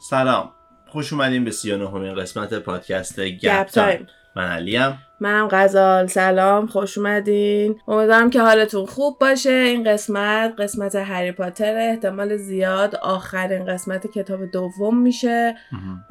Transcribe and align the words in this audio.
سلام. 0.00 0.50
خوش 0.88 1.12
اومدیم 1.12 1.44
به 1.44 1.50
39 1.50 2.14
قسمت 2.14 2.54
پادکست 2.54 3.20
گپ 3.20 3.64
تایم. 3.64 4.06
من 4.36 4.50
علیم. 4.50 4.98
منم 5.20 5.48
غزال. 5.50 6.06
سلام. 6.06 6.66
خوش 6.66 6.98
اومدین. 6.98 7.80
امیدوارم 7.88 8.30
که 8.30 8.40
حالتون 8.40 8.86
خوب 8.86 9.18
باشه. 9.20 9.50
این 9.50 9.84
قسمت 9.84 10.54
قسمت 10.58 10.94
هری 10.94 11.32
پاتر 11.32 11.76
احتمال 11.76 12.36
زیاد 12.36 12.94
آخرین 12.94 13.64
قسمت 13.64 14.06
کتاب 14.06 14.46
دوم 14.46 14.98
میشه. 14.98 15.56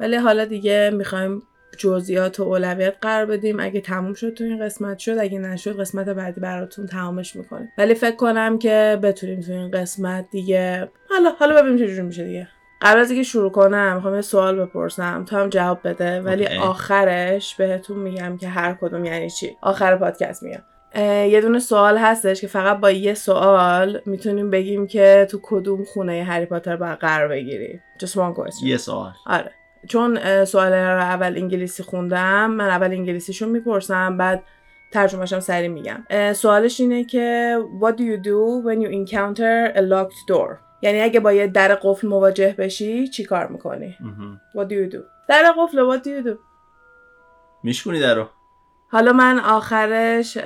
ولی 0.00 0.16
حالا 0.16 0.44
دیگه 0.44 0.90
می‌خوایم 0.94 1.42
جزئیات 1.78 2.40
و 2.40 2.42
اولویت 2.42 2.94
قرار 3.00 3.26
بدیم. 3.26 3.60
اگه 3.60 3.80
تموم 3.80 4.14
شد 4.14 4.34
تو 4.34 4.44
این 4.44 4.64
قسمت 4.64 4.98
شد 4.98 5.18
اگه 5.18 5.38
نشد 5.38 5.80
قسمت 5.80 6.08
بعدی 6.08 6.40
براتون 6.40 6.86
تمامش 6.86 7.36
می‌کنیم. 7.36 7.68
ولی 7.78 7.94
فکر 7.94 8.16
کنم 8.16 8.58
که 8.58 8.98
بتونیم 9.02 9.40
تو 9.40 9.52
این 9.52 9.70
قسمت 9.70 10.26
دیگه 10.30 10.90
حالا 11.10 11.30
حالا 11.38 11.62
ببینیم 11.62 11.78
چجوری 11.78 12.02
میشه 12.02 12.24
دیگه. 12.24 12.48
قبل 12.82 13.00
از 13.00 13.10
اینکه 13.10 13.22
شروع 13.22 13.50
کنم 13.50 13.94
می‌خوام 13.94 14.14
یه 14.14 14.20
سوال 14.20 14.56
بپرسم. 14.60 15.24
تو 15.24 15.36
هم 15.36 15.48
جواب 15.48 15.78
بده. 15.84 16.20
ولی 16.20 16.46
اوکی. 16.46 16.56
آخرش 16.56 17.54
بهتون 17.54 17.98
میگم 17.98 18.36
که 18.36 18.48
هر 18.48 18.78
کدوم 18.80 19.04
یعنی 19.04 19.30
چی. 19.30 19.56
آخر 19.62 19.96
پادکست 19.96 20.42
میگم 20.42 20.62
یه 21.30 21.40
دونه 21.40 21.58
سوال 21.58 21.98
هستش 21.98 22.40
که 22.40 22.46
فقط 22.46 22.76
با 22.76 22.90
یه 22.90 23.14
سوال 23.14 24.00
می‌تونیم 24.06 24.50
بگیم 24.50 24.86
که 24.86 25.26
تو 25.30 25.38
کدوم 25.42 25.84
خونه 25.84 26.24
هری 26.24 26.46
پاتر 26.46 26.76
باید 26.76 26.98
قرار 26.98 27.28
بگیری. 27.28 27.80
Just 28.04 28.12
one 28.12 28.34
question. 28.34 28.64
یه 28.64 28.76
سوال. 28.76 29.12
آره. 29.26 29.50
چون 29.88 30.44
سوال 30.44 30.72
رو 30.72 31.00
اول 31.00 31.36
انگلیسی 31.36 31.82
خوندم 31.82 32.50
من 32.50 32.68
اول 32.68 32.90
انگلیسیشو 32.90 33.46
می‌پرسم 33.46 34.16
بعد 34.16 34.42
ترجمهشم 34.92 35.40
سری 35.40 35.68
میگم. 35.68 36.32
سوالش 36.32 36.80
اینه 36.80 37.04
که 37.04 37.56
What 37.80 37.92
do 37.92 38.00
you 38.00 38.24
do 38.24 38.66
when 38.66 38.80
you 38.82 38.90
encounter 38.90 39.76
a 39.76 39.80
locked 39.80 40.32
door? 40.32 40.67
یعنی 40.82 41.00
اگه 41.00 41.20
با 41.20 41.32
یه 41.32 41.46
در 41.46 41.74
قفل 41.74 42.08
مواجه 42.08 42.54
بشی 42.58 43.08
چی 43.08 43.24
کار 43.24 43.46
می‌کنی. 43.46 43.96
What 44.56 44.64
do 44.64 44.72
you 44.72 44.94
do? 44.94 44.98
در 45.28 45.54
قفل 45.58 45.98
What 45.98 46.02
do 46.02 46.06
you 46.06 46.28
do? 46.28 46.38
میشکونی 47.62 48.00
درو 48.00 48.26
حالا 48.90 49.12
من 49.12 49.38
آخرش 49.38 50.36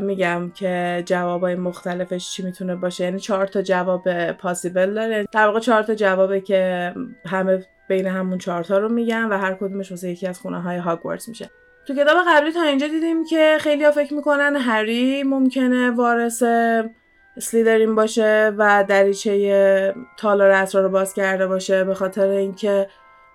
میگم 0.00 0.50
که 0.54 1.02
جوابای 1.06 1.54
مختلفش 1.54 2.30
چی 2.30 2.42
می‌تونه 2.42 2.76
باشه. 2.76 3.04
یعنی 3.04 3.20
چهار 3.20 3.46
تا 3.46 3.62
جواب 3.62 4.32
پاسیبل 4.32 4.94
داره. 4.94 5.26
در 5.32 5.46
واقع 5.46 5.60
چهار 5.60 5.82
تا 5.82 5.94
جوابه 5.94 6.40
که 6.40 6.94
همه 7.26 7.64
بین 7.88 8.06
همون 8.06 8.38
چهار 8.38 8.64
تا 8.64 8.78
رو 8.78 8.88
میگم 8.88 9.30
و 9.30 9.38
هر 9.38 9.54
کدومش 9.54 9.90
واسه 9.90 10.10
یکی 10.10 10.26
از 10.26 10.40
خونه 10.40 10.60
های 10.60 10.76
هاگوارتس 10.76 11.28
میشه. 11.28 11.50
تو 11.86 11.94
کتاب 11.94 12.16
قبلی 12.28 12.52
تا 12.52 12.62
اینجا 12.62 12.88
دیدیم 12.88 13.24
که 13.24 13.56
خیلی 13.60 13.84
ها 13.84 13.90
فکر 13.90 14.14
می‌کنن 14.14 14.56
هری 14.56 15.22
ممکنه 15.22 15.90
وارث 15.90 16.42
سلیدرین 17.38 17.94
باشه 17.94 18.52
و 18.58 18.84
دریچه 18.88 19.94
تالار 20.16 20.50
اسرار 20.50 20.84
رو 20.84 20.90
باز 20.90 21.14
کرده 21.14 21.46
باشه 21.46 21.84
به 21.84 21.94
خاطر 21.94 22.28
اینکه 22.28 22.88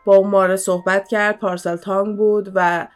با 0.06 0.16
اون 0.16 0.30
ماره 0.30 0.56
صحبت 0.56 1.08
کرد. 1.08 1.40
پارسل 1.40 1.76
تانگ 1.76 2.18
بود 2.18 2.52
و 2.56 2.88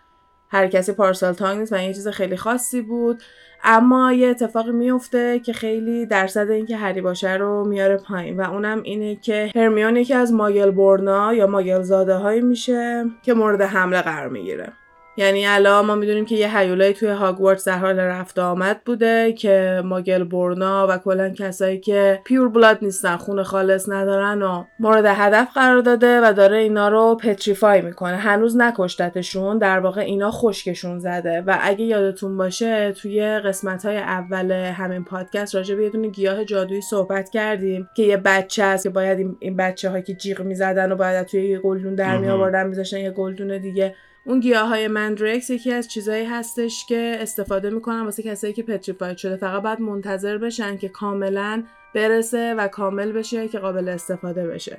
هر 0.50 0.68
کسی 0.68 0.92
پارسال 0.92 1.34
تانگ 1.34 1.60
نیست 1.60 1.74
و 1.74 1.78
یه 1.78 1.94
چیز 1.94 2.08
خیلی 2.08 2.38
خاصی 2.38 2.82
بود. 2.82 3.24
اما 3.64 4.14
یه 4.14 4.28
اتفاقی 4.28 4.72
میفته 4.72 5.40
که 5.40 5.54
خیلی 5.54 6.06
درصد 6.06 6.50
اینکه 6.50 6.78
هری 6.78 7.02
باشه 7.02 7.34
رو 7.34 7.66
میاره 7.68 7.98
پایین 7.98 8.40
و 8.40 8.52
اونم 8.52 8.82
اینه 8.84 9.16
که 9.16 9.52
هرمیون 9.56 9.98
یکی 9.98 10.14
از 10.14 10.34
ماگل 10.34 10.72
بورنا 10.72 11.34
یا 11.34 11.48
ماگل 11.48 11.82
زاده 11.82 12.14
هایی 12.14 12.42
میشه 12.42 13.06
که 13.24 13.34
مورد 13.34 13.62
حمله 13.62 14.02
قرار 14.02 14.30
می‌گیره. 14.30 14.74
یعنی 15.18 15.48
الان 15.48 15.86
ما 15.86 15.96
می‌دونیم 15.96 16.26
که 16.26 16.36
یه 16.36 16.58
هیولایی 16.58 16.94
توی 16.94 17.10
هاگوارتس 17.10 17.68
در 17.68 17.78
حال 17.78 18.00
رفت 18.00 18.40
آمد 18.40 18.82
بوده 18.86 19.34
که 19.34 19.82
ماگل 19.86 20.24
بورنا 20.24 20.88
و 20.90 20.98
کلا 20.98 21.30
کسایی 21.30 21.80
که 21.80 22.22
پیور 22.26 22.50
بلاد 22.50 22.78
نیستن 22.82 23.18
خون 23.18 23.44
خالص 23.44 23.90
ندارن 23.90 24.42
و 24.42 24.64
مورد 24.80 25.06
هدف 25.06 25.48
قرار 25.54 25.82
داده 25.82 26.22
و 26.22 26.34
داره 26.34 26.58
اینا 26.58 26.90
رو 26.90 27.18
پتریفای 27.22 27.82
می‌کنه. 27.82 28.16
هنوز 28.16 28.58
نکشتتشون 28.58 29.58
در 29.58 29.80
واقع 29.80 30.02
اینا 30.02 30.32
خشکشون 30.32 31.00
زده. 31.00 31.44
و 31.48 31.58
اگه 31.62 31.86
یادتون 31.86 32.38
باشه 32.38 32.92
توی 32.92 33.40
قسمت 33.40 33.86
های 33.86 33.98
اول 33.98 34.52
همین 34.52 35.04
پادکست 35.04 35.56
راجع 35.56 35.76
به 35.76 35.84
یه 35.84 35.90
دونه 35.90 36.08
گیاه 36.08 36.46
جادویی 36.46 36.82
صحبت 36.82 37.30
کردیم 37.30 37.90
که 37.96 38.04
یه 38.04 38.18
بچه 38.18 38.66
هست 38.66 38.84
که 38.84 38.90
باید 38.90 39.18
این, 39.18 39.38
این 39.40 39.58
بچه 39.58 39.90
ها 39.90 40.02
که 40.02 40.14
جیغ 40.14 40.42
می‌زدن 40.42 40.92
و 40.92 40.96
باید 40.96 41.28
توی 41.28 41.50
یه 41.50 41.60
گلدون 41.60 41.96
در 41.96 42.18
می. 42.18 42.30
آوردن 42.30 42.68
میذاشتن 42.68 43.00
یه 43.00 43.12
گلدون 43.12 43.58
دیگه. 43.58 43.96
اون 44.28 44.40
گیاه 44.40 44.68
های 44.68 44.88
مندرکس 44.88 45.50
یکی 45.50 45.74
از 45.74 45.88
چیزایی 45.88 46.26
هستش 46.26 46.86
که 46.86 47.18
استفاده 47.20 47.70
می‌کنن 47.70 48.02
واسه 48.02 48.24
کسایی 48.24 48.54
که 48.54 48.64
پتریفاید 48.64 49.18
شده. 49.18 49.38
فقط 49.38 49.62
باید 49.62 49.82
منتظر 49.82 50.38
بشن 50.38 50.78
که 50.78 50.90
کاملا 50.90 51.64
برسه 51.96 52.54
و 52.54 52.68
کامل 52.68 53.12
بشه 53.12 53.48
که 53.48 53.60
قابل 53.60 53.90
استفاده 53.90 54.48
بشه. 54.48 54.78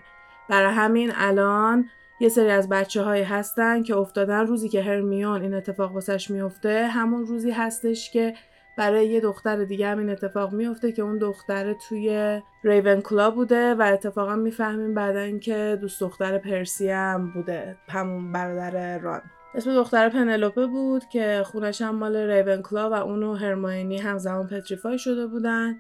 برای 0.48 0.74
همین 0.74 1.12
الان 1.14 1.88
یه 2.20 2.28
سری 2.28 2.50
از 2.50 2.68
بچه 2.68 3.02
هایی 3.02 3.22
هستن 3.22 3.82
که 3.82 3.96
افتادن. 3.96 4.46
روزی 4.46 4.68
که 4.68 4.82
هرمیون 4.82 5.42
این 5.42 5.54
اتفاق 5.54 5.94
واسش 5.94 6.30
میفته 6.30 6.86
همون 6.86 7.26
روزی 7.26 7.50
هستش 7.50 8.10
که 8.10 8.34
برای 8.78 9.06
یه 9.06 9.20
دختر 9.20 9.64
دیگه 9.64 9.88
هم 9.88 9.98
این 9.98 10.10
اتفاق 10.10 10.52
میفته 10.52 10.92
که 10.92 11.02
اون 11.02 11.18
دختر 11.18 11.72
توی 11.88 12.40
ریون 12.64 13.00
کلا 13.00 13.30
بوده 13.30 13.74
و 13.74 13.82
اتفاقا 13.82 14.36
می‌فهمیم 14.36 14.94
بعدا 14.94 15.20
اینکه 15.20 15.78
دوست 15.80 16.00
دختر 16.00 16.38
پرسی 16.38 16.90
هم 16.90 17.32
بوده. 17.34 17.76
همون 17.88 18.32
برادر 18.32 18.98
ران. 18.98 19.22
اسم 19.56 19.74
دختر 19.74 20.08
پنلوپه 20.08 20.66
بود 20.66 21.04
که 21.12 21.42
خونش 21.46 21.82
هم 21.82 21.94
مال 21.94 22.16
ریون 22.16 22.62
کلا 22.62 22.90
و 22.90 22.92
اون 22.92 23.22
و 23.22 23.34
هرماینی 23.34 23.98
همزمان 23.98 24.46
پتریفای 24.46 24.98
شده 24.98 25.26
بودن. 25.26 25.76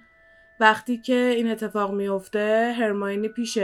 وقتی 0.60 0.98
که 0.98 1.32
این 1.36 1.50
اتفاق 1.50 1.94
میفته 1.94 2.74
هرماینی 2.78 3.28
پیش 3.28 3.58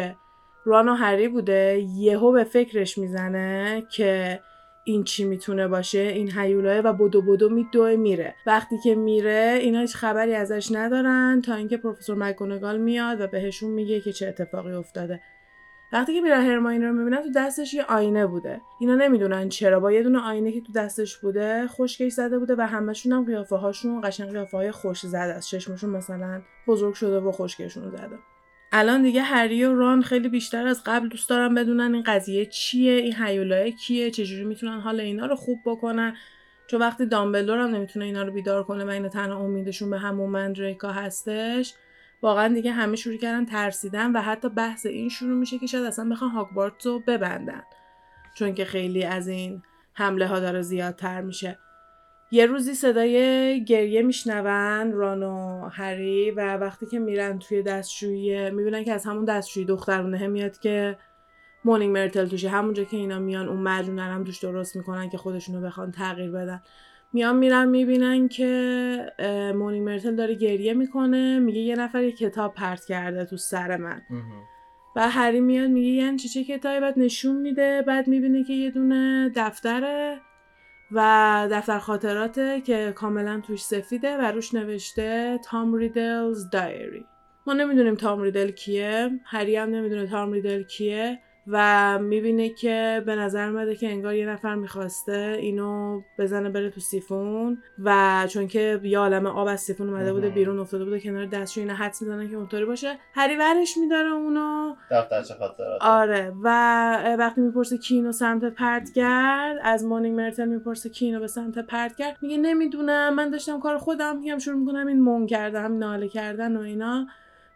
ران 0.64 0.88
و 0.88 0.94
هری 0.94 1.28
بوده. 1.28 1.84
یهو 1.98 2.32
به 2.32 2.44
فکرش 2.44 2.98
می‌زنه 2.98 3.82
که 3.90 4.40
این 4.84 5.04
چی 5.04 5.24
می‌تونه 5.24 5.68
باشه 5.68 5.98
این 5.98 6.30
هیولاه 6.38 6.78
و 6.78 6.92
بدو 6.92 7.22
بدو 7.22 7.48
میدوه 7.48 7.96
میره. 7.96 8.34
وقتی 8.46 8.76
که 8.84 8.94
میره 8.94 9.58
اینا 9.60 9.80
هیچ 9.80 9.96
خبری 9.96 10.34
ازش 10.34 10.68
ندارن 10.72 11.42
تا 11.44 11.54
اینکه 11.54 11.76
پروفسور 11.76 12.16
مکگونگال 12.16 12.78
میاد 12.78 13.20
و 13.20 13.26
بهشون 13.26 13.70
میگه 13.70 14.00
که 14.00 14.12
چه 14.12 14.28
اتفاقی 14.28 14.72
افتاده. 14.72 15.20
وقتی 15.92 16.14
که 16.14 16.20
میرن 16.20 16.46
هرماینی 16.46 16.84
رو 16.84 16.92
می‌بینن 16.92 17.22
تو 17.22 17.30
دستش 17.36 17.74
یه 17.74 17.84
آینه 17.84 18.26
بوده. 18.26 18.60
اینا 18.80 18.94
نمی‌دونن 18.94 19.48
چرا. 19.48 19.80
با 19.80 19.92
یه 19.92 20.02
دونه 20.02 20.18
آینه 20.18 20.52
که 20.52 20.60
تو 20.60 20.72
دستش 20.72 21.16
بوده 21.16 21.66
خشکش 21.66 22.12
زده 22.12 22.38
بوده 22.38 22.54
و 22.58 22.66
همشون 22.66 23.12
هم 23.12 23.24
قیافه 23.24 23.56
هاشون 23.56 24.00
قشنگ 24.04 24.30
قیافه 24.30 24.56
های 24.56 24.70
خوش 24.70 25.06
زده 25.06 25.18
است. 25.18 25.48
چشمشون 25.48 25.90
مثلا 25.90 26.42
بزرگ 26.66 26.94
شده 26.94 27.20
و 27.20 27.32
خشکشون 27.32 27.90
زده. 27.90 28.18
الان 28.72 29.02
دیگه 29.02 29.22
هری 29.22 29.64
و 29.64 29.74
ران 29.74 30.02
خیلی 30.02 30.28
بیشتر 30.28 30.66
از 30.66 30.82
قبل 30.86 31.08
دوست 31.08 31.30
دارن 31.30 31.54
بدونن 31.54 31.94
این 31.94 32.02
قضیه 32.02 32.46
چیه 32.46 32.92
این 32.92 33.14
هیولای 33.16 33.72
کیه 33.72 34.10
چجوری 34.10 34.44
می‌تونن 34.44 34.80
حال 34.80 35.00
اینا 35.00 35.26
رو 35.26 35.36
خوب 35.36 35.58
بکنن. 35.66 36.16
چون 36.66 36.80
وقتی 36.80 37.06
دامبلدور 37.06 37.58
هم 37.58 37.74
نمی‌تونه 37.74 38.04
اینا 38.04 38.22
رو 38.22 38.32
بیدار 38.32 38.64
کنه 38.64 38.84
و 38.84 38.88
اینا 38.88 39.08
تنها 39.08 39.40
امیدشون 39.40 39.90
به 39.90 39.98
همون 39.98 40.30
مندریکا 40.30 40.88
هستش. 40.88 41.74
واقعا 42.22 42.54
دیگه 42.54 42.72
همه 42.72 42.96
شروع 42.96 43.16
کردن 43.16 43.44
ترسیدن 43.44 44.12
و 44.12 44.20
حتی 44.20 44.48
بحث 44.48 44.86
این 44.86 45.08
شروع 45.08 45.38
میشه 45.38 45.58
که 45.58 45.66
شاید 45.66 45.84
اصلا 45.84 46.08
بخوان 46.08 46.30
هاگوارتس 46.30 46.86
رو 46.86 47.00
ببندن. 47.06 47.62
چون 48.34 48.54
که 48.54 48.64
خیلی 48.64 49.04
از 49.04 49.28
این 49.28 49.62
حمله 49.94 50.26
ها 50.26 50.40
داره 50.40 50.62
زیادتر 50.62 51.20
میشه. 51.20 51.58
یه 52.30 52.46
روزی 52.46 52.74
صدای 52.74 53.64
گریه 53.64 54.02
میشنون 54.02 54.92
ران 54.92 55.22
و 55.22 55.68
هری 55.68 56.30
و 56.30 56.56
وقتی 56.56 56.86
که 56.86 56.98
میرن 56.98 57.38
توی 57.38 57.62
دستشویی 57.62 58.50
می‌بینن 58.50 58.84
که 58.84 58.92
از 58.92 59.06
همون 59.06 59.24
دستشویی 59.24 59.66
دخترونه 59.66 60.26
میاد 60.26 60.58
که 60.58 60.98
مونینگ 61.64 61.92
مرتل 61.92 62.26
توشه. 62.26 62.48
همونجا 62.48 62.84
که 62.84 62.96
اینا 62.96 63.18
میان 63.18 63.48
اون 63.48 63.62
مجونه 63.62 64.06
رو 64.06 64.12
هم 64.12 64.24
توش 64.24 64.38
درست 64.38 64.76
می‌کنن 64.76 65.10
که 65.10 65.18
خودشونو 65.18 65.60
بخوان 65.60 65.92
تغییر 65.92 66.30
بدن. 66.30 66.62
میان 67.12 67.36
میرن 67.36 67.68
می‌بینن 67.68 68.28
که 68.28 69.12
اه، 69.18 69.52
مونینگ 69.52 69.86
مرتل 69.86 70.14
داره 70.14 70.34
گریه 70.34 70.74
می‌کنه 70.74 71.38
میگه 71.38 71.60
یه 71.60 71.76
نفر 71.76 72.02
یه 72.02 72.12
کتاب 72.12 72.54
پرت 72.54 72.84
کرده 72.84 73.24
تو 73.24 73.36
سر 73.36 73.76
من. 73.76 74.02
و 74.96 75.08
هری 75.08 75.40
میاد 75.40 75.70
میگه 75.70 75.88
یعنی 75.88 76.18
چی 76.18 76.28
چه 76.28 76.44
کتابی 76.44 76.80
بعد 76.80 76.98
نشون 76.98 77.36
میده 77.36 77.82
بعد 77.82 78.08
می‌بینه 78.08 78.44
که 78.44 78.52
یه 78.52 78.70
دونه 78.70 79.32
دفتره 79.36 80.20
و 80.92 81.48
دفتر 81.50 81.78
خاطراته 81.78 82.60
که 82.60 82.92
کاملا 82.96 83.40
توش 83.46 83.62
سفیده 83.64 84.16
و 84.16 84.20
روش 84.20 84.54
نوشته 84.54 85.38
تام 85.44 85.74
ریدلز 85.74 86.50
دایری 86.50 87.04
ما 87.46 87.52
نمی‌دونیم 87.52 87.94
تام 87.94 88.22
ریدل 88.22 88.50
کیه 88.50 89.10
هری 89.24 89.56
هم 89.56 89.70
نمی‌دونه 89.70 90.06
تام 90.06 90.32
ریدل 90.32 90.62
کیه. 90.62 91.18
و 91.46 91.98
می‌بینه 91.98 92.48
که 92.48 93.02
به 93.06 93.16
نظر 93.16 93.48
اومده 93.48 93.76
که 93.76 93.88
انگار 93.88 94.14
یه 94.14 94.26
نفر 94.26 94.54
می‌خواسته 94.54 95.36
اینو 95.40 96.00
بزنه 96.18 96.50
بره 96.50 96.70
تو 96.70 96.80
سیفون 96.80 97.58
و 97.84 98.26
چون 98.30 98.46
که 98.46 98.80
یه 98.82 98.98
عالم 98.98 99.26
آب 99.26 99.48
از 99.48 99.60
سیفون 99.60 99.88
اومده 99.88 100.12
بوده. 100.12 100.28
بیرون 100.28 100.58
افتاده 100.58 100.84
بوده 100.84 101.00
کنار 101.00 101.26
دستشو 101.26 101.60
اینا 101.60 101.74
حدس 101.74 102.02
می‌زنن 102.02 102.28
که 102.28 102.36
اونطوری 102.36 102.64
باشه. 102.64 102.98
هری 103.14 103.36
ورش 103.36 103.76
میداره 103.76 104.10
اونو. 104.10 104.74
دفترچه 104.90 105.34
خاطرات. 105.34 105.82
آره. 105.82 106.32
و 106.42 106.48
وقتی 107.18 107.40
می‌پرسه 107.40 107.78
کینو 107.78 108.12
سمت 108.12 108.44
پرت 108.44 108.92
کرد 108.92 109.58
از 109.62 109.84
مونینگ 109.84 110.16
مرتل 110.16 110.48
می‌پرسه 110.48 110.88
کینو 110.88 111.20
به 111.20 111.26
سمت 111.26 111.58
پرت 111.58 111.96
کرد 111.96 112.16
میگه 112.22 112.36
نمی‌دونم. 112.36 113.14
من 113.14 113.30
داشتم 113.30 113.60
کار 113.60 113.78
خودم 113.78 114.18
میگم 114.18 114.38
شروع 114.38 114.56
می‌کنم 114.56 114.86
این 114.86 115.00
مون 115.00 115.26
کردن 115.26 115.72
ناله 115.72 116.08
کردن 116.08 116.56
و 116.56 116.60
اینا. 116.60 117.06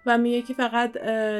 و 0.07 0.19
میگه 0.19 0.43
که 0.43 0.55
فقط 0.55 0.93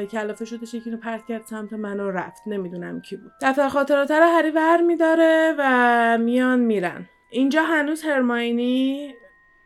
کلافه 0.07 0.45
شده 0.45 0.75
یکی 0.75 0.91
رو 0.91 0.97
پرت 0.97 1.25
کرد 1.25 1.45
سمت 1.45 1.73
من 1.73 1.99
و 1.99 2.11
رفت. 2.11 2.43
نمی‌دونم 2.47 3.01
کی 3.01 3.17
بود. 3.17 3.31
دفتر 3.41 3.69
خاطرات 3.69 4.11
رو 4.11 4.25
هری 4.25 4.51
ور 4.51 4.81
میداره 4.81 5.55
و 5.57 6.17
میان 6.17 6.59
میرن. 6.59 7.09
اینجا 7.29 7.63
هنوز 7.63 8.03
هرماینی 8.03 9.13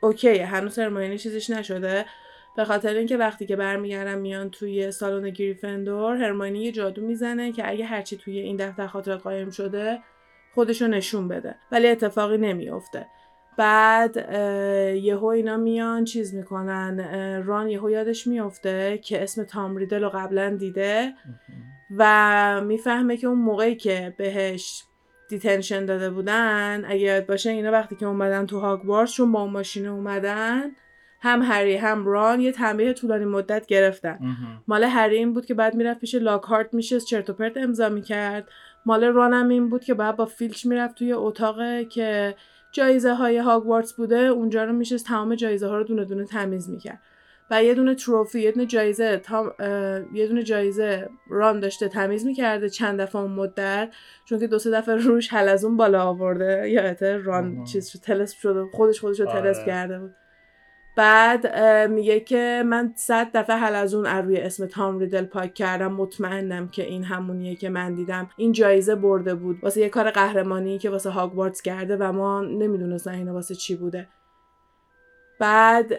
اوکیه. 0.01 0.45
هنوز 0.45 0.79
هرماینی 0.79 1.17
چیزش 1.17 1.49
نشده. 1.49 2.05
به 2.55 2.65
خاطر 2.65 2.93
اینکه 2.93 3.17
وقتی 3.17 3.45
که 3.45 3.55
برمیگردن 3.55 4.17
میان 4.17 4.49
توی 4.49 4.91
سالن 4.91 5.29
گریفندور 5.29 6.15
هرماینی 6.15 6.59
یه 6.59 6.71
جادو 6.71 7.01
می‌زنه 7.01 7.51
که 7.51 7.69
اگه 7.69 7.85
هرچی 7.85 8.17
توی 8.17 8.39
این 8.39 8.55
دفتر 8.55 8.87
خاطرات 8.87 9.21
قایم 9.21 9.49
شده 9.49 9.99
خودشو 10.53 10.87
نشون 10.87 11.27
بده. 11.27 11.55
ولی 11.71 11.87
اتفاقی 11.87 12.37
نمیافته. 12.37 13.07
بعد 13.57 14.17
یهو 14.95 15.25
اینا 15.25 15.57
میان 15.57 16.03
چیز 16.03 16.35
می‌کنن. 16.35 17.43
ران 17.45 17.69
یهو 17.69 17.89
یادش 17.89 18.27
میافته 18.27 18.97
که 18.97 19.23
اسم 19.23 19.43
تام 19.43 19.77
ریدل 19.77 20.03
رو 20.03 20.09
قبلا 20.09 20.49
دیده 20.49 21.13
و 21.97 22.61
می‌فهمه 22.65 23.17
که 23.17 23.27
اون 23.27 23.39
موقعی 23.39 23.75
که 23.75 24.13
بهش 24.17 24.83
detention 25.29 25.85
داده 25.85 26.09
بودن 26.09 26.83
اگه 26.85 26.99
یاد 26.99 27.25
باشه 27.25 27.49
اینا 27.49 27.71
وقتی 27.71 27.95
که 27.95 28.05
اومدن 28.05 28.45
تو 28.45 28.59
هاگوارتس 28.59 29.13
چون 29.13 29.31
با 29.31 29.41
اون 29.41 29.51
ماشین 29.51 29.87
اومدن 29.87 30.71
هم 31.21 31.41
هری 31.41 31.75
هم 31.75 32.05
ران 32.05 32.41
یه 32.41 32.51
تنبیه 32.51 32.93
طولانی 32.93 33.25
مدت 33.25 33.65
گرفتن. 33.65 34.19
مال 34.67 34.83
هری 34.83 35.17
این 35.17 35.33
بود 35.33 35.45
که 35.45 35.53
بعد 35.53 35.75
می‌رفت 35.75 35.99
پیش 35.99 36.15
لاکارت 36.15 36.73
میشه 36.73 36.99
چرت 36.99 37.29
و 37.29 37.33
پرت 37.33 37.57
امضا 37.57 37.89
می‌کرد. 37.89 38.47
مال 38.85 39.03
ران 39.03 39.33
هم 39.33 39.49
این 39.49 39.69
بود 39.69 39.83
که 39.83 39.93
بعد 39.93 40.15
با 40.15 40.25
فیلچ 40.25 40.65
می‌رفت 40.65 40.95
توی 40.95 41.13
اتاق 41.13 41.87
که 41.87 42.35
جایزه 42.71 43.13
های 43.13 43.37
هاگوارتس 43.37 43.93
بوده 43.93 44.17
اونجا 44.17 44.63
رو 44.63 44.73
میشه 44.73 44.97
تمام 44.97 45.35
جایزه 45.35 45.67
ها 45.67 45.77
رو 45.77 45.83
دونه 45.83 46.05
دونه 46.05 46.25
تمیز 46.25 46.69
می‌کرد. 46.69 46.99
و 47.51 47.63
یه 47.63 47.73
دونه 47.73 47.95
trophy 47.95 48.39
یه 48.39 48.51
دونه 48.51 48.65
جایزه 48.65 49.17
تا 49.17 49.55
یه 50.13 50.27
دونه 50.27 50.43
جایزه 50.43 51.09
ران 51.29 51.59
داشته 51.59 51.87
تمیز 51.87 52.25
می‌کرده 52.25 52.69
چند 52.69 53.01
دفعه 53.01 53.21
اون 53.21 53.31
مدت 53.31 53.89
چون 54.25 54.39
که 54.39 54.47
دو 54.47 54.59
سه 54.59 54.71
دفعه 54.71 54.95
روش 54.95 55.33
اون 55.63 55.77
بالا 55.77 56.03
آورده 56.03 56.69
یا 56.69 56.95
ران 57.17 57.63
چیز 57.63 58.01
تلسپ 58.01 58.37
شده 58.37 58.65
خودش 58.73 58.99
خودش 58.99 59.19
رو 59.19 59.25
تلسپ 59.25 59.61
آره. 59.61 59.65
کرده 59.65 59.99
بود. 59.99 60.15
بعد 60.95 61.57
میگه 61.89 62.19
که 62.19 62.63
من 62.65 62.93
صد 62.95 63.31
دفعه 63.33 63.55
حلزون 63.55 64.05
از 64.05 64.25
روی 64.25 64.37
اسم 64.37 64.65
تام 64.65 64.99
ریدل 64.99 65.25
پاک 65.25 65.53
کردم. 65.53 65.93
مطمئنم 65.93 66.67
که 66.67 66.83
این 66.83 67.03
همونیه 67.03 67.55
که 67.55 67.69
من 67.69 67.95
دیدم. 67.95 68.29
این 68.37 68.51
جایزه 68.51 68.95
برده 68.95 69.35
بود. 69.35 69.59
واسه 69.63 69.81
یه 69.81 69.89
کار 69.89 70.11
قهرمانی 70.11 70.77
که 70.77 70.89
واسه 70.89 71.09
هاگوارتس 71.09 71.61
کرده 71.61 71.97
و 71.97 72.11
ما 72.11 72.41
نمی‌دونستن 72.41 73.11
اینو 73.13 73.33
واسه 73.33 73.55
چی 73.55 73.75
بوده. 73.75 74.07
بعد 75.39 75.91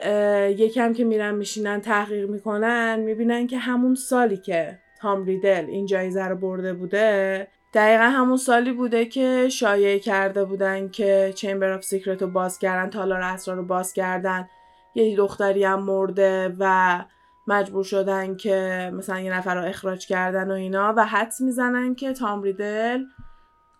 یکم 0.59 0.93
که 0.93 1.05
میرن 1.05 1.35
میشینن 1.35 1.81
تحقیق 1.81 2.29
می‌کنن 2.29 3.01
می‌بینن 3.01 3.47
که 3.47 3.59
همون 3.59 3.95
سالی 3.95 4.37
که 4.37 4.79
تام 5.01 5.25
ریدل 5.25 5.65
این 5.69 5.87
جایزه 5.87 6.25
رو 6.25 6.37
برده 6.37 6.75
بوده 6.75 7.49
دقیقا 7.75 8.05
همون 8.05 8.37
سالی 8.37 8.73
بوده 8.73 9.05
که 9.05 9.49
شایعه 9.49 9.99
کرده 9.99 10.45
بودن 10.45 10.89
که 10.89 11.33
Chamber 11.35 11.73
of 11.73 11.85
Secrets 11.85 12.23
رو 12.23 12.29
باز 12.29 12.59
کردن 12.59 12.91
تالار 12.91 13.21
اسرار 13.21 13.57
رو 13.57 13.65
باز 13.65 13.93
کردن. 13.93 14.49
یه 14.95 15.17
دختری 15.17 15.65
هم 15.65 15.83
مرده 15.83 16.57
و 16.59 17.05
مجبور 17.47 17.85
شدن 17.85 18.37
که 18.37 18.91
مثلا 18.95 19.21
یه 19.21 19.35
نفر 19.35 19.55
رو 19.55 19.69
اخراج 19.69 20.07
کردن 20.07 20.51
و 20.51 20.55
اینا 20.55 20.95
و 20.97 21.07
حدس 21.07 21.41
می‌زنن 21.41 21.95
که 21.95 22.13
تام 22.13 22.43
ریدل 22.43 23.05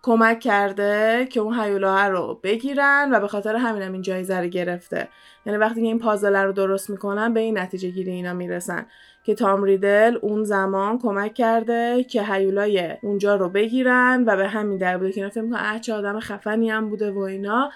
کمک 0.01 0.39
کرده 0.39 1.25
که 1.31 1.39
اون 1.39 1.59
هیولاه 1.59 2.07
رو 2.07 2.39
بگیرن 2.43 3.09
و 3.13 3.19
به 3.19 3.27
خاطر 3.27 3.55
همینم 3.55 3.93
این 3.93 4.01
جایزه 4.01 4.39
رو 4.39 4.47
گرفته. 4.47 5.07
یعنی 5.45 5.59
وقتی 5.59 5.81
که 5.81 5.87
این 5.87 5.99
پازل 5.99 6.35
رو 6.35 6.51
درست 6.51 6.89
می‌کنن 6.89 7.33
به 7.33 7.39
این 7.39 7.57
نتیجه 7.57 7.89
گیری 7.89 8.11
اینا 8.11 8.33
می‌رسن 8.33 8.85
که 9.23 9.35
تام 9.35 9.63
ریدل 9.63 10.17
اون 10.21 10.43
زمان 10.43 10.99
کمک 10.99 11.33
کرده 11.33 12.03
که 12.03 12.23
هیولای 12.23 12.97
اونجا 13.03 13.35
رو 13.35 13.49
بگیرن 13.49 14.23
و 14.27 14.37
به 14.37 14.47
همین 14.47 14.77
دلیل 14.77 14.97
بوده 14.97 15.11
که 15.11 15.21
اینا 15.21 15.29
فکر 15.29 15.41
می‌کنن 15.41 15.79
چه 15.79 15.93
آدم 15.93 16.19
خفنی 16.19 16.69
هم 16.69 16.89
بوده 16.89 17.11
و 17.11 17.19
اینا. 17.19 17.71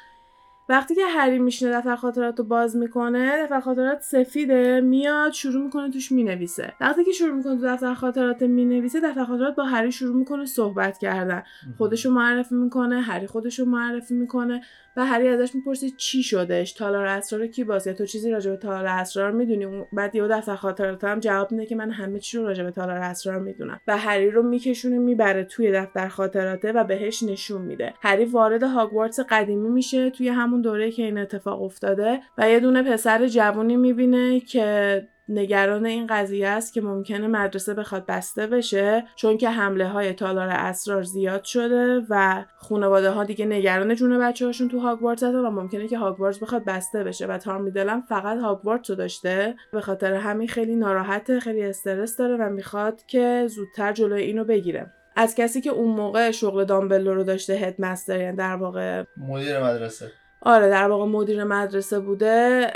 وقتی 0.69 0.95
که 0.95 1.05
هری 1.05 1.39
میشینه 1.39 1.71
دفتر 1.71 1.95
خاطرات 1.95 2.39
رو 2.39 2.45
باز 2.45 2.75
می‌کنه 2.75 3.43
دفتر 3.43 3.59
خاطرات 3.59 4.01
سفیده 4.01 4.81
میاد 4.81 5.31
شروع 5.31 5.63
می‌کنه 5.63 5.91
توش 5.91 6.11
می‌نویسه. 6.11 6.73
وقتی 6.81 7.03
که 7.03 7.11
شروع 7.11 7.35
می‌کنه 7.35 7.55
تو 7.57 7.65
دفتر 7.67 7.93
خاطرات 7.93 8.41
می‌نویسه 8.43 8.99
دفتر 8.99 9.25
خاطرات 9.25 9.55
با 9.55 9.63
هری 9.63 9.91
شروع 9.91 10.15
می‌کنه 10.15 10.45
صحبت 10.45 10.97
کردن. 10.97 11.43
خودشو 11.77 12.11
معرفی 12.11 12.55
می‌کنه 12.55 13.01
هری 13.01 13.27
خودشو 13.27 13.65
معرفی 13.65 14.13
می‌کنه. 14.13 14.61
و 14.97 15.05
هری 15.05 15.27
ازش 15.27 15.55
می‌پرسه 15.55 15.89
چی 15.89 16.23
شدش 16.23 16.73
تالار 16.73 17.05
اسرار 17.05 17.47
کی 17.47 17.63
بازه 17.63 17.93
تو 17.93 18.05
چیزی 18.05 18.31
راجع 18.31 18.51
به 18.51 18.57
تالار 18.57 18.85
اسرار 18.85 19.31
می‌دونی؟ 19.31 19.85
بعد 19.93 20.15
یه 20.15 20.27
دفتر 20.27 20.55
خاطرات 20.55 21.03
هم 21.03 21.19
جواب 21.19 21.51
میده 21.51 21.65
که 21.65 21.75
من 21.75 21.91
همه 21.91 22.19
چی 22.19 22.37
رو 22.37 22.45
راجع 22.45 22.63
به 22.63 22.71
تالار 22.71 22.97
اسرار 22.97 23.39
می‌دونم. 23.39 23.79
و 23.87 23.97
هری 23.97 24.31
رو 24.31 24.43
میکشونه 24.43 24.97
می‌بره 24.97 25.43
توی 25.43 25.71
دفتر 25.71 26.07
خاطراته 26.07 26.71
و 26.71 26.83
بهش 26.83 27.23
نشون 27.23 27.61
میده. 27.61 27.93
هری 28.01 28.25
وارد 28.25 28.63
هاگوارتس 28.63 29.19
قدیمی 29.19 29.69
میشه 29.69 30.09
توی 30.09 30.29
همون 30.29 30.61
دوره 30.61 30.91
که 30.91 31.03
این 31.03 31.17
اتفاق 31.17 31.61
افتاده 31.61 32.19
و 32.37 32.49
یه 32.49 32.59
دونه 32.59 32.83
پسر 32.83 33.27
جوونی 33.27 33.75
می‌بینه 33.75 34.39
که 34.39 35.07
نگران 35.29 35.85
این 35.85 36.07
قضیه 36.07 36.47
است 36.47 36.73
که 36.73 36.81
ممکنه 36.81 37.27
مدرسه 37.27 37.73
بخواد 37.73 38.05
بسته 38.05 38.47
بشه 38.47 39.03
چون 39.15 39.37
که 39.37 39.49
حمله 39.49 39.87
های 39.87 40.13
تالار 40.13 40.49
اسرار 40.49 41.03
زیاد 41.03 41.43
شده 41.43 42.05
و 42.09 42.45
خانواده 42.57 43.09
ها 43.09 43.23
دیگه 43.23 43.45
نگران 43.45 43.95
جون 43.95 44.19
بچه 44.19 44.45
هاشون 44.45 44.69
تو 44.69 44.79
هاگوارتس 44.79 45.23
هستن 45.23 45.45
و 45.45 45.51
ممکنه 45.51 45.87
که 45.87 45.97
هاگوارتس 45.97 46.39
بخواد 46.39 46.65
بسته 46.65 47.03
بشه 47.03 47.27
و 47.27 47.37
تار 47.37 47.57
میدلم 47.57 48.01
فقط 48.01 48.37
هاگوارتس 48.37 48.89
رو 48.89 48.95
داشته. 48.95 49.55
به 49.71 49.81
خاطر 49.81 50.13
همین 50.13 50.47
خیلی 50.47 50.75
ناراحته 50.75 51.39
خیلی 51.39 51.63
استرس 51.63 52.17
داره 52.17 52.37
و 52.37 52.49
می‌خواد 52.49 53.05
که 53.05 53.47
زودتر 53.47 53.93
جلوی 53.93 54.21
اینو 54.21 54.43
بگیره. 54.43 54.93
از 55.15 55.35
کسی 55.35 55.61
که 55.61 55.69
اون 55.69 55.95
موقع 55.95 56.31
شغل 56.31 56.65
دامبلو 56.65 57.13
رو 57.13 57.23
داشته 57.23 57.53
هدمستر 57.53 58.19
یعنی 58.19 58.37
در 58.37 58.55
واقع 58.55 59.03
مدیر 59.17 59.63
مدرسه. 59.63 60.11
آره 60.41 60.69
در 60.69 60.89
واقع 60.89 61.05
مدیر 61.05 61.43
مدرسه 61.43 61.99
بوده 61.99 62.71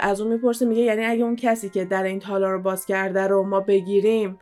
از 0.00 0.20
اون 0.20 0.32
می‌پرسه 0.32 0.66
میگه 0.66 0.82
یعنی 0.82 1.04
اگه 1.04 1.24
اون 1.24 1.36
کسی 1.36 1.68
که 1.70 1.84
در 1.84 2.02
این 2.02 2.20
تالا 2.20 2.50
رو 2.50 2.62
باز 2.62 2.86
کرده 2.86 3.26
رو 3.26 3.42
ما 3.42 3.60
بگیریم 3.60 4.38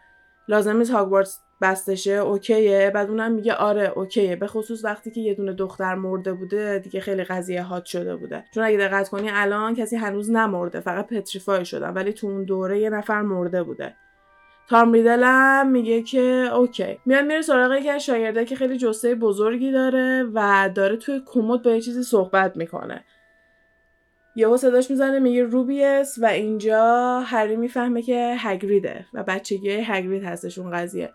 لازم 0.49 0.77
نیست 0.77 0.91
هاگوارتس 0.91 1.41
بستشه؟ 1.63 2.13
اوکیه؟ 2.13 2.91
بعد 2.95 3.09
اونم 3.11 3.33
میگه 3.33 3.55
آره 3.55 3.93
اوکیه. 3.97 4.37
به 4.37 4.47
خصوص 4.47 4.85
وقتی 4.85 5.11
که 5.11 5.21
یه 5.21 5.35
دونه 5.35 5.53
دختر 5.53 5.95
مرده 5.95 6.33
بوده 6.33 6.79
دیگه 6.79 7.01
خیلی 7.01 7.25
قضیه 7.25 7.63
هات 7.63 7.85
شده 7.85 8.17
بوده. 8.17 8.45
چون 8.55 8.65
اگه 8.65 8.79
دقت 8.79 9.09
کنی 9.09 9.31
الان 9.31 9.75
کسی 9.75 9.97
هنوز 9.97 10.31
نمرده 10.31 10.81
فقط 10.81 11.07
پتریفای 11.07 11.65
شدن 11.65 11.95
ولی 11.95 12.13
تو 12.13 12.27
اون 12.27 12.45
دوره 12.45 12.79
یه 12.79 12.91
نفر 12.91 13.23
مرده 13.23 13.63
بوده. 13.63 13.95
تام 14.69 14.93
ریدل 14.93 15.25
میگه 15.67 16.03
که 16.03 16.21
اوکی. 16.55 16.99
میاد 17.07 17.25
میره 17.25 17.43
سراغ 17.43 17.73
یکی 17.73 17.91
از 17.91 18.05
شاگرده 18.05 18.45
که 18.45 18.57
خیلی 18.57 18.79
جسته 18.79 19.15
بزرگی 19.15 19.73
داره 19.73 20.27
و 20.35 20.71
داره 20.75 20.97
توی 20.97 21.23
کمد 21.27 21.63
با 21.63 21.71
یه 21.71 21.81
چیزی 21.81 22.03
صحبت 22.03 22.57
می‌کنه. 22.57 23.05
یهو 24.37 24.57
صداش 24.57 24.91
می‌زنه 24.91 25.19
میگه 25.19 25.43
روبیس 25.43 26.19
و 26.23 26.27
اینجا 26.27 27.21
هری 27.21 27.57
می‌فهمه 27.57 28.03
که 28.03 28.35
هگریده 28.39 29.07
و 29.15 29.23
بچگی 29.23 29.71
هگرید 29.71 30.25
هستش 30.25 30.59
اون 30.59 30.71
قضیه. 30.71 31.13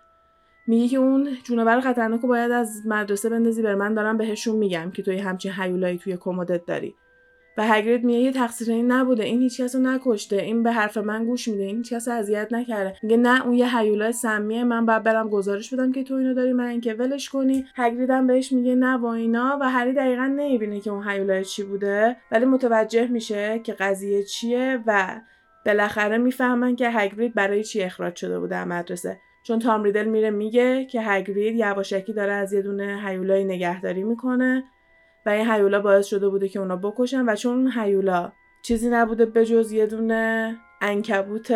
میگه 0.67 0.87
که 0.87 0.97
اون 0.97 1.37
جونور 1.43 1.81
خطرناک 1.81 2.21
باید 2.21 2.51
از 2.51 2.81
مدرسه 2.87 3.29
بندازی 3.29 3.61
بر 3.61 3.75
من 3.75 3.93
دارم 3.93 4.17
بهشون 4.17 4.55
میگم 4.55 4.91
که 4.91 5.03
توی 5.03 5.17
همچین 5.17 5.51
حیولایی 5.51 5.97
توی 5.97 6.17
کمدت 6.17 6.65
داری. 6.65 6.95
و 7.57 7.67
هگرید 7.67 8.03
میگه 8.03 8.19
یه 8.19 8.31
تقصیر 8.31 8.71
این 8.71 8.91
نبوده 8.91 9.23
این 9.23 9.41
هیچ 9.41 9.61
کس 9.61 9.75
رو 9.75 9.81
نکشته 9.81 10.35
این 10.35 10.63
به 10.63 10.71
حرف 10.71 10.97
من 10.97 11.25
گوش 11.25 11.47
میده 11.47 11.63
این 11.63 11.77
هیچ 11.77 11.93
کس 11.93 12.07
اذیت 12.07 12.47
نکرده. 12.51 12.95
میگه 13.03 13.17
نه 13.17 13.45
اون 13.45 13.53
یه 13.53 13.77
هیولای 13.77 14.11
سمیه 14.11 14.63
من 14.63 14.85
باید 14.85 15.03
برم 15.03 15.29
گزارش 15.29 15.73
بدم 15.73 15.91
که 15.91 16.03
تو 16.03 16.13
اینو 16.13 16.33
داری 16.33 16.53
من 16.53 16.65
اینکه 16.65 16.93
ولش 16.93 17.29
کنی. 17.29 17.65
هگرید 17.75 18.09
هم 18.09 18.27
بهش 18.27 18.51
میگه 18.51 18.75
نه 18.75 18.97
و 18.97 19.05
اینا 19.05 19.57
و 19.61 19.69
هری 19.69 19.93
دقیقا 19.93 20.25
نمی‌بینه 20.25 20.79
که 20.79 20.91
اون 20.91 21.07
هیولای 21.07 21.45
چی 21.45 21.63
بوده. 21.63 22.17
ولی 22.31 22.45
متوجه 22.45 23.07
میشه 23.07 23.59
که 23.59 23.73
قضیه 23.73 24.23
چیه 24.23 24.83
و 24.87 25.21
بالاخره 25.65 26.17
می‌فهمن 26.17 26.75
که 26.75 26.89
هگرید 26.89 27.33
برای 27.33 27.63
چی 27.63 27.81
اخراج 27.81 28.15
شده 28.15 28.39
بوده 28.39 28.63
مدرسه. 28.63 29.19
چون 29.43 29.59
تام 29.59 29.83
ریدل 29.83 30.05
میره 30.05 30.29
میگه 30.29 30.85
که 30.85 31.01
هگرید 31.01 31.55
یواشکی 31.55 32.13
داره 32.13 32.33
از 32.33 32.53
یه 32.53 32.61
دونه 32.61 33.01
هیولای 33.05 33.43
نگهداری 33.43 34.03
می‌کنه. 34.03 34.63
و 35.27 35.29
این 35.29 35.51
هیولا 35.51 35.81
باعث 35.81 36.05
شده 36.05 36.29
بوده 36.29 36.49
که 36.49 36.59
اونا 36.59 36.75
بکشن 36.75 37.29
و 37.29 37.35
چون 37.35 37.71
هیولا 37.75 38.31
چیزی 38.61 38.89
نبوده 38.89 39.25
به 39.25 39.45
جز 39.45 39.71
یه 39.71 39.85
دونه 39.85 40.57
انکبوت 40.81 41.51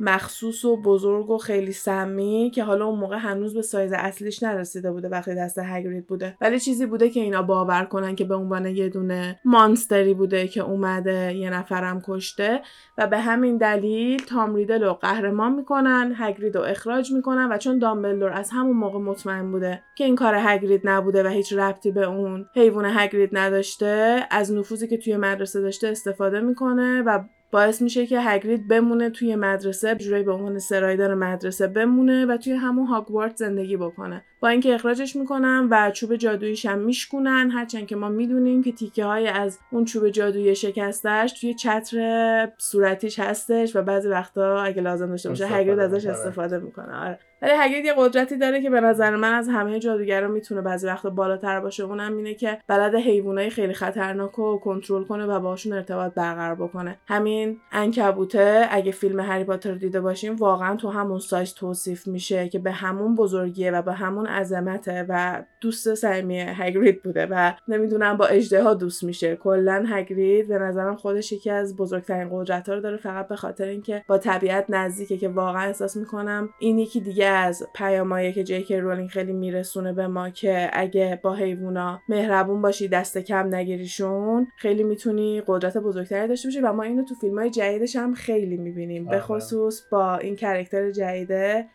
مخصوص 0.00 0.64
و 0.64 0.82
بزرگ 0.82 1.30
و 1.30 1.38
خیلی 1.38 1.72
سمی 1.72 2.52
که 2.54 2.64
حالا 2.64 2.86
اون 2.86 2.98
موقع 2.98 3.16
هنوز 3.16 3.54
به 3.54 3.62
سایز 3.62 3.92
اصلیش 3.92 4.42
نرسیده 4.42 4.92
بوده 4.92 5.08
وقتی 5.08 5.34
دست 5.34 5.58
هگرید 5.58 6.06
بوده. 6.06 6.36
ولی 6.40 6.60
چیزی 6.60 6.86
بوده 6.86 7.10
که 7.10 7.20
اینا 7.20 7.42
باور 7.42 7.84
کنن 7.84 8.16
که 8.16 8.24
به 8.24 8.34
عنوان 8.34 8.66
یه 8.66 8.88
دونه 8.88 9.40
مانستری 9.44 10.14
بوده 10.14 10.48
که 10.48 10.60
اومده 10.60 11.34
یه 11.34 11.50
نفرم 11.50 12.02
کشته 12.08 12.62
و 12.98 13.06
به 13.06 13.18
همین 13.18 13.56
دلیل 13.56 14.22
تام 14.24 14.54
ریدل 14.54 14.84
رو 14.84 14.92
قهرمان 14.92 15.54
می‌کنن 15.54 16.14
هگرید 16.16 16.56
رو 16.56 16.62
اخراج 16.62 17.12
می‌کنن 17.12 17.52
و 17.52 17.58
چون 17.58 17.78
دامبلدور 17.78 18.32
از 18.32 18.50
همون 18.50 18.76
موقع 18.76 18.98
مطمئن 18.98 19.52
بوده 19.52 19.82
که 19.96 20.04
این 20.04 20.16
کار 20.16 20.34
هگرید 20.38 20.80
نبوده 20.84 21.22
و 21.22 21.28
هیچ 21.28 21.52
ربطی 21.52 21.90
به 21.90 22.04
اون 22.04 22.46
حیوان 22.54 22.84
هگرید 22.86 23.30
نداشته 23.32 24.20
از 24.30 24.52
نفوذی 24.52 24.88
که 24.88 24.96
توی 24.96 25.16
مدرسه 25.16 25.60
داشته 25.60 25.88
استفاده 25.88 26.40
می‌کنه 26.40 27.02
و 27.02 27.24
باعث 27.50 27.82
میشه 27.82 28.06
که 28.06 28.20
هگرید 28.20 28.68
بمونه 28.68 29.10
توی 29.10 29.36
مدرسه 29.36 29.94
جوری 29.94 30.22
به 30.22 30.32
عنوان 30.32 30.58
سرایدار 30.58 31.14
مدرسه 31.14 31.66
بمونه 31.66 32.26
و 32.26 32.36
توی 32.36 32.52
همون 32.52 32.86
هاگوارت 32.86 33.36
زندگی 33.36 33.76
بکنه. 33.76 34.24
با 34.40 34.48
اینکه 34.48 34.74
اخراجش 34.74 35.16
می‌کنن 35.16 35.68
و 35.70 35.90
چوب 35.90 36.16
جادوییش 36.16 36.66
هم 36.66 36.78
میشکونن 36.78 37.50
هرچند 37.50 37.86
که 37.86 37.96
ما 37.96 38.08
می‌دونیم 38.08 38.62
که 38.62 38.72
تیکه 38.72 39.04
های 39.04 39.28
از 39.28 39.58
اون 39.72 39.84
چوب 39.84 40.08
جادویی 40.08 40.54
شکستش 40.54 41.32
توی 41.40 41.54
چتر 41.54 42.48
صورتیش 42.58 43.18
هستش 43.18 43.76
و 43.76 43.82
بعضی 43.82 44.08
وقتا 44.08 44.62
اگه 44.62 44.82
لازم 44.82 45.06
داشته 45.06 45.28
باشه 45.28 45.46
هگرید 45.46 45.78
ازش 45.78 46.06
استفاده 46.06 46.58
می‌کنه. 46.58 46.96
آره. 46.96 47.18
ولی 47.42 47.52
هگرید 47.56 47.84
یه 47.84 47.94
قدرتی 47.98 48.36
داره 48.36 48.62
که 48.62 48.70
به 48.70 48.80
نظر 48.80 49.16
من 49.16 49.34
از 49.34 49.48
همه 49.48 49.78
جادوگرا 49.78 50.28
می‌تونه 50.28 50.60
بعضی 50.60 50.86
وقتا 50.86 51.10
بالاتر 51.10 51.60
باشه. 51.60 51.84
اونم 51.84 52.16
اینه 52.16 52.34
که 52.34 52.58
بلد 52.66 52.94
حیوانای 52.94 53.50
خیلی 53.50 53.72
خطرناک 53.72 54.32
رو 54.32 54.58
کنترل 54.58 55.04
کنه 55.04 55.26
و 55.26 55.40
باشون 55.40 55.72
ارتباط 55.72 56.14
برقرار 56.14 56.54
بکنه. 56.54 56.98
همین 57.06 57.60
عنکبوته 57.72 58.66
اگه 58.70 58.92
فیلم 58.92 59.20
هری 59.20 59.44
پاتر 59.44 59.74
دیده 59.74 60.00
باشیم 60.00 60.36
واقعا 60.36 60.76
تو 60.76 60.88
همون 60.88 61.18
سایز 61.18 61.54
توصیف 61.54 62.06
میشه 62.06 62.48
که 62.48 62.58
به 62.58 62.72
همون 62.72 63.14
بزرگیه 63.14 63.70
و 63.70 63.82
به 63.82 63.92
همون 63.92 64.26
عظمته 64.26 65.06
و 65.08 65.42
دوست 65.60 65.94
صمیمی 65.94 66.38
هگرید 66.38 67.02
بوده 67.02 67.26
و 67.26 67.52
نمی‌دونم 67.68 68.16
با 68.16 68.26
اژدها 68.26 68.74
دوست 68.74 69.04
میشه. 69.04 69.36
کلا 69.36 69.84
هگرید 69.88 70.48
به 70.48 70.58
نظرم 70.58 70.96
خودش 70.96 71.32
یکی 71.32 71.50
از 71.50 71.76
بزرگترین 71.76 72.28
قدرت 72.32 72.68
رو 72.68 72.80
داره 72.80 72.96
فقط 72.96 73.28
به 73.28 73.36
خاطر 73.36 73.64
اینکه 73.64 74.04
با 74.08 74.18
طبیعت 74.18 74.64
نزدیکه 74.68 75.16
که 75.16 75.28
واقعا 75.28 75.66
احساس 75.66 75.96
می‌کنم 75.96 76.48
این 76.58 76.78
یکی 76.78 77.00
دیگه 77.00 77.25
از 77.26 77.68
پیامایی 77.74 78.32
که 78.32 78.44
جی‌کی 78.44 78.76
رولینگ 78.76 79.08
خیلی 79.08 79.32
میرسونه 79.32 79.92
به 79.92 80.06
ما 80.06 80.30
که 80.30 80.70
اگه 80.72 81.20
با 81.22 81.34
حیوونا 81.34 82.00
مهربون 82.08 82.62
باشی 82.62 82.88
دست 82.88 83.18
کم 83.18 83.54
نگیریشون 83.54 84.48
خیلی 84.56 84.84
می‌تونی 84.84 85.42
قدرت 85.46 85.76
بزرگتری 85.76 86.28
داشته 86.28 86.48
باشی 86.48 86.60
و 86.60 86.72
ما 86.72 86.82
اینو 86.82 87.04
تو 87.04 87.14
فیلم 87.14 87.38
های 87.38 87.50
جدیدش 87.50 87.96
هم 87.96 88.14
خیلی 88.14 88.56
می‌بینیم. 88.56 89.04
به 89.04 89.20
خصوص 89.20 89.82
با 89.90 90.16
این 90.16 90.36
character 90.36 90.90
جدیده 90.90 91.66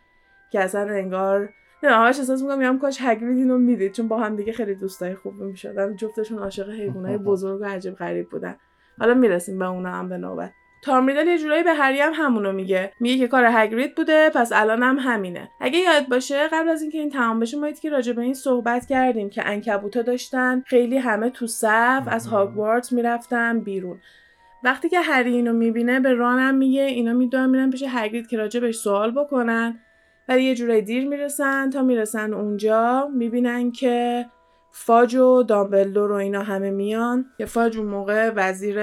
که 0.52 0.60
اصلا 0.60 0.80
انگار 0.80 1.48
نه 1.82 1.90
همش 1.90 2.18
احساس 2.18 2.42
می‌کنم 2.42 2.58
میگم 2.58 2.78
کاش 2.78 2.98
هگرید 3.00 3.38
اینو 3.38 3.58
می‌دید. 3.58 3.92
چون 3.92 4.08
با 4.08 4.18
هم 4.18 4.36
دیگه 4.36 4.52
خیلی 4.52 4.74
دوستای 4.74 5.14
خوبی 5.14 5.44
می‌شدن. 5.44 5.96
جفتشون 5.96 6.38
عاشق 6.38 6.70
حیوانای 6.70 7.18
بزرگ 7.18 7.60
و 7.60 7.64
عجیب 7.64 7.94
غریب 7.94 8.28
بودن. 8.28 8.56
حالا 8.98 9.14
می‌رسیم 9.14 9.58
به 9.58 9.68
اونا 9.68 9.90
هم 9.90 10.08
به 10.08 10.16
نوبت. 10.18 10.52
تارمیدل 10.82 11.26
یه 11.26 11.38
جورایی 11.38 11.62
به 11.62 11.74
هری 11.74 12.00
هم 12.00 12.12
همونو 12.14 12.52
میگه. 12.52 12.92
میگه 13.00 13.18
که 13.18 13.28
کار 13.28 13.44
هگرید 13.50 13.94
بوده 13.94 14.30
پس 14.34 14.52
الان 14.52 14.82
هم 14.82 14.98
همینه. 14.98 15.48
اگه 15.60 15.78
یاد 15.78 16.08
باشه 16.08 16.48
قبل 16.52 16.68
از 16.68 16.82
اینکه 16.82 16.98
این 16.98 17.10
تمام 17.10 17.40
بشه 17.40 17.58
ما 17.58 17.70
که 17.70 17.90
راجع 17.90 18.12
به 18.12 18.22
این 18.22 18.34
صحبت 18.34 18.86
کردیم 18.86 19.30
که 19.30 19.42
انکبوتا 19.46 20.02
داشتن 20.02 20.62
خیلی 20.66 20.98
همه 20.98 21.30
تو 21.30 21.46
صف 21.46 22.02
از 22.06 22.26
هاگوارتس 22.26 22.92
می‌رفتن 22.92 23.60
بیرون. 23.60 23.98
وقتی 24.64 24.88
که 24.88 25.00
هری 25.00 25.34
اینو 25.34 25.52
می‌بینه 25.52 26.00
به 26.00 26.12
رانم 26.12 26.54
میگه 26.54 26.82
اینا 26.82 27.12
می‌دونن 27.12 27.50
میرن 27.50 27.70
پیش 27.70 27.84
هگرید 27.88 28.26
که 28.26 28.36
راجع 28.36 28.60
بهش 28.60 28.76
سوال 28.76 29.10
بکنن. 29.10 29.78
ولی 30.28 30.44
یه 30.44 30.54
جورایی 30.54 30.82
دیر 30.82 31.08
می‌رسن 31.08 31.70
تا 31.70 31.82
می‌رسن 31.82 32.34
اونجا 32.34 33.08
می‌بینن 33.14 33.72
که 33.72 34.26
فاج 34.74 35.14
و 35.14 35.42
دامبلدور 35.42 36.12
و 36.12 36.14
اینا 36.14 36.42
همه 36.42 36.70
میان. 36.70 37.26
که 37.38 37.46
فاج 37.46 37.78
اون 37.78 37.86
موقع 37.86 38.32
وزیر 38.36 38.76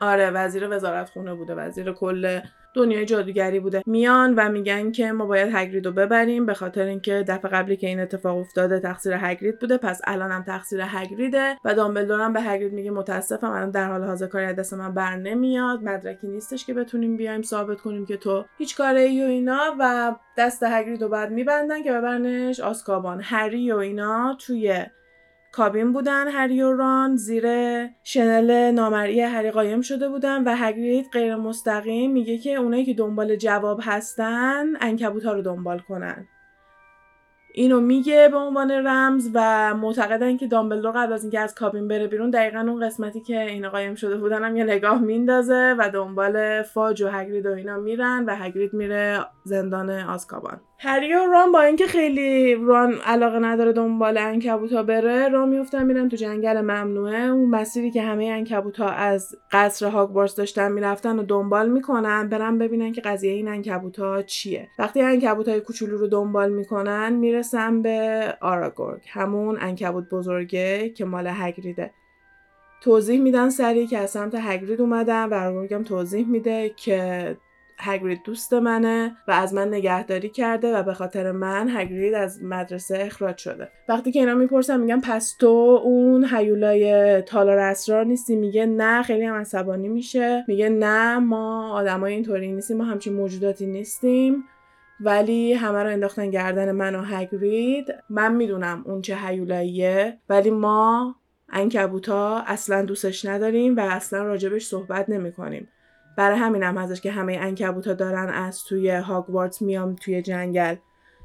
آره 0.00 0.30
وزیر 0.30 0.68
وزارت 0.70 1.10
خونه 1.10 1.34
بوده 1.34 1.54
وزیر 1.54 1.92
کل 1.92 2.40
دنیای 2.74 3.04
جادوگری 3.04 3.60
بوده. 3.60 3.82
میان 3.86 4.34
و 4.34 4.48
میگن 4.48 4.92
که 4.92 5.12
ما 5.12 5.26
باید 5.26 5.54
هگرید 5.54 5.86
رو 5.86 5.92
ببریم 5.92 6.46
به 6.46 6.54
خاطر 6.54 6.82
اینکه 6.82 7.24
دفعه 7.28 7.50
قبلی 7.50 7.76
که 7.76 7.86
این 7.86 8.00
اتفاق 8.00 8.38
افتاده 8.38 8.80
تقصیر 8.80 9.12
هگرید 9.20 9.58
بوده 9.58 9.76
پس 9.76 10.00
الان 10.04 10.30
هم 10.30 10.42
تقصیر 10.42 10.80
هگریده 10.86 11.56
و 11.64 11.74
دامبلدور 11.74 12.20
هم 12.20 12.32
به 12.32 12.40
هگرید 12.40 12.72
میگه 12.72 12.90
متاسفم 12.90 13.50
الان 13.50 13.70
در 13.70 13.88
حال 13.90 14.02
حاضر 14.02 14.26
کاری 14.26 14.44
از 14.44 14.56
دست 14.56 14.74
من 14.74 14.94
بر 14.94 15.16
نمیاد 15.16 15.82
مدرکی 15.82 16.26
نیستش 16.26 16.66
که 16.66 16.74
بتونیم 16.74 17.16
بیایم 17.16 17.42
ثابت 17.42 17.80
کنیم 17.80 18.06
که 18.06 18.16
تو 18.16 18.44
هیچ 18.58 18.76
کاره 18.76 19.00
ای 19.00 19.22
و 19.22 19.26
اینا 19.26 19.74
و 19.78 20.14
دست 20.36 20.62
هگرید 20.62 21.02
رو 21.02 21.08
بعد 21.08 21.30
میبندن 21.30 21.82
که 21.82 21.92
ببرنش 21.92 22.60
آسکابان. 22.60 23.20
هری 23.22 23.72
و 23.72 23.76
اینا 23.76 24.36
توی 24.40 24.84
کابین 25.56 25.92
بودن 25.92 26.28
هری 26.28 26.62
و 26.62 26.72
ران 26.72 27.16
زیر 27.16 27.44
شنل 28.02 28.70
نامرئی 28.70 29.20
هری 29.20 29.50
قایم 29.50 29.80
شده 29.80 30.08
بودن 30.08 30.44
و 30.44 30.56
هگرید 30.56 31.06
غیر 31.12 31.36
مستقیم 31.36 32.12
میگه 32.12 32.38
که 32.38 32.54
اونایی 32.54 32.84
که 32.84 32.94
دنبال 32.94 33.36
جواب 33.36 33.80
هستن 33.82 34.66
انکبوت 34.80 35.24
ها 35.24 35.32
رو 35.32 35.42
دنبال 35.42 35.78
کنن. 35.78 36.26
اینو 37.56 37.80
میگه 37.80 38.28
به 38.28 38.36
عنوان 38.36 38.70
رمز 38.70 39.30
و 39.34 39.74
معتقدن 39.74 40.36
که 40.36 40.46
دامبلدور 40.46 40.92
قبل 40.92 41.12
از 41.12 41.22
اینکه 41.22 41.40
از 41.40 41.54
کابین 41.54 41.88
بره 41.88 42.06
بیرون 42.06 42.30
دقیقا 42.30 42.58
اون 42.58 42.86
قسمتی 42.86 43.20
که 43.20 43.40
اینا 43.40 43.70
قایم 43.70 43.94
شده 43.94 44.16
بودن 44.16 44.44
هم 44.44 44.56
یه 44.56 44.64
نگاه 44.64 45.00
میندازه 45.00 45.74
و 45.78 45.90
دنبال 45.90 46.62
فاج 46.62 47.02
و 47.02 47.08
هگرید 47.08 47.46
و 47.46 47.52
اینا 47.52 47.76
میرن 47.76 48.24
و 48.24 48.36
هگرید 48.36 48.74
میره 48.74 49.26
زندان 49.44 49.90
آزکابان. 49.90 50.60
هری 50.86 51.14
و 51.14 51.26
ران 51.26 51.52
با 51.52 51.60
اینکه 51.60 51.86
خیلی 51.86 52.54
ران 52.54 52.94
علاقه 53.06 53.38
نداره 53.38 53.72
دنبال 53.72 54.18
انکبوتا 54.18 54.82
بره 54.82 55.28
ران 55.28 55.48
میفتن 55.48 55.86
میرن 55.86 56.08
تو 56.08 56.16
جنگل 56.16 56.60
ممنوعه. 56.60 57.20
اون 57.20 57.50
مسیری 57.50 57.90
که 57.90 58.02
همه 58.02 58.24
انکبوتا 58.24 58.88
از 58.88 59.36
قصر 59.52 59.86
هاگوارتس 59.86 60.36
داشتن 60.36 60.72
می‌رفتن 60.72 61.18
و 61.18 61.22
دنبال 61.22 61.68
می‌کنن 61.68 62.28
برن 62.28 62.58
ببینن 62.58 62.92
که 62.92 63.00
قضیه 63.00 63.32
این 63.32 63.48
انکبوتا 63.48 64.22
چیه. 64.22 64.68
وقتی 64.78 65.00
انکبوتای 65.00 65.60
کوچولو 65.60 65.98
رو 65.98 66.06
دنبال 66.06 66.52
می‌کنن 66.52 67.12
می‌رسن 67.12 67.82
به 67.82 68.24
آراگورگ 68.40 69.02
همون 69.08 69.58
انکبوت 69.60 70.04
بزرگه 70.10 70.88
که 70.88 71.04
مال 71.04 71.26
هگریده. 71.32 71.90
توضیح 72.80 73.20
میدن 73.20 73.48
سری 73.48 73.86
که 73.86 73.98
از 73.98 74.10
سمت 74.10 74.34
هگرید 74.34 74.80
اومدن 74.80 75.24
و 75.24 75.34
آراگورگ 75.34 75.74
هم 75.74 75.82
توضیح 75.82 76.28
میده 76.28 76.68
که 76.76 77.36
هگرید 77.78 78.20
دوست 78.24 78.52
منه 78.52 79.16
و 79.28 79.32
از 79.32 79.54
من 79.54 79.68
نگهداری 79.68 80.28
کرده 80.28 80.76
و 80.76 80.82
به 80.82 80.94
خاطر 80.94 81.32
من 81.32 81.68
هگرید 81.70 82.14
از 82.14 82.42
مدرسه 82.42 82.98
اخراج 83.00 83.36
شده. 83.36 83.68
وقتی 83.88 84.12
که 84.12 84.20
اینا 84.20 84.34
می‌پرسن 84.34 84.80
میگن 84.80 85.00
پس 85.00 85.36
تو 85.40 85.80
اون 85.84 86.24
هیولای 86.24 87.22
تالار 87.22 87.58
اسرار 87.58 88.04
نیستی؟ 88.04 88.36
میگه 88.36 88.66
نه 88.66 89.02
خیلی 89.02 89.24
هم 89.24 89.34
عصبانی 89.34 89.88
میشه. 89.88 90.44
میگه 90.48 90.68
نه 90.68 91.18
ما 91.18 91.72
آدمای 91.72 92.12
اینطوری 92.12 92.52
نیستیم 92.52 92.76
ما 92.76 92.84
همچین 92.84 93.12
موجوداتی 93.12 93.66
نیستیم 93.66 94.44
ولی 95.00 95.52
همه 95.52 95.82
رو 95.82 95.90
انداختن 95.90 96.30
گردن 96.30 96.72
من 96.72 96.94
و 96.94 97.02
هگرید. 97.02 97.94
من 98.10 98.34
می‌دونم 98.34 98.84
اون 98.86 99.02
چه 99.02 99.16
هیولاییه 99.16 100.18
ولی 100.28 100.50
ما 100.50 101.14
انکبوتا 101.52 102.38
اصلا 102.46 102.82
دوستش 102.82 103.24
نداریم 103.24 103.76
و 103.76 103.80
اصلا 103.80 104.22
راجبش 104.22 104.66
صحبت 104.66 105.08
نمی 105.08 105.32
کنیم. 105.32 105.68
برای 106.16 106.38
همینم 106.38 106.78
هم 106.78 106.84
هستش 106.84 107.00
که 107.00 107.10
همه 107.10 107.38
انکبوتا 107.40 107.94
دارن 107.94 108.28
از 108.28 108.64
توی 108.64 108.90
هاگوارتس 108.90 109.62
میام 109.62 109.94
توی 109.94 110.22
جنگل. 110.22 110.76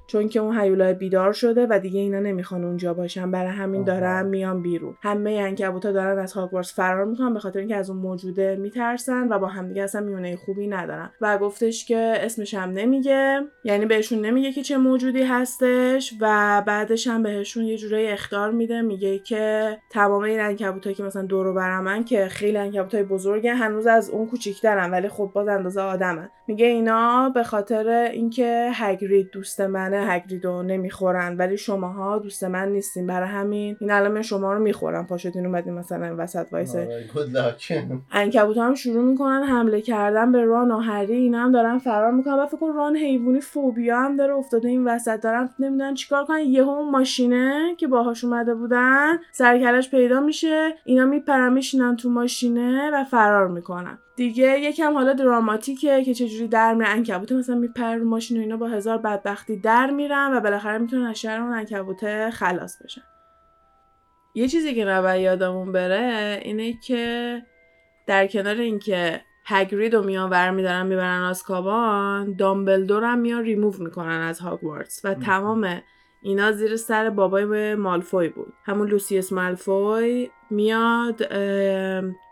چون 0.10 0.30
که 0.30 0.40
اون 0.40 0.60
هیولای 0.60 0.94
بیدار 0.94 1.34
شده 1.34 1.68
و 1.70 1.80
دیگه 1.80 2.00
اینا 2.00 2.20
نمی‌خوان 2.20 2.64
اونجا 2.64 2.94
باشن. 2.94 3.32
برای 3.32 3.52
همین 3.52 3.84
دارن 3.84 4.26
میان 4.26 4.62
بیرون. 4.62 4.96
همه 5.02 5.32
انکبوتا 5.32 5.92
دارن 5.92 6.20
از 6.20 6.34
هاگوارتس 6.34 6.76
فرار 6.76 7.06
می‌کنن 7.06 7.34
به 7.34 7.40
خاطر 7.40 7.60
اینکه 7.60 7.76
از 7.76 7.90
اون 7.90 8.00
موجوده 8.00 8.56
میترسن 8.56 9.28
و 9.30 9.40
با 9.40 9.48
همدیگه 9.48 9.84
اصلا 9.84 10.02
میونه 10.02 10.36
خوبی 10.36 10.68
ندارن. 10.68 11.12
و 11.22 11.38
گفتش 11.38 11.86
که 11.86 11.98
اسمش 11.98 12.54
هم 12.54 12.70
نمیگه. 12.70 13.42
یعنی 13.64 13.86
بهشون 13.86 14.26
نمیگه 14.26 14.52
که 14.52 14.64
چه 14.64 14.78
موجودی 14.78 15.24
هستش 15.24 16.14
و 16.22 16.64
بعدش 16.68 17.08
هم 17.08 17.24
بهشون 17.24 17.64
یه 17.64 17.78
جورایی 17.78 18.08
اختار 18.08 18.52
میده. 18.52 18.82
میگه 18.82 19.20
که 19.20 19.78
تمام 19.92 20.24
این 20.24 20.40
انکبوتا 20.40 20.92
که 20.92 21.04
مثلا 21.04 21.22
دور 21.22 21.48
و 21.48 21.54
برمن 21.54 22.04
که 22.04 22.28
خیلی 22.28 22.58
انکبوتای 22.58 23.04
بزرگن 23.04 23.56
هنوز 23.56 23.88
از 23.88 24.10
اون 24.10 24.28
کوچیک‌ترن 24.28 24.92
ولی 24.92 25.10
خب 25.10 25.32
باز 25.34 25.48
اندازه 25.48 25.82
آدمن. 25.82 26.30
میگه 26.48 26.66
اینا 26.66 27.30
به 27.30 27.44
خاطر 27.44 28.10
اینکه 28.14 28.70
هگرید 28.74 29.30
دوست 29.32 29.62
منه 29.62 29.99
هگریدو 30.08 30.64
نمی‌خورن 30.64 31.38
ولی 31.38 31.58
شماها 31.58 32.20
دوست 32.20 32.44
من 32.44 32.70
نیستین 32.72 33.08
برای 33.08 33.28
همین 33.30 33.78
این 33.80 33.92
الان 33.92 34.22
شما 34.22 34.54
رو 34.54 34.60
می‌خورن 34.60 35.06
پاشتین 35.06 35.46
اومدین 35.46 35.74
مثلا 35.74 36.16
وسط 36.18 36.48
وایسه. 36.52 36.88
انکبوت 38.12 38.58
هم 38.58 38.76
شروع 38.76 39.04
می‌کنن 39.04 39.44
حمله 39.44 39.82
کردن 39.82 40.32
به 40.32 40.46
ران 40.46 40.72
و 40.72 40.80
هری 40.80 41.14
اینا 41.14 41.40
هم 41.40 41.52
دارن 41.52 41.78
فرار 41.78 42.12
می‌کنن. 42.12 42.34
و 42.34 42.46
فکر 42.46 42.74
ران 42.76 42.96
حیوانی 42.96 43.42
فوبیا 43.42 44.00
هم 44.00 44.16
داره 44.16 44.34
افتاده 44.34 44.68
این 44.68 44.88
وسط. 44.88 45.22
دارن 45.22 45.50
نمی‌دونن 45.60 45.94
چیکار 45.94 46.26
کنن. 46.26 46.40
یهو 46.40 46.70
اون 46.70 46.90
ماشینه 46.92 47.76
که 47.78 47.88
باهاش 47.88 48.24
اومده 48.24 48.56
بودن 48.56 49.18
سرکلش 49.32 49.92
پیدا 49.92 50.20
میشه. 50.20 50.74
اینا 50.86 51.06
میپرن 51.06 51.54
میشینن 51.54 51.96
تو 51.96 52.10
ماشینه 52.10 52.92
و 52.94 53.04
فرار 53.04 53.48
می‌کنن. 53.48 53.98
دیگه 54.20 54.60
یکم 54.60 54.94
حالا 54.94 55.14
دراماتیکه 55.14 56.04
که 56.04 56.14
چجوری 56.14 56.48
در 56.48 56.74
میره. 56.74 56.90
انکبوت 56.90 57.32
مثلا 57.32 57.56
میپره 57.56 57.96
رو 57.96 58.06
ماشین 58.06 58.38
و 58.38 58.40
اینا 58.42 58.58
با 58.58 58.68
هزار 58.68 58.98
بدبختی 58.98 59.58
در 59.58 59.92
میرن 59.92 60.34
و 60.34 60.40
بالاخره 60.40 60.78
می‌تونن 60.78 61.06
از 61.06 61.20
شهر 61.20 61.42
اون 61.42 61.54
انکبوت 61.54 62.30
خلاص 62.30 62.84
بشن. 62.84 63.02
یه 64.36 64.48
چیزی 64.48 64.76
که 64.76 64.86
نباید 64.86 65.22
یادمون 65.22 65.72
بره 65.72 66.40
اینه 66.42 66.74
که 66.74 67.42
در 68.08 68.28
کنار 68.28 68.56
اینکه 68.56 69.22
هگرید 69.46 69.96
رو 69.96 70.04
میان 70.04 70.30
ور 70.30 70.52
میدارن 70.52 70.86
می‌برن 70.86 71.22
آسکابان 71.22 72.34
دامبلدور 72.34 73.04
هم 73.04 73.20
میان 73.20 73.44
ریموو 73.44 73.84
می‌کنن 73.84 74.22
از 74.22 74.40
هاگوارتس 74.40 75.06
و 75.06 75.14
تمام 75.14 75.82
اینا 76.22 76.52
زیر 76.52 76.76
سر 76.76 77.10
بابای 77.10 77.76
مالفوی 77.76 78.30
بود. 78.30 78.54
همون 78.66 78.88
لوسیوس 78.88 79.32
مالفوی 79.34 80.30
میاد 80.50 81.34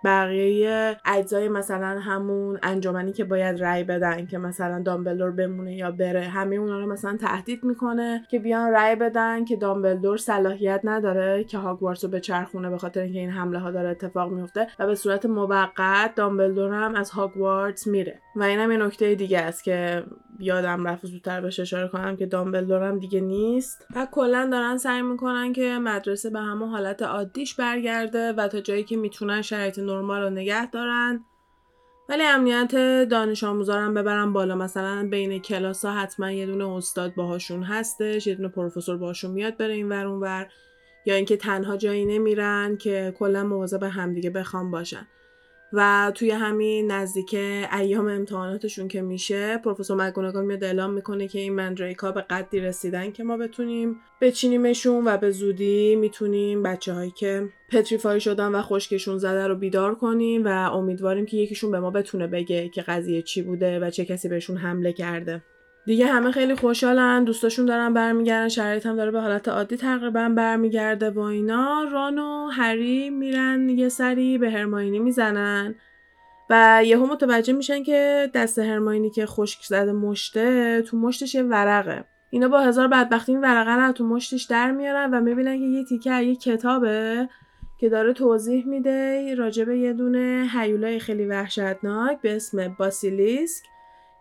بقیه 0.03 0.97
اجزای 1.05 1.49
مثلا 1.49 1.99
همون 1.99 2.59
انجمنی 2.63 3.11
که 3.11 3.23
باید 3.23 3.63
رأی 3.63 3.83
بدن 3.83 4.25
که 4.25 4.37
مثلا 4.37 4.81
دامبلدور 4.81 5.31
بمونه 5.31 5.75
یا 5.75 5.91
بره 5.91 6.21
همه 6.21 6.55
اونا 6.55 6.79
رو 6.79 6.85
مثلا 6.85 7.17
تهدید 7.17 7.63
می‌کنه 7.63 8.25
که 8.31 8.39
بیان 8.39 8.71
رأی 8.71 8.95
بدن 8.95 9.45
که 9.45 9.55
دامبلدور 9.55 10.17
صلاحیت 10.17 10.81
نداره 10.83 11.43
که 11.43 11.57
هاگوارتس 11.57 12.03
رو 12.03 12.09
به 12.09 12.19
چرخونه 12.19 12.69
به 12.69 12.77
خاطر 12.77 13.01
اینکه 13.01 13.19
این 13.19 13.29
حمله 13.29 13.59
ها 13.59 13.71
داره 13.71 13.89
اتفاق 13.89 14.31
میفته 14.31 14.67
و 14.79 14.87
به 14.87 14.95
صورت 14.95 15.25
موقت 15.25 16.15
دامبلدور 16.15 16.73
هم 16.73 16.95
از 16.95 17.09
هاگوارتس 17.09 17.87
میره. 17.87 18.19
و 18.35 18.43
اینم 18.43 18.71
یه 18.71 18.77
نکته 18.77 19.15
دیگه 19.15 19.39
است 19.39 19.63
که 19.63 20.03
یادم 20.39 20.87
رفت 20.87 21.05
زودتر 21.05 21.41
بهش 21.41 21.59
اشاره 21.59 21.87
کنم 21.87 22.15
که 22.15 22.25
دامبلدور 22.25 22.83
هم 22.83 22.99
دیگه 22.99 23.21
نیست. 23.21 23.87
و 23.95 24.07
کلا 24.11 24.49
دارن 24.51 24.77
سعی 24.77 25.01
می‌کنن 25.01 25.53
که 25.53 25.79
مدرسه 25.81 26.29
به 26.29 26.39
همون 26.39 26.69
حالت 26.69 27.01
عادیش 27.01 27.55
برگرده 28.07 28.33
و 28.33 28.47
تا 28.47 28.61
جایی 28.61 28.83
که 28.83 28.97
می‌تونن 28.97 29.41
شرایط 29.41 29.79
نرمال 29.79 30.21
رو 30.21 30.29
نگه 30.29 30.69
دارن. 30.69 31.25
ولی 32.09 32.23
امنیت 32.23 32.75
دانش 33.09 33.43
آموزارم 33.43 33.93
ببرن 33.93 34.33
بالا. 34.33 34.55
مثلا 34.55 35.07
بین 35.11 35.39
کلاس 35.39 35.85
ها 35.85 35.91
حتما 35.91 36.31
یه 36.31 36.45
دونه 36.45 36.67
استاد 36.67 37.15
باهاشون 37.15 37.63
هستش 37.63 38.27
یه 38.27 38.35
دونه 38.35 38.49
پروفسور 38.49 38.97
باهاشون 38.97 39.31
میاد 39.31 39.57
بره 39.57 39.73
این 39.73 39.89
ور 39.89 40.05
ور. 40.05 40.47
یا 41.05 41.15
اینکه 41.15 41.37
تنها 41.37 41.77
جایی 41.77 42.05
نمیرن 42.05 42.77
که 42.77 43.15
کلا 43.19 43.43
مواظب 43.43 43.83
همدیگه 43.83 44.29
بخوام 44.29 44.71
باشن. 44.71 45.07
و 45.73 46.11
توی 46.15 46.31
همین 46.31 46.91
نزدیک 46.91 47.35
ایام 47.79 48.07
امتحاناتشون 48.07 48.87
که 48.87 49.01
میشه 49.01 49.57
پروفسور 49.57 50.07
مگونگال 50.07 50.45
میاد 50.45 50.63
اعلام 50.63 50.93
می‌کنه 50.93 51.27
که 51.27 51.39
این 51.39 51.55
مندریکا 51.55 52.11
به 52.11 52.21
قدری 52.21 52.59
رسیدن 52.59 53.11
که 53.11 53.23
ما 53.23 53.37
بتونیم 53.37 53.95
بچینیمشون 54.21 55.07
و 55.07 55.17
به 55.17 55.31
زودی 55.31 55.95
می‌تونیم 55.95 56.63
بچه 56.63 56.93
هایی 56.93 57.11
که 57.11 57.49
پتریفای 57.69 58.19
شدن 58.19 58.47
و 58.47 58.61
خشکشون 58.61 59.17
زده 59.17 59.47
رو 59.47 59.55
بیدار 59.55 59.95
کنیم 59.95 60.45
و 60.45 60.47
امیدواریم 60.47 61.25
که 61.25 61.37
یکیشون 61.37 61.71
به 61.71 61.79
ما 61.79 61.91
بتونه 61.91 62.27
بگه 62.27 62.69
که 62.69 62.81
قضیه 62.81 63.21
چی 63.21 63.41
بوده 63.41 63.79
و 63.79 63.89
چه 63.89 64.05
کسی 64.05 64.29
بهشون 64.29 64.57
حمله 64.57 64.93
کرده. 64.93 65.43
دیگه 65.87 66.05
همه 66.07 66.31
خیلی 66.31 66.55
خوشحالن 66.55 67.23
دوستاشون 67.23 67.65
دارن 67.65 67.93
برمیگردن 67.93 68.47
شرایط 68.47 68.85
هم 68.85 68.95
داره 68.95 69.11
به 69.11 69.21
حالت 69.21 69.47
عادی 69.47 69.77
تقریبا 69.77 70.29
برمیگرده 70.29 71.09
و 71.09 71.19
اینا. 71.19 71.83
ران 71.91 72.19
و 72.19 72.47
هری 72.47 73.09
میرن 73.09 73.69
یه 73.69 73.89
سری 73.89 74.37
به 74.37 74.51
هرماینی 74.51 74.99
می‌زنن 74.99 75.75
و 76.49 76.81
یهو 76.85 77.05
متوجه 77.05 77.53
میشن 77.53 77.83
که 77.83 78.31
دست 78.33 78.59
هرماینی 78.59 79.09
که 79.09 79.25
خشک 79.25 79.63
زده 79.63 79.91
مشته 79.91 80.81
تو 80.81 80.97
مشتش 80.97 81.35
یه 81.35 81.43
ورقه. 81.43 82.05
اینا 82.29 82.47
با 82.47 82.59
هزار 82.59 82.87
بدبختی 82.87 83.31
این 83.31 83.41
ورقه 83.41 83.85
رو 83.85 83.91
تو 83.91 84.05
مشتش 84.07 84.43
در 84.43 84.71
میارن 84.71 85.13
و 85.13 85.21
می‌بینن 85.21 85.57
که 85.57 85.65
یه 85.65 85.83
تیکه 85.83 86.21
یه 86.21 86.35
کتابه 86.35 87.29
که 87.79 87.89
داره 87.89 88.13
توضیح 88.13 88.67
میده. 88.67 89.35
راجبه 89.35 89.77
یه 89.77 89.93
دونه 89.93 90.49
حیولای 90.53 90.99
خیلی 90.99 91.25
وحشتناک 91.25 92.21
به 92.21 92.35
اسم 92.35 92.75
باسیلیسک. 92.79 93.63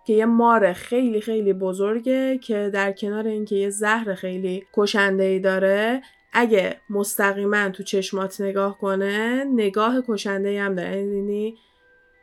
که 0.07 0.13
یه 0.13 0.25
مار 0.27 0.73
خیلی 0.73 1.21
خیلی 1.21 1.53
بزرگه 1.53 2.39
که 2.39 2.71
در 2.73 2.93
کنار 2.93 3.27
اینکه 3.27 3.57
یه 3.57 3.71
زهر 3.71 4.15
خیلی 4.15 4.65
کشنده 4.75 5.25
ای 5.25 5.39
داره 5.39 6.03
اگه 6.33 6.81
مستقیما 6.91 7.69
تو 7.69 7.83
چشمات 7.83 8.41
نگاه 8.41 8.79
کنه 8.79 9.45
نگاه 9.45 10.03
کشنده 10.09 10.63
هم 10.63 10.75
داره. 10.75 10.97
یعنی 10.97 11.57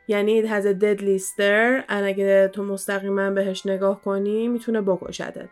یعنی 0.08 0.42
it 0.42 0.46
has 0.46 0.64
a 0.64 0.80
deadly 0.80 1.22
stare. 1.22 1.84
اگه 1.88 2.48
تو 2.48 2.64
مستقیما 2.64 3.30
بهش 3.30 3.66
نگاه 3.66 4.02
کنی 4.02 4.48
می‌تونه 4.48 4.80
بکشدت. 4.80 5.48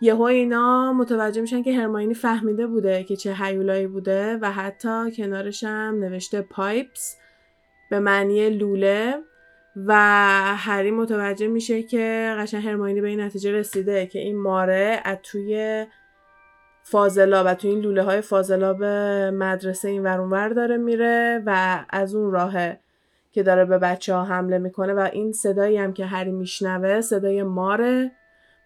یهو 0.00 0.22
اینا 0.22 0.92
متوجه 0.92 1.40
میشن 1.40 1.62
که 1.62 1.72
هرماینی 1.72 2.14
فهمیده 2.14 2.66
بوده 2.66 3.04
که 3.04 3.16
چه 3.16 3.34
هیولایی 3.34 3.86
بوده 3.86 4.36
و 4.36 4.52
حتی 4.52 5.12
کنارش 5.16 5.64
هم 5.64 5.98
نوشته 6.00 6.42
پایپس 6.42 7.16
به 7.90 7.98
معنی 7.98 8.50
لوله. 8.50 9.14
و 9.76 9.92
هری 10.56 10.90
متوجه 10.90 11.46
میشه 11.46 11.82
که 11.82 12.34
قشن 12.38 12.60
هرماینی 12.60 13.00
به 13.00 13.08
این 13.08 13.20
نتیجه 13.20 13.52
رسیده 13.52 14.06
که 14.06 14.18
این 14.18 14.38
ماره 14.38 15.00
از 15.04 15.16
توی 15.22 15.86
فاضلا 16.82 17.44
و 17.44 17.54
توی 17.54 17.70
این 17.70 17.80
لوله 17.80 18.02
های 18.02 18.22
به 18.78 19.30
مدرسه 19.30 19.88
این 19.88 20.02
ورونور 20.02 20.48
داره 20.48 20.76
میره 20.76 21.42
و 21.46 21.84
از 21.90 22.14
اون 22.14 22.30
راهه 22.30 22.80
که 23.32 23.42
داره 23.42 23.64
به 23.64 23.78
بچه 23.78 24.14
ها 24.14 24.24
حمله 24.24 24.58
می‌کنه 24.58 24.92
و 24.94 25.08
این 25.12 25.32
صدایی 25.32 25.76
هم 25.76 25.92
که 25.92 26.06
هری 26.06 26.30
میشنوه 26.30 27.00
صدای 27.00 27.42
ماره 27.42 28.12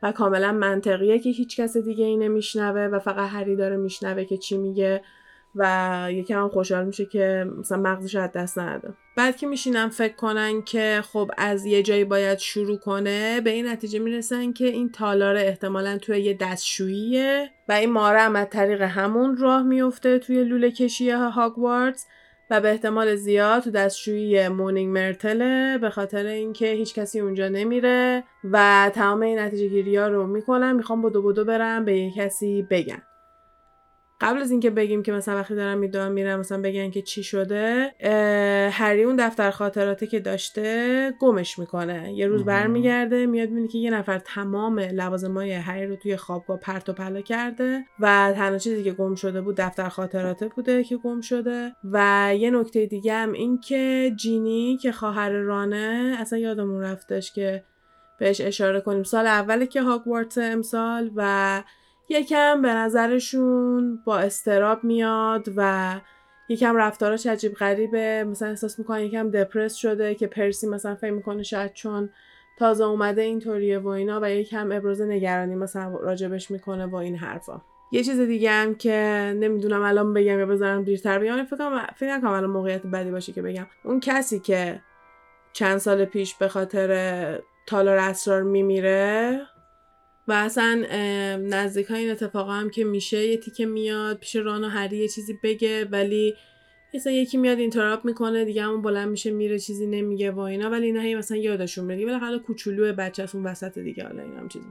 و 0.02 0.12
کاملا 0.12 0.52
منطقیه 0.52 1.18
که 1.18 1.30
هیچ 1.30 1.60
کس 1.60 1.76
دیگه 1.76 2.04
ای 2.04 2.16
نمیشنوه 2.16 2.80
و 2.80 2.98
فقط 2.98 3.30
هری 3.30 3.56
داره 3.56 3.76
میشنوه 3.76 4.24
که 4.24 4.36
چی 4.36 4.58
میگه. 4.58 5.02
و 5.54 6.08
یکم 6.10 6.34
هم 6.34 6.48
خوشحال 6.48 6.84
میشه 6.84 7.06
که 7.06 7.46
مثلا 7.58 7.78
مغزش 7.78 8.14
از 8.14 8.32
دست 8.32 8.58
نده. 8.58 8.94
بعد 9.16 9.36
که 9.36 9.46
میشینم 9.46 9.88
فکر 9.88 10.14
کنن 10.14 10.62
که 10.62 11.00
خب 11.12 11.30
از 11.38 11.64
یه 11.64 11.82
جایی 11.82 12.04
باید 12.04 12.38
شروع 12.38 12.78
کنه 12.78 13.40
به 13.40 13.50
این 13.50 13.66
نتیجه 13.66 13.98
می‌رسن 13.98 14.52
که 14.52 14.66
این 14.66 14.90
تالار 14.90 15.36
احتمالا 15.36 15.98
توی 15.98 16.20
یه 16.20 16.34
دستشوییه 16.34 17.50
و 17.68 17.72
این 17.72 17.92
ماره 17.92 18.20
هم 18.20 18.36
از 18.36 18.46
طریق 18.50 18.82
همون 18.82 19.36
راه 19.36 19.62
میفته 19.62 20.18
توی 20.18 20.44
لوله 20.44 20.70
کشی 20.70 21.10
هاگوارتس 21.10 22.06
و 22.50 22.60
به 22.60 22.70
احتمال 22.70 23.14
زیاد 23.16 23.62
تو 23.62 23.70
دستشویی 23.70 24.48
مونینگ 24.48 24.92
مرتله 24.98 25.78
به 25.78 25.90
خاطر 25.90 26.26
اینکه 26.26 26.66
هیچ 26.66 26.94
کسی 26.94 27.20
اونجا 27.20 27.48
نمیره 27.48 28.24
و 28.44 28.90
تمام 28.94 29.22
این 29.22 29.38
نتیجه 29.38 29.68
گیری 29.68 29.96
ها 29.96 30.08
رو 30.08 30.26
می‌کنن 30.26 30.72
می‌خوام 30.72 31.02
بدو 31.02 31.22
بدو 31.22 31.44
برم 31.44 31.84
به 31.84 31.98
یه 31.98 32.12
کسی 32.16 32.66
بگن. 32.70 33.02
قبل 34.22 34.40
از 34.40 34.50
اینکه 34.50 34.70
بگیم 34.70 35.02
که 35.02 35.12
مثلا 35.12 35.36
وقتی 35.36 35.54
دارم 35.54 35.78
می‌دونم 35.78 36.12
میرم 36.12 36.40
مثلا 36.40 36.62
بگن 36.62 36.90
که 36.90 37.02
چی 37.02 37.22
شده 37.22 37.94
هری 38.72 39.02
اون 39.02 39.16
دفتر 39.16 39.50
خاطراتی 39.50 40.06
که 40.06 40.20
داشته 40.20 41.14
گمش 41.20 41.58
می‌کنه. 41.58 42.12
یه 42.12 42.26
روز 42.26 42.44
برمیگرده 42.44 43.26
میاد 43.26 43.48
می‌بینه 43.48 43.68
که 43.68 43.78
یه 43.78 43.90
نفر 43.90 44.18
تمام 44.18 44.78
لوازمای 44.78 45.52
هری 45.52 45.86
رو 45.86 45.96
توی 45.96 46.16
خوابگاه 46.16 46.56
پرت 46.56 46.88
و 46.88 46.92
پلا 46.92 47.20
کرده 47.20 47.84
و 48.00 48.32
تنها 48.36 48.58
چیزی 48.58 48.84
که 48.84 48.92
گم 48.92 49.14
شده 49.14 49.40
بود 49.40 49.56
دفتر 49.56 49.88
خاطراته 49.88 50.48
بوده 50.48 50.84
که 50.84 50.96
گم 50.96 51.20
شده. 51.20 51.72
و 51.92 52.30
یه 52.38 52.50
نکته 52.50 52.86
دیگه 52.86 53.14
هم 53.14 53.32
این 53.32 53.60
که 53.60 54.12
جینی 54.16 54.78
که 54.82 54.92
خواهر 54.92 55.30
رانه 55.30 56.16
اصلا 56.20 56.38
یادمون 56.38 56.82
رفتش 56.82 57.32
که 57.32 57.64
بهش 58.18 58.40
اشاره 58.40 58.80
کنیم. 58.80 59.02
سال 59.02 59.26
اولی 59.26 59.66
که 59.66 59.82
هاگوارتس 59.82 60.38
امسال 60.38 61.10
و 61.16 61.62
یکم 62.12 62.62
به 62.62 62.68
نظرشون 62.68 64.02
با 64.04 64.18
استراب 64.18 64.84
میاد 64.84 65.48
و 65.56 66.00
یکم 66.48 66.76
رفتاراش 66.76 67.26
عجیب 67.26 67.54
غریبه. 67.54 68.24
مثلا 68.24 68.48
احساس 68.48 68.78
می‌کنه 68.78 69.04
یکم 69.04 69.30
دپرس 69.30 69.74
شده 69.74 70.14
که 70.14 70.26
پرسی 70.26 70.66
مثلا 70.66 70.94
فکر 70.94 71.10
می‌کنه 71.10 71.42
شاید 71.42 71.72
چون 71.72 72.10
تازه 72.58 72.84
اومده 72.84 73.22
اینطوریه 73.22 73.78
و 73.78 73.88
اینا 73.88 74.20
و 74.22 74.30
یکم 74.30 74.72
ابراز 74.72 75.00
نگرانی 75.00 75.54
مثلا 75.54 75.96
راجبش 75.96 76.50
می‌کنه 76.50 76.86
با 76.86 77.00
این 77.00 77.16
حرفا. 77.16 77.60
یه 77.92 78.04
چیز 78.04 78.20
دیگه 78.20 78.50
هم 78.50 78.74
که 78.74 78.92
نمی‌دونم 79.36 79.82
الان 79.82 80.14
بگم 80.14 80.38
یا 80.38 80.46
بذارم 80.46 80.84
دیرتر 80.84 81.18
بگم 81.18 81.44
فکر 81.44 81.56
کنم 81.56 81.86
فکر 81.96 82.16
نکنم 82.16 82.30
الان 82.30 82.50
موقعیت 82.50 82.86
بدی 82.86 83.10
باشه 83.10 83.32
که 83.32 83.42
بگم. 83.42 83.66
اون 83.84 84.00
کسی 84.00 84.40
که 84.40 84.80
چند 85.52 85.78
سال 85.78 86.04
پیش 86.04 86.34
به 86.34 86.48
خاطر 86.48 87.40
تالار 87.66 87.98
اسرار 87.98 88.42
میمیره 88.42 89.40
و 90.28 90.32
اصلا 90.32 90.84
نزدیک 91.36 91.86
های 91.86 92.00
این 92.00 92.10
اتفاق 92.10 92.50
هم 92.50 92.70
که 92.70 92.84
میشه 92.84 93.26
یه 93.26 93.36
تیکه 93.36 93.66
میاد 93.66 94.18
پیش 94.18 94.36
ران 94.36 94.64
و 94.64 94.68
هری 94.68 94.96
یه 94.96 95.08
چیزی 95.08 95.38
بگه 95.42 95.84
ولی 95.84 96.34
مثلا 96.94 97.12
یکی 97.12 97.36
میاد 97.36 97.58
اینتراپ 97.58 98.04
می‌کنه 98.04 98.44
دیگه 98.44 98.62
همون 98.62 98.82
بلند 98.82 99.08
میشه 99.08 99.30
میره 99.30 99.58
چیزی 99.58 99.86
نمیگه 99.86 100.30
و 100.30 100.38
اینا 100.38 100.70
ولی 100.70 100.86
اینا 100.86 101.00
هی 101.00 101.14
مثلا 101.14 101.36
یادشون 101.36 101.84
میاد 101.84 102.00
ولی 102.00 102.18
حالا 102.18 102.38
کوچولو 102.38 102.92
بچه 102.92 103.28
اون 103.34 103.46
وسط 103.46 103.78
دیگه 103.78 104.04
حالا 104.04 104.22
این 104.22 104.36
هم 104.36 104.48
چیزی. 104.48 104.68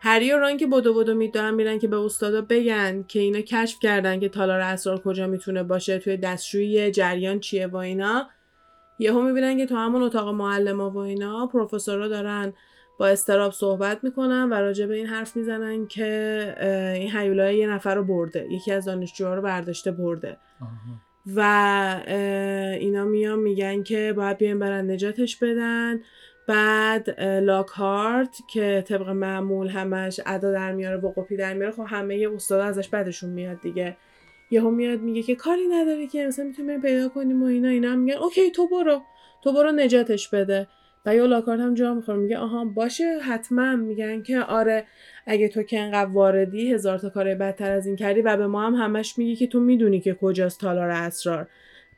هری 0.00 0.32
و 0.32 0.38
ران 0.38 0.56
که 0.56 0.66
بدو 0.66 0.94
بدو 0.94 1.14
میدارن 1.14 1.54
میرن 1.54 1.78
که 1.78 1.88
به 1.88 1.96
استادا 1.96 2.42
بگن 2.42 3.04
که 3.08 3.20
اینا 3.20 3.40
کشف 3.40 3.78
کردن 3.78 4.20
که 4.20 4.28
تالار 4.28 4.60
اسرار 4.60 5.00
کجا 5.00 5.26
می‌تونه 5.26 5.62
باشه 5.62 5.98
توی 5.98 6.16
دستشویی 6.16 6.90
جریان 6.90 7.40
چیه 7.40 7.66
و 7.66 7.76
اینا. 7.76 8.28
یهو 8.98 9.22
می‌بینن 9.22 9.58
که 9.58 9.66
تو 9.66 9.76
همون 9.76 10.02
اتاق 10.02 10.28
معلم 10.28 10.80
و 10.80 10.96
اینا 10.96 11.46
پروفسورا 11.46 12.08
دارن 12.08 12.52
با 13.02 13.08
استراب 13.08 13.52
صحبت 13.52 14.04
می‌کنن 14.04 14.48
و 14.50 14.54
راجع 14.54 14.86
به 14.86 14.94
این 14.94 15.06
حرف 15.06 15.36
می‌زنن 15.36 15.86
که 15.86 16.54
این 16.96 17.10
حیولای 17.10 17.56
یه 17.56 17.66
نفر 17.66 17.94
رو 17.94 18.04
برده. 18.04 18.46
یکی 18.50 18.72
از 18.72 18.84
دانشجوها 18.84 19.34
رو 19.34 19.42
برداشته 19.42 19.90
برده. 19.90 20.36
و 21.36 21.40
اینا 22.80 23.04
میان 23.04 23.38
میگن 23.38 23.82
که 23.82 24.12
باید 24.16 24.38
بیان 24.38 24.58
برن 24.58 24.90
نجاتش 24.90 25.36
بدن. 25.36 26.00
بعد 26.48 27.20
لاکهارت 27.20 28.36
که 28.52 28.84
طبق 28.86 29.08
معمول 29.08 29.68
همش 29.68 30.20
ادا 30.26 30.52
در 30.52 30.72
میاره 30.72 30.96
با 30.96 31.08
قپی 31.08 31.36
در 31.36 31.54
میاره 31.54 31.72
خب 31.72 31.86
همه 31.86 32.28
استاد 32.34 32.60
ازش 32.60 32.88
بدشون 32.88 33.30
میاد 33.30 33.60
دیگه. 33.60 33.96
یهو 34.50 34.70
میاد 34.70 35.00
میگه 35.00 35.22
که 35.22 35.34
کاری 35.34 35.66
نداره 35.66 36.06
که 36.06 36.26
مثلا 36.26 36.44
می‌تونیم 36.44 36.80
پیدا 36.80 37.08
کنیم 37.08 37.42
و 37.42 37.46
اینا 37.46 37.68
اینا 37.68 37.96
میگن 37.96 38.16
اوکی 38.18 38.50
تو 38.50 38.68
برو. 38.68 39.00
تو 39.44 39.52
برو 39.52 39.72
نجاتش 39.72 40.28
بده. 40.28 40.68
و 41.06 41.14
یا 41.16 41.26
لاکارت 41.26 41.60
هم 41.60 41.74
جا 41.74 41.94
می‌خوره. 41.94 42.18
میگه 42.18 42.38
آها 42.38 42.64
باشه 42.64 43.18
حتما 43.18 43.76
میگن 43.76 44.22
که 44.22 44.40
آره 44.40 44.84
اگه 45.26 45.48
تو 45.48 45.62
که 45.62 45.80
انقدر 45.80 46.10
واردی 46.10 46.72
هزار 46.72 46.98
تا 46.98 47.10
کار 47.10 47.34
بدتر 47.34 47.72
از 47.72 47.86
این 47.86 47.96
کردی 47.96 48.22
و 48.22 48.36
به 48.36 48.46
ما 48.46 48.66
هم 48.66 48.74
همش 48.74 49.18
میگی 49.18 49.36
که 49.36 49.46
تو 49.46 49.60
می‌دونی 49.60 50.00
که 50.00 50.14
کجاست 50.14 50.60
تالار 50.60 50.90
اسرار. 50.90 51.48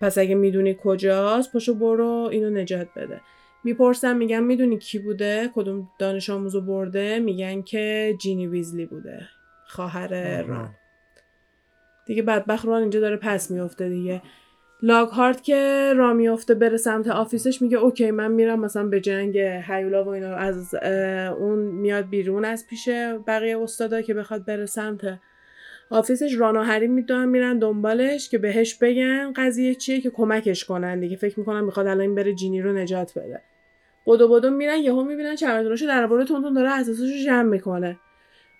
پس 0.00 0.18
اگه 0.18 0.34
می‌دونی 0.34 0.76
کجاست 0.82 1.52
پاشو 1.52 1.74
برو 1.74 2.28
اینو 2.32 2.50
نجات 2.50 2.88
بده. 2.96 3.20
می‌پرسم 3.64 4.16
میگم 4.16 4.42
می‌دونی 4.42 4.78
کی 4.78 4.98
بوده؟ 4.98 5.50
کدوم 5.54 5.88
دانش 5.98 6.30
آموزو 6.30 6.60
برده؟ 6.60 7.18
میگن 7.18 7.62
که 7.62 8.14
جینی 8.20 8.46
ویزلی 8.46 8.86
بوده. 8.86 9.28
خواهر 9.66 10.42
ران. 10.42 10.70
دیگه 12.06 12.22
بدبخت 12.22 12.66
ران 12.66 12.80
اینجا 12.80 13.00
داره 13.00 13.16
پس 13.16 13.50
میفته 13.50 13.88
دیگه. 13.88 14.22
لاگهارت 14.82 15.42
که 15.42 15.92
را 15.96 16.12
میفته 16.12 16.54
بره 16.54 16.76
سمت 16.76 17.08
office 17.08 17.49
ش 17.49 17.62
میگه 17.62 17.76
okay 17.76 18.10
من 18.10 18.32
میرم 18.32 18.60
مثلا 18.60 18.86
به 18.86 19.00
جنگ 19.00 19.38
هیولا 19.38 20.04
و 20.04 20.08
اینا. 20.08 20.34
از 20.34 20.74
اون 21.38 21.58
میاد 21.58 22.08
بیرون 22.08 22.44
از 22.44 22.66
پیش 22.66 22.88
بقیه 23.26 23.58
استادا 23.58 24.02
که 24.02 24.14
بخواد 24.14 24.44
بره 24.44 24.66
سمت 24.66 25.00
office 25.90 26.22
ش. 26.22 26.38
ران 26.38 26.54
و 26.54 26.62
هری 26.62 26.86
می‌دونن 26.86 27.28
میرن 27.28 27.58
دنبالش 27.58 28.28
که 28.28 28.38
بهش 28.38 28.74
بگن 28.74 29.32
قضیه 29.36 29.74
چیه 29.74 30.00
که 30.00 30.10
کمکش 30.10 30.64
کنن 30.64 31.00
دیگه. 31.00 31.16
فکر 31.16 31.38
می‌کنم 31.38 31.64
می‌خواد 31.64 31.86
الان 31.86 32.14
بره 32.14 32.34
جینی 32.34 32.62
رو 32.62 32.72
نجات 32.72 33.18
بده. 33.18 33.40
بدو 34.06 34.28
بدو 34.28 34.50
میرن 34.50 34.78
یهو 34.78 35.04
می‌بینن 35.04 35.34
چمدوناشو 35.34 35.86
در 35.86 36.06
بازه 36.06 36.24
اون 36.24 36.54
داره 36.54 36.70
اثاثاشو 36.70 37.24
جمع 37.24 37.42
می‌کنه. 37.42 37.98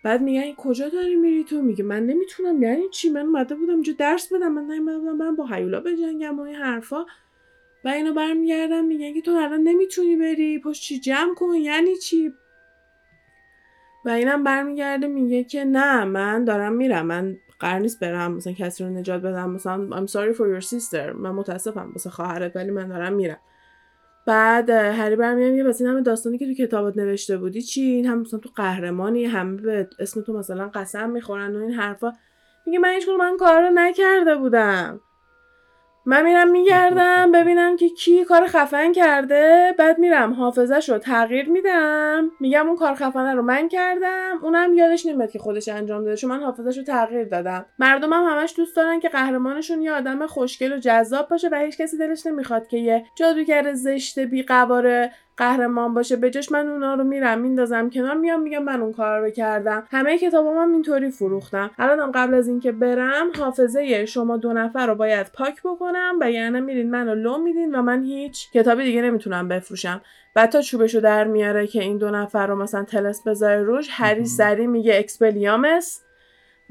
بعد 0.05 0.23
میگن 0.23 0.55
کجا 0.55 0.89
داری 0.89 1.17
میری 1.17 1.45
تو؟ 1.45 1.63
میگه 1.63 1.85
من 1.85 2.07
نمی‌تونم 2.07 2.63
یعنی 2.63 2.89
چی؟ 2.89 3.11
من 3.11 3.21
اومده 3.21 3.55
بودم 3.55 3.73
اینجا 3.73 3.93
درس 3.99 4.33
بدم 4.33 4.53
من 4.53 4.73
نیومده 4.73 4.99
بودم 4.99 5.17
من 5.17 5.37
با 5.37 5.47
هیولا 5.47 5.81
بجنگم 5.81 6.39
و 6.39 6.43
این 6.43 6.57
حرفا. 6.57 7.05
و 7.85 7.89
اینو 7.89 8.15
برمیگردم 8.15 8.85
میگن 8.85 9.15
که 9.15 9.21
تو 9.21 9.31
الان 9.31 9.61
نمی‌تونی 9.61 10.17
بری 10.17 10.59
پشت 10.59 10.83
چی 10.83 11.01
جمع 11.01 11.35
کن؟ 11.35 11.55
یعنی 11.55 11.97
چی؟ 11.97 12.33
و 14.05 14.09
اینم 14.09 14.45
برمیگرده 14.45 15.07
میگه 15.07 15.45
که 15.45 15.65
نه 15.65 16.05
من 16.05 16.45
دارم 16.45 16.73
میرم 16.73 17.07
من 17.07 17.37
قرار 17.59 17.79
نیست 17.79 18.01
برم 18.01 18.33
مثلا 18.33 18.53
کسی 18.53 18.85
رو 18.85 18.91
نجات 18.91 19.23
بدم 19.23 19.51
مثلا 19.51 19.89
I'm 19.91 20.09
sorry 20.09 20.37
for 20.37 20.41
your 20.41 20.67
sister 20.67 21.15
من 21.15 21.31
متاسفم 21.31 21.91
واسه 21.93 22.11
خواهرت 22.11 22.57
ولی 22.57 22.71
من 22.71 22.89
دارم 22.89 23.13
میرم. 23.13 23.39
بعد 24.27 24.71
هری 24.71 25.17
برمیگه 25.17 25.51
میگه 25.51 25.65
پس 25.65 25.81
این 25.81 25.91
همه 25.91 26.01
داستانی 26.01 26.39
که 26.39 26.47
تو 26.47 26.55
کتابت 26.55 26.97
نوشته 26.97 27.39
بودی 27.39 27.63
چی؟ 27.63 27.83
این 27.83 28.07
هم 28.07 28.21
مثلا 28.21 28.41
تو 28.41 28.51
قهرمانی 28.57 29.25
همه 29.25 29.63
به 29.63 29.89
اسم 29.99 30.21
تو 30.21 30.33
مثلا 30.39 30.69
قسم 30.75 31.11
می‌خورن 31.11 31.57
و 31.57 31.61
این 31.63 31.73
حرفا. 31.73 32.13
میگه 32.67 32.79
من 32.79 32.93
هیچ 32.95 33.09
من 33.09 33.37
کار 33.37 33.63
رو 33.63 33.71
نکرده 33.75 34.37
بودم. 34.37 35.01
من 36.07 36.25
میرم 36.25 36.51
میگردم 36.51 37.33
ببینم 37.33 37.77
که 37.77 37.89
کی 37.89 38.25
کار 38.25 38.47
خفن 38.47 38.93
کرده. 38.93 39.75
بعد 39.79 39.99
میرم 39.99 40.33
حافظش 40.33 40.89
رو 40.89 40.99
تغییر 40.99 41.49
میدم. 41.49 42.31
میگم 42.41 42.67
اون 42.67 42.77
کار 42.77 42.95
خفنه 42.95 43.35
رو 43.35 43.43
من 43.43 43.69
کردم. 43.69 44.39
اونم 44.43 44.75
یادش 44.75 45.07
نمیاد 45.07 45.31
که 45.31 45.39
خودش 45.39 45.69
انجام 45.69 46.05
داده 46.05 46.17
چون 46.17 46.31
من 46.31 46.41
حافظش 46.41 46.79
رو 46.79 46.85
تغییر 46.85 47.25
دادم. 47.25 47.67
مردم 47.79 48.13
هم 48.13 48.25
همش 48.25 48.55
دوست 48.57 48.77
دارن 48.77 49.01
که 49.01 49.09
قهرمانشون 49.09 49.83
یه 49.83 49.93
آدم 49.93 50.27
خوشگل 50.27 50.73
و 50.73 50.79
جذاب 50.79 51.29
باشه 51.29 51.49
و 51.53 51.55
هیچ 51.55 51.79
کسی 51.79 51.99
دلش 51.99 52.27
نمی‌خواد 52.27 52.67
که 52.67 52.79
یه 52.79 53.05
جادوگر 53.17 53.73
زشت 53.73 54.19
بی 54.19 54.43
قواره 54.43 55.13
قهرمان 55.37 55.95
باشه 55.95 56.17
به 56.17 56.31
جاش 56.31 56.53
من 56.53 56.69
اونا 56.69 56.95
رو 56.95 57.05
میرم 57.05 57.41
میندازم 57.41 57.91
کنار 57.91 58.15
میام 58.15 58.43
میگم 58.43 58.63
من 58.63 58.81
اون 58.81 58.93
کار 58.93 59.21
رو 59.21 59.31
کردم. 59.31 59.87
همه 59.91 60.19
کتابام 60.19 60.57
هم 60.57 60.73
اینطوری 60.73 61.11
فروختم. 61.11 61.71
الانم 61.79 62.11
قبل 62.15 62.35
از 62.35 62.49
اینکه 62.49 62.73
برم 62.73 63.27
حافظه 63.39 64.07
شما 64.07 64.37
دو 64.37 64.53
نفر 64.53 64.87
رو 64.87 64.95
باید 64.95 65.27
پاک 65.33 65.63
بکنم 65.65 66.15
و 66.21 66.31
یعنی 66.31 66.61
میرین 66.61 66.91
منو 66.91 67.15
لو 67.15 67.39
میدین 67.39 67.75
و 67.75 67.83
من 67.83 68.03
هیچ 68.03 68.53
کتابی 68.53 68.85
دیگه 68.85 69.03
نمی‌تونم 69.03 69.49
بفروشم. 69.49 70.01
بعد 70.35 70.51
تا 70.51 70.61
چوبشو 70.61 71.01
در 71.01 71.25
میاره 71.25 71.67
که 71.67 71.83
این 71.83 71.99
دو 71.99 72.11
نفر 72.11 72.47
رو 72.47 72.57
مثلا 72.57 72.85
طلسم 72.85 73.23
بذاره 73.23 73.63
روش 73.63 73.89
هری 73.91 74.25
سری 74.25 74.67
میگه 74.67 74.99
Expelliarmus 74.99 76.01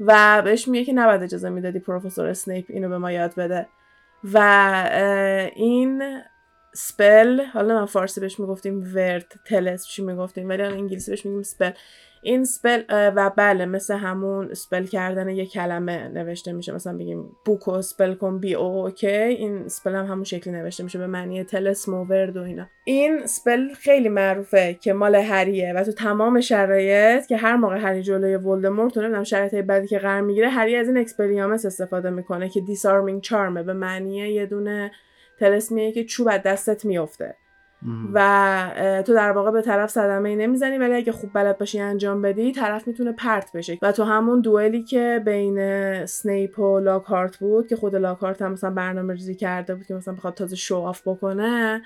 و 0.00 0.42
بهش 0.44 0.68
میگه 0.68 0.84
که 0.84 0.92
نباید 0.92 1.22
اجازه 1.22 1.48
می‌دادی 1.48 1.78
پروفسور 1.78 2.26
اسنیپ 2.26 2.64
اینو 2.68 2.88
به 2.88 2.98
ما 2.98 3.12
یاد 3.12 3.34
بده. 3.34 3.66
و 4.32 4.38
این 5.54 6.02
spell 6.74 7.40
حالا 7.40 7.74
من 7.74 7.86
فارسی 7.86 8.20
بهش 8.20 8.40
می‌گفتیم 8.40 8.92
ورد 8.94 9.32
طلسم 9.46 9.86
چی 9.86 10.02
می‌گفتیم 10.02 10.48
ولی 10.48 10.62
انگلیسی 10.62 11.10
بهش 11.10 11.26
میگیم 11.26 11.42
spell 11.42 11.70
این 12.22 12.44
spell 12.44 12.82
و 12.88 13.30
بله 13.36 13.66
مثل 13.66 13.94
همون 13.94 14.54
spell 14.54 14.84
کردن 14.84 15.28
یه 15.28 15.46
کلمه 15.46 16.08
نوشته 16.08 16.52
میشه. 16.52 16.72
مثلا 16.72 16.96
بگیم 16.96 17.36
book 17.44 17.82
و 17.82 17.87
spell 17.87 18.14
کن 18.14 18.38
b 18.38 18.54
o 18.54 18.84
o 18.84 18.96
k 18.96 19.08
این 19.08 19.68
spell 19.68 19.94
هم 19.94 20.04
همون 20.04 20.24
شکلی 20.24 20.52
نوشته 20.52 20.84
میشه 20.84 20.98
به 20.98 21.06
معنی 21.06 21.44
طلسم 21.44 21.88
ورد 21.88 22.36
و 22.36 22.42
اینا. 22.42 22.66
این 22.84 23.26
spell 23.26 23.74
خیلی 23.74 24.08
معروفه 24.08 24.74
که 24.74 24.92
مال 24.92 25.14
هریه 25.14 25.72
و 25.72 25.84
تو 25.84 25.92
تمام 25.92 26.40
شرایط 26.40 27.26
که 27.26 27.36
هر 27.36 27.56
موقع 27.56 27.76
هری 27.76 28.02
جلوی 28.02 28.36
ولدمورت 28.36 28.98
نمی‌دونم 28.98 29.24
شرایط 29.24 29.54
بعدی 29.54 29.86
که 29.86 29.98
قرار 29.98 30.20
می‌گیره 30.20 30.48
هری 30.48 30.76
از 30.76 30.88
این 30.88 30.96
Expelliarmus 30.96 31.66
استفاده 31.66 32.10
می‌کنه 32.10 32.48
که 32.48 32.60
disarming 32.60 33.20
charm 33.20 33.55
ه 33.55 33.62
به 33.62 33.72
معنی 33.72 34.16
یه 34.16 34.46
دونه 34.46 34.90
طلسمیه 35.44 35.92
که 35.92 36.04
چوب 36.04 36.28
از 36.30 36.40
دستت 36.42 36.84
میفته 36.84 37.36
و 38.12 39.02
تو 39.06 39.14
در 39.14 39.32
واقع 39.32 39.50
به 39.50 39.62
طرف 39.62 39.90
صدمه 39.90 40.28
ای 40.28 40.36
نمی‌زنی 40.36 40.78
ولی 40.78 40.94
اگه 40.94 41.12
خوب 41.12 41.30
بلد 41.32 41.58
باشی 41.58 41.80
انجام 41.80 42.22
بدی 42.22 42.52
طرف 42.52 42.88
می‌تونه 42.88 43.12
پرت 43.12 43.52
بشه. 43.54 43.78
و 43.82 43.92
تو 43.92 44.04
همون 44.04 44.40
دوئلی 44.40 44.82
که 44.82 45.22
بین 45.24 46.06
اسنیپ 46.06 46.58
و 46.58 46.80
لاکهارت 46.80 47.36
بود 47.36 47.66
که 47.66 47.76
خود 47.76 47.96
لاکهارت 47.96 48.42
هم 48.42 48.52
مثلا 48.52 48.70
برنامه 48.70 49.14
ریزی 49.14 49.34
کرده 49.34 49.74
بود 49.74 49.86
که 49.86 49.94
مثلا 49.94 50.14
بخواد 50.14 50.34
تازه 50.34 50.56
show 50.56 50.76
off 50.76 51.08
بکنه 51.08 51.82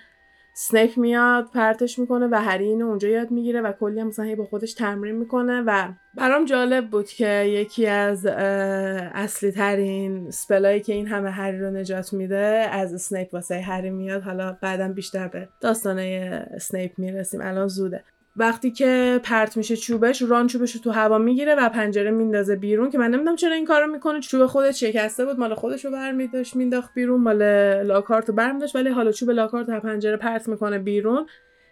اسنیپ 0.61 0.99
میاد 0.99 1.51
پرتش 1.55 1.99
می‌کنه 1.99 2.29
و 2.31 2.35
هری 2.35 2.65
اینو 2.65 2.87
اونجا 2.87 3.09
یاد 3.09 3.31
می‌گیره 3.31 3.61
و 3.61 3.73
کلی 3.73 4.01
هم 4.01 4.07
مثلا 4.07 4.25
هی 4.25 4.37
با 4.37 4.45
خودش 4.45 4.75
تمرین 4.75 5.17
می‌کنه 5.17 5.63
و 5.67 5.89
برام 6.15 6.45
جالب 6.45 6.91
بود 6.91 7.07
که 7.07 7.45
یکی 7.45 7.87
از 7.87 8.27
اصلی 8.27 9.51
ترین 9.51 10.31
spell 10.31 10.67
ایی 10.67 10.81
که 10.81 10.93
این 10.93 11.07
همه 11.07 11.31
هری 11.31 11.59
رو 11.59 11.71
نجات 11.71 12.13
میده 12.13 12.69
از 12.71 12.95
اسنیپ 12.95 13.35
واسه 13.35 13.61
هری 13.61 13.91
میاد. 13.91 14.23
حالا 14.23 14.59
بعدا 14.61 14.89
بیشتر 14.89 15.29
به 15.29 15.49
داستانه 15.61 16.47
اسنیپ 16.55 16.99
می‌رسیم. 16.99 17.41
الان 17.41 17.69
زوده. 17.69 18.05
وقتی 18.39 18.71
که 18.71 19.21
پرت 19.25 19.57
میشه 19.57 19.77
چوبش 19.77 20.23
ران 20.23 20.47
چوبش 20.47 20.75
رو 20.75 20.81
تو 20.81 20.91
هوا 20.91 21.19
می‌گیره 21.19 21.55
و 21.55 21.69
پنجره 21.69 22.11
میندازه 22.11 22.57
بیرون 22.57 22.91
که 22.91 22.99
من 22.99 23.11
نمی‌دونم 23.11 23.37
چرا 23.37 23.55
این 23.55 23.65
کارو 23.65 23.87
می‌کنه. 23.93 24.21
چوب 24.21 24.47
خودش 24.47 24.81
شکسته 24.81 25.25
بود 25.25 25.39
مال 25.39 25.55
خودش 25.55 25.85
رو 25.85 25.91
برمیداشت 25.91 26.57
مینداخت 26.57 26.95
بیرون 26.95 27.21
مال 27.21 27.43
لاکهارت 27.83 28.29
رو 28.29 28.35
برمیداشت 28.35 28.77
ولی 28.77 28.89
حالا 28.89 29.13
چوب 29.13 29.31
لاکهارت 29.31 29.69
از 29.69 29.83
پنجره 29.83 30.17
پرت 30.17 30.49
می‌کنه 30.49 30.79
بیرون 30.79 31.27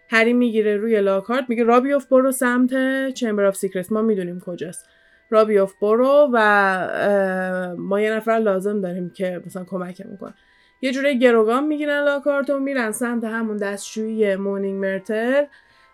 هری 0.09 0.33
می‌گیره 0.33 0.77
روی 0.77 1.01
لاکهارت 1.01 1.45
میگه 1.49 1.63
راه 1.63 1.75
بیوفت 1.75 2.05
برو 2.05 2.31
سمت 2.31 2.73
Chamber 3.13 3.45
of 3.45 3.55
Secrets 3.55 3.91
ما 3.91 4.01
می‌دونیم 4.01 4.39
کجاست. 4.39 4.85
راه 5.29 5.42
بیوفت 5.42 5.73
برو 5.81 6.29
و 6.33 7.75
ما 7.77 8.01
یه 8.01 8.11
نفر 8.11 8.31
لازم 8.31 8.81
داریم 8.81 9.09
که 9.09 9.41
مثلا 9.45 9.63
کمک 9.63 10.01
می‌کنه. 10.05 10.33
یه 10.81 10.91
جوری 10.91 11.19
گروگان 11.19 11.67
می‌گیرن 11.67 12.03
لاکهارت 12.03 12.49
و 12.49 12.59
میرن 12.59 12.91
سمت 12.91 13.23
همون 13.23 13.57
دستشویی 13.57 14.35
Moaning 14.35 14.79
Myrtle. 14.85 15.43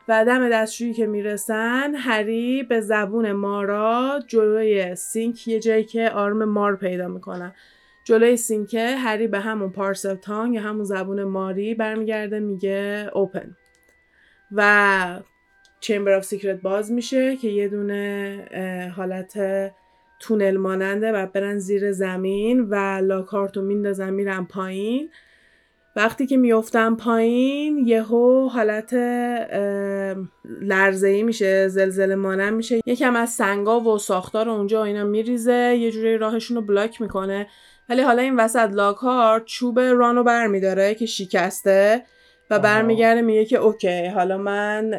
و 0.08 0.26
دم 0.26 0.50
دستشویی 0.50 0.94
که 0.94 1.08
می‌رسن 1.08 1.96
هری 1.96 2.64
به 2.64 2.82
زبون 2.82 3.32
مارا 3.32 4.20
جلوی 4.28 4.96
سینک 4.96 5.48
یه 5.48 5.60
جایی 5.60 5.84
که 5.84 6.10
آرم 6.10 6.44
مار 6.44 6.76
پیدا 6.76 7.08
می‌کنن 7.08 7.54
جلوی 8.04 8.38
سینکه 8.38 8.96
هری 8.96 9.28
به 9.28 9.40
همون 9.40 9.70
Parseltongue 9.70 10.54
یا 10.54 10.62
همون 10.62 10.84
زبون 10.84 11.24
ماری 11.24 11.76
برمیگرده 11.76 12.40
میگه 12.40 13.10
open 13.14 13.56
و 14.52 15.20
Chamber 15.80 16.12
of 16.12 16.24
Secrets 16.24 16.62
باز 16.62 16.92
میشه 16.92 17.36
که 17.36 17.48
یه 17.48 17.68
دونه 17.68 18.92
حالت 18.96 19.40
تونل 20.20 20.58
ماننده 20.58 21.12
و 21.12 21.26
برن 21.26 21.58
زیر 21.58 21.92
زمین 21.92 22.62
و 22.62 22.76
لاکهارتو 23.04 23.62
میندازن 23.62 24.10
میرن 24.10 24.46
پایین. 24.46 25.10
وقتی 25.96 26.28
که 26.28 26.38
میفتم 26.38 26.96
پایین 26.96 27.88
یهو 27.88 28.48
حالت 28.48 28.94
لرزه 30.62 31.08
ای 31.08 31.24
میشه 31.24 31.68
زلزله 31.68 32.16
مانند 32.16 32.54
میشه. 32.54 32.82
یکم 32.86 33.16
از 33.16 33.30
سنگا 33.30 33.80
و 33.80 33.98
ساختار 33.98 34.50
اونجا 34.50 34.84
اینا 34.84 35.04
میریزه 35.04 35.78
یه 35.80 35.92
جوری 35.92 36.18
راهشون 36.18 36.58
رو 36.58 36.64
بلاک 36.64 37.02
می‌کنه. 37.02 37.48
ولی 37.90 38.02
حالا 38.02 38.22
این 38.22 38.36
وسط 38.36 38.70
لاکار 38.72 39.40
چوب 39.46 39.80
رانو 39.80 40.24
برمیداره 40.24 40.96
که 40.96 41.06
شکسته. 41.06 42.06
و 42.50 42.60
برمیگرده 42.60 43.22
میگه 43.22 43.46
که 43.46 43.58
اوکی 43.58 44.06
حالا 44.06 44.38
من 44.38 44.94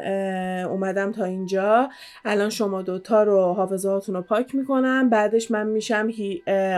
اومدم 0.65 1.13
تا 1.13 1.25
اینجا. 1.25 1.89
الان 2.25 2.51
شما 2.51 2.83
دوتا 2.83 3.23
رو 3.23 3.53
حافظاتون 3.53 4.15
رو 4.15 4.23
پاک 4.23 4.55
می‌کنم. 4.55 5.11
بعدش 5.11 5.51
من 5.51 5.67
میشم 5.67 6.09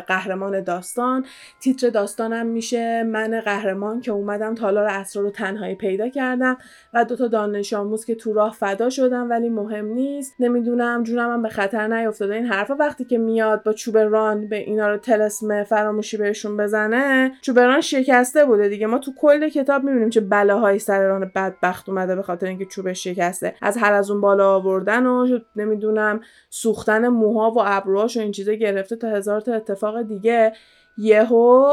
قهرمان 0.07 0.61
داستان. 0.61 1.25
تیتر 1.61 1.89
داستانم 1.91 2.47
میشه 2.47 3.03
من 3.03 3.41
قهرمان 3.41 4.01
که 4.01 4.13
اومدم 4.13 4.55
تالار 4.55 4.87
اسرار 4.87 5.25
رو 5.25 5.31
تنهایی 5.31 5.75
پیدا 5.75 6.09
کردم 6.09 6.57
و 6.95 7.05
دوتا 7.05 7.29
دانش 7.29 7.73
آموز 7.73 8.05
که 8.05 8.15
تو 8.15 8.33
راه 8.33 8.53
فدا 8.53 8.91
شدم 8.91 9.31
ولی 9.31 9.49
مهم 9.49 9.87
نیست. 9.87 10.35
نمی‌دونم 10.41 11.03
جونم 11.03 11.33
هم 11.33 11.43
به 11.43 11.49
خطر 11.49 11.87
نیافتاده. 11.87 12.35
این 12.35 12.47
حرفا 12.47 12.75
وقتی 12.75 13.05
که 13.05 13.19
میاد 13.19 13.63
با 13.63 13.73
چوب 13.73 13.99
ران 13.99 14.49
به 14.49 14.57
اینا 14.57 14.89
رو 14.89 14.97
تلسم 14.97 15.65
فراموشی 15.65 16.17
بهشون 16.17 16.57
بزنه 16.57 17.33
چوب 17.43 17.59
ران 17.59 17.81
شکسته 17.81 18.45
بوده 18.45 18.69
دیگه. 18.69 18.87
ما 18.87 18.99
تو 18.99 19.13
کل 19.19 19.49
کتاب 19.49 19.85
می‌بینیم 19.85 20.11
چه 20.11 20.21
بلا 20.21 20.56
بلاهایی 20.57 20.79
سر 20.79 21.07
ران 21.09 21.31
بدبخت 21.35 21.89
اومده 21.89 22.17
به 22.17 22.23
خاطر 22.23 22.47
اینکه 22.47 22.65
چوبش 22.65 23.05
شکسته. 23.05 23.55
از 23.63 23.77
هر 23.77 23.93
از 23.93 24.11
اون 24.11 24.21
بالا 24.21 24.55
آوردن 24.55 25.07
و 25.07 25.39
نمی‌دونم 25.57 26.21
سوختن 26.51 27.09
موها 27.09 27.51
و 27.51 27.59
ابروهاش 27.65 28.17
و 28.17 28.21
این 28.21 28.33
چیزا 28.33 28.53
گرفته 28.53 28.97
تا 28.97 29.09
هزار 29.09 29.41
تا 29.41 29.55
اتفاق 29.55 30.03
دیگه. 30.03 30.53
یهو 30.99 31.67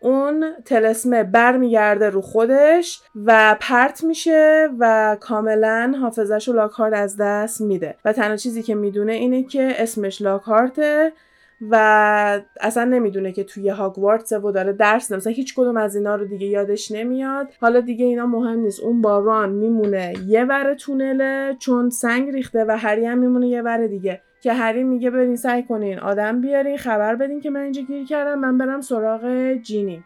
اون 0.00 0.44
تلسمه 0.64 1.24
برمیگرده 1.24 2.10
رو 2.10 2.20
خودش 2.20 3.00
و 3.24 3.56
پرت 3.60 4.04
میشه 4.04 4.68
و 4.78 5.16
کاملا 5.20 5.94
حافظش 6.00 6.48
و 6.48 6.52
لاکهارت 6.52 6.94
از 6.94 7.16
دست 7.20 7.60
میده. 7.60 7.96
و 8.04 8.12
تنها 8.12 8.36
چیزی 8.36 8.62
که 8.62 8.74
می‌دونه 8.74 9.12
اینه 9.12 9.42
که 9.42 9.82
اسمش 9.82 10.22
لاکهارته 10.22 11.12
و 11.60 12.40
اصلا 12.60 12.84
نمی‌دونه 12.84 13.32
که 13.32 13.44
توی 13.44 13.68
هاگوارتس 13.68 14.32
و 14.32 14.52
داره 14.52 14.72
درس 14.72 15.12
مثلا 15.12 15.32
هیچ 15.32 15.54
کدوم 15.54 15.76
از 15.76 15.96
اینا 15.96 16.14
رو 16.16 16.24
دیگه 16.24 16.46
یادش 16.46 16.92
نمیاد. 16.92 17.48
حالا 17.60 17.80
دیگه 17.80 18.04
اینا 18.04 18.26
مهم 18.26 18.58
نیست. 18.58 18.80
اون 18.80 19.02
باران 19.02 19.52
میمونه 19.52 20.12
یه 20.26 20.44
ور 20.44 20.74
تونله 20.74 21.56
چون 21.58 21.90
سنگ 21.90 22.30
ریخته 22.30 22.64
و 22.68 22.76
هری 22.78 23.06
هم 23.06 23.18
میمونه 23.18 23.48
یه 23.48 23.62
ور 23.62 23.86
دیگه. 23.86 24.22
که 24.42 24.52
هری 24.52 24.84
میگه 24.84 25.10
برین 25.10 25.36
سعی 25.36 25.62
کنین 25.62 25.98
آدم 25.98 26.40
بیارین 26.40 26.76
خبر 26.76 27.14
بدین 27.14 27.40
که 27.40 27.50
من 27.50 27.60
اینجا 27.60 27.82
گیر 27.82 28.06
کردم 28.06 28.38
من 28.38 28.58
برم 28.58 28.80
سراغ 28.80 29.52
جینی. 29.54 30.04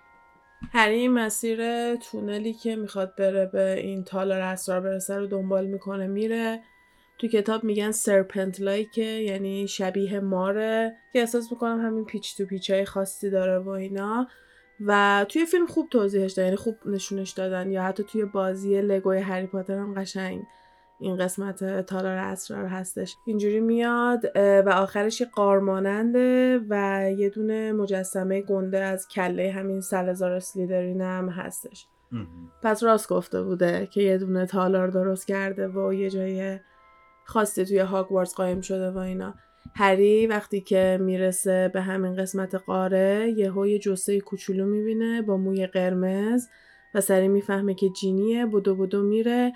هری 0.73 1.09
مسیر 1.09 1.61
تونلی 1.97 2.53
که 2.53 2.77
می‌خواد 2.77 3.17
بره 3.17 3.47
به 3.47 3.81
این 3.81 4.05
تالار 4.05 4.41
اسرار 4.41 4.81
برسه 4.81 5.19
رو 5.19 5.27
دنبال 5.27 5.67
می‌کنه 5.67 6.07
میره. 6.07 6.61
تو 7.21 7.27
کتاب 7.27 7.65
میگن 7.65 7.91
سرپنت 7.91 8.61
لایکه 8.61 9.05
یعنی 9.05 9.69
شبیه 9.69 10.21
ماره 10.21 10.97
که 11.13 11.19
احساس 11.19 11.53
می‌کنم 11.53 11.81
همین 11.81 12.05
پیچ 12.05 12.37
تو 12.37 12.47
پیچ 12.47 12.71
های 12.71 12.85
خاصی 12.85 13.31
داره 13.31 13.59
و 13.59 13.69
اینا. 13.69 14.29
و 14.87 15.27
توی 15.29 15.47
فیلم 15.47 15.67
خوب 15.67 15.89
توضیحش 15.89 16.33
دادن 16.33 16.47
یعنی 16.47 16.57
خوب 16.57 16.77
نشونش 16.87 17.31
دادن. 17.31 17.71
یا 17.71 17.83
حتی 17.83 18.03
توی 18.03 18.25
بازی 18.25 18.83
لگوی 18.83 19.19
هری 19.19 19.47
پاتر 19.47 19.79
هم 19.79 19.95
قشنگ 19.95 20.43
این 21.01 21.17
قسمت 21.17 21.87
تالار 21.87 22.17
اسرار 22.17 22.67
هستش. 22.67 23.17
اینجوری 23.27 23.61
میاد 23.61 24.25
و 24.37 24.71
آخرش 24.75 25.21
یه 25.21 25.27
قارماننده 25.27 26.61
و 26.69 27.05
یه 27.19 27.29
دونه 27.29 27.73
مجسمه 27.73 28.41
گنده 28.41 28.79
از 28.79 29.09
کله 29.09 29.53
همین 29.53 29.81
سلزار 29.81 30.41
سلیدرین 30.41 31.01
هم 31.01 31.29
هستش. 31.29 31.87
پس 32.63 32.83
راست 32.83 33.09
گفته 33.09 33.43
بوده 33.43 33.89
که 33.93 34.03
یه 34.03 34.19
دونه 34.19 34.47
تالار 34.47 34.89
درست 34.89 35.27
کرده 35.27 35.69
و 35.69 35.95
یه 35.95 36.11
جای 36.11 36.59
خاصی 37.31 37.65
توی 37.65 37.79
هاگوارتس 37.79 38.35
قایم 38.35 38.61
شده 38.61 38.91
و 38.91 38.99
اینا. 38.99 39.35
هری 39.75 40.27
وقتی 40.27 40.61
که 40.61 40.99
می‌رسه 41.01 41.71
به 41.75 41.81
همین 41.81 42.17
قسمت 42.17 42.55
قاره 42.55 43.35
یه 43.37 43.79
جسه 43.79 44.21
کوچولو 44.21 44.67
می‌بینه 44.67 45.23
با 45.23 45.37
موی 45.37 45.67
قرمز 45.67 46.47
و 46.95 47.01
سری 47.01 47.29
می‌فهمه 47.29 47.75
که 47.75 47.89
جینیه. 47.89 48.47
بدو 48.47 48.75
بدو 48.75 49.03
میره 49.03 49.53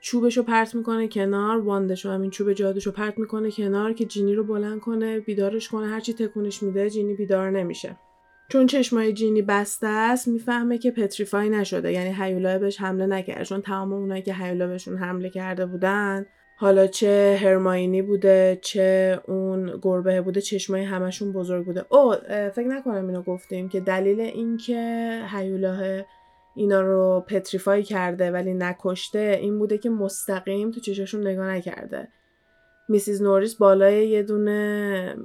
چوبشو 0.00 0.42
پرت 0.42 0.74
می‌کنه 0.74 1.08
کنار 1.08 1.60
واندشو 1.60 2.10
همین 2.10 2.30
چوب 2.30 2.52
جادوشو 2.52 2.92
پرت 2.92 3.18
می‌کنه 3.18 3.50
کنار 3.50 3.92
که 3.92 4.04
جینی 4.04 4.34
رو 4.34 4.44
بلند 4.44 4.80
کنه 4.80 5.20
بیدارش 5.20 5.68
کنه. 5.68 5.86
هرچی 5.86 6.12
تکونش 6.12 6.62
میده 6.62 6.90
جینی 6.90 7.14
بیدار 7.14 7.50
نمیشه. 7.50 7.96
چون 8.48 8.66
چشمای 8.66 9.12
جینی 9.12 9.42
بسته 9.42 9.86
است 9.86 10.28
می‌فهمه 10.28 10.78
که 10.78 10.90
پتریفای 10.90 11.50
نشده. 11.50 11.92
یعنی 11.92 12.14
هیولا 12.18 12.58
بهش 12.58 12.80
حمله 12.80 13.06
نکرده. 13.06 13.44
چون 13.44 13.60
تمام 13.60 13.92
اونایی 13.92 14.22
که 14.22 14.34
هیولا 14.34 14.66
بهشون 14.66 14.96
حمله 14.96 15.30
کرده 15.30 15.66
بودن 15.66 16.26
حالا 16.56 16.86
چه 16.86 17.38
هرماینی 17.42 18.02
بوده 18.02 18.58
چه 18.62 19.20
اون 19.26 19.78
گربه 19.82 20.20
بوده 20.20 20.40
چشمای 20.40 20.84
همشون 20.84 21.32
بزرگ 21.32 21.64
بوده. 21.66 21.84
او 21.88 22.14
فکر 22.50 22.68
نکنم 22.68 23.06
اینو 23.06 23.22
گفتیم 23.22 23.68
که 23.68 23.80
دلیل 23.80 24.20
اینکه 24.20 25.20
هیولا 25.30 26.02
اینا 26.54 26.80
رو 26.80 27.24
پتریفای 27.28 27.82
کرده 27.82 28.30
ولی 28.30 28.54
نکشته 28.54 29.38
این 29.40 29.58
بوده 29.58 29.78
که 29.78 29.90
مستقیم 29.90 30.70
تو 30.70 30.80
چشاشون 30.80 31.26
نگاه 31.26 31.46
نکرده. 31.46 32.08
میسیز 32.88 33.22
نوریس 33.22 33.54
بالای 33.54 34.08
یه 34.08 34.22
دونه 34.22 35.16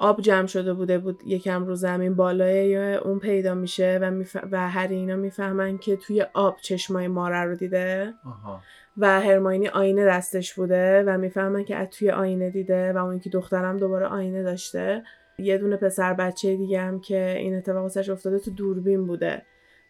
آب 0.00 0.20
جمع 0.20 0.46
شده 0.46 0.74
بوده 0.74 0.98
بود 0.98 1.20
یکم 1.26 1.66
رو 1.66 1.74
زمین 1.74 2.14
بالای 2.14 2.94
اون 2.94 3.18
پیدا 3.18 3.54
میشه 3.54 3.98
و, 4.02 4.10
میف... 4.10 4.36
و 4.52 4.68
هر 4.68 4.88
اینا 4.88 5.16
می‌فهمن 5.16 5.78
که 5.78 5.96
توی 5.96 6.26
آب 6.34 6.56
چشمای 6.60 7.08
ماره 7.08 7.44
رو 7.44 7.54
دیده. 7.54 8.14
آها. 8.24 8.60
و 8.98 9.20
هرماینی 9.20 9.68
آینه 9.68 10.06
دستش 10.06 10.54
بوده 10.54 11.02
و 11.06 11.18
می‌فهمن 11.18 11.64
که 11.64 11.76
از 11.76 11.88
توی 11.90 12.10
آینه 12.10 12.50
دیده 12.50 12.92
و 12.92 12.96
اون 12.96 13.18
که 13.18 13.30
دخترم 13.30 13.76
دوباره 13.76 14.06
آینه 14.06 14.42
داشته. 14.42 15.02
یه 15.38 15.58
دونه 15.58 15.76
پسر 15.76 16.14
بچه 16.14 16.56
دیگه 16.56 16.80
هم 16.80 17.00
که 17.00 17.34
این 17.38 17.54
اتفاق 17.54 17.88
سرش 17.88 18.08
افتاده 18.08 18.38
تو 18.38 18.50
دوربین 18.50 19.06
بوده. 19.06 19.42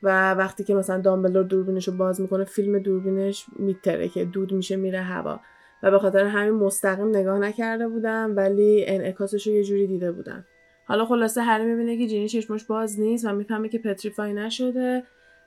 و 0.03 0.35
وقتی 0.35 0.65
که 0.65 0.75
مثلا 0.75 1.01
دامبلور 1.01 1.45
دوربینش 1.45 1.89
رو 1.89 1.97
باز 1.97 2.21
می‌کنه 2.21 2.45
فیلم 2.45 2.79
دوربینش 2.79 3.47
میتره 3.59 4.09
که 4.09 4.25
دود 4.25 4.53
میشه 4.53 4.77
میره 4.77 5.01
هوا. 5.01 5.41
و 5.83 5.91
به 5.91 5.99
خاطر 5.99 6.25
همین 6.25 6.55
مستقیم 6.55 7.09
نگاه 7.09 7.39
نکرده 7.39 7.89
بودم 7.89 8.33
ولی 8.37 8.85
انعکاسش 8.87 9.47
رو 9.47 9.53
یه 9.53 9.65
جوری 9.65 9.87
دیده 9.87 10.13
بودم. 10.13 10.45
حالا 10.85 11.05
خلاصه 11.05 11.43
هری 11.43 11.65
می‌بینه 11.65 11.99
که 11.99 12.07
جینی 12.07 12.29
چشمش 12.29 12.65
باز 12.65 13.01
نیست 13.01 13.25
و 13.25 13.33
می‌فهمه 13.33 13.69
که 13.69 13.79
پتریفای 13.79 14.33
نشده. 14.33 15.03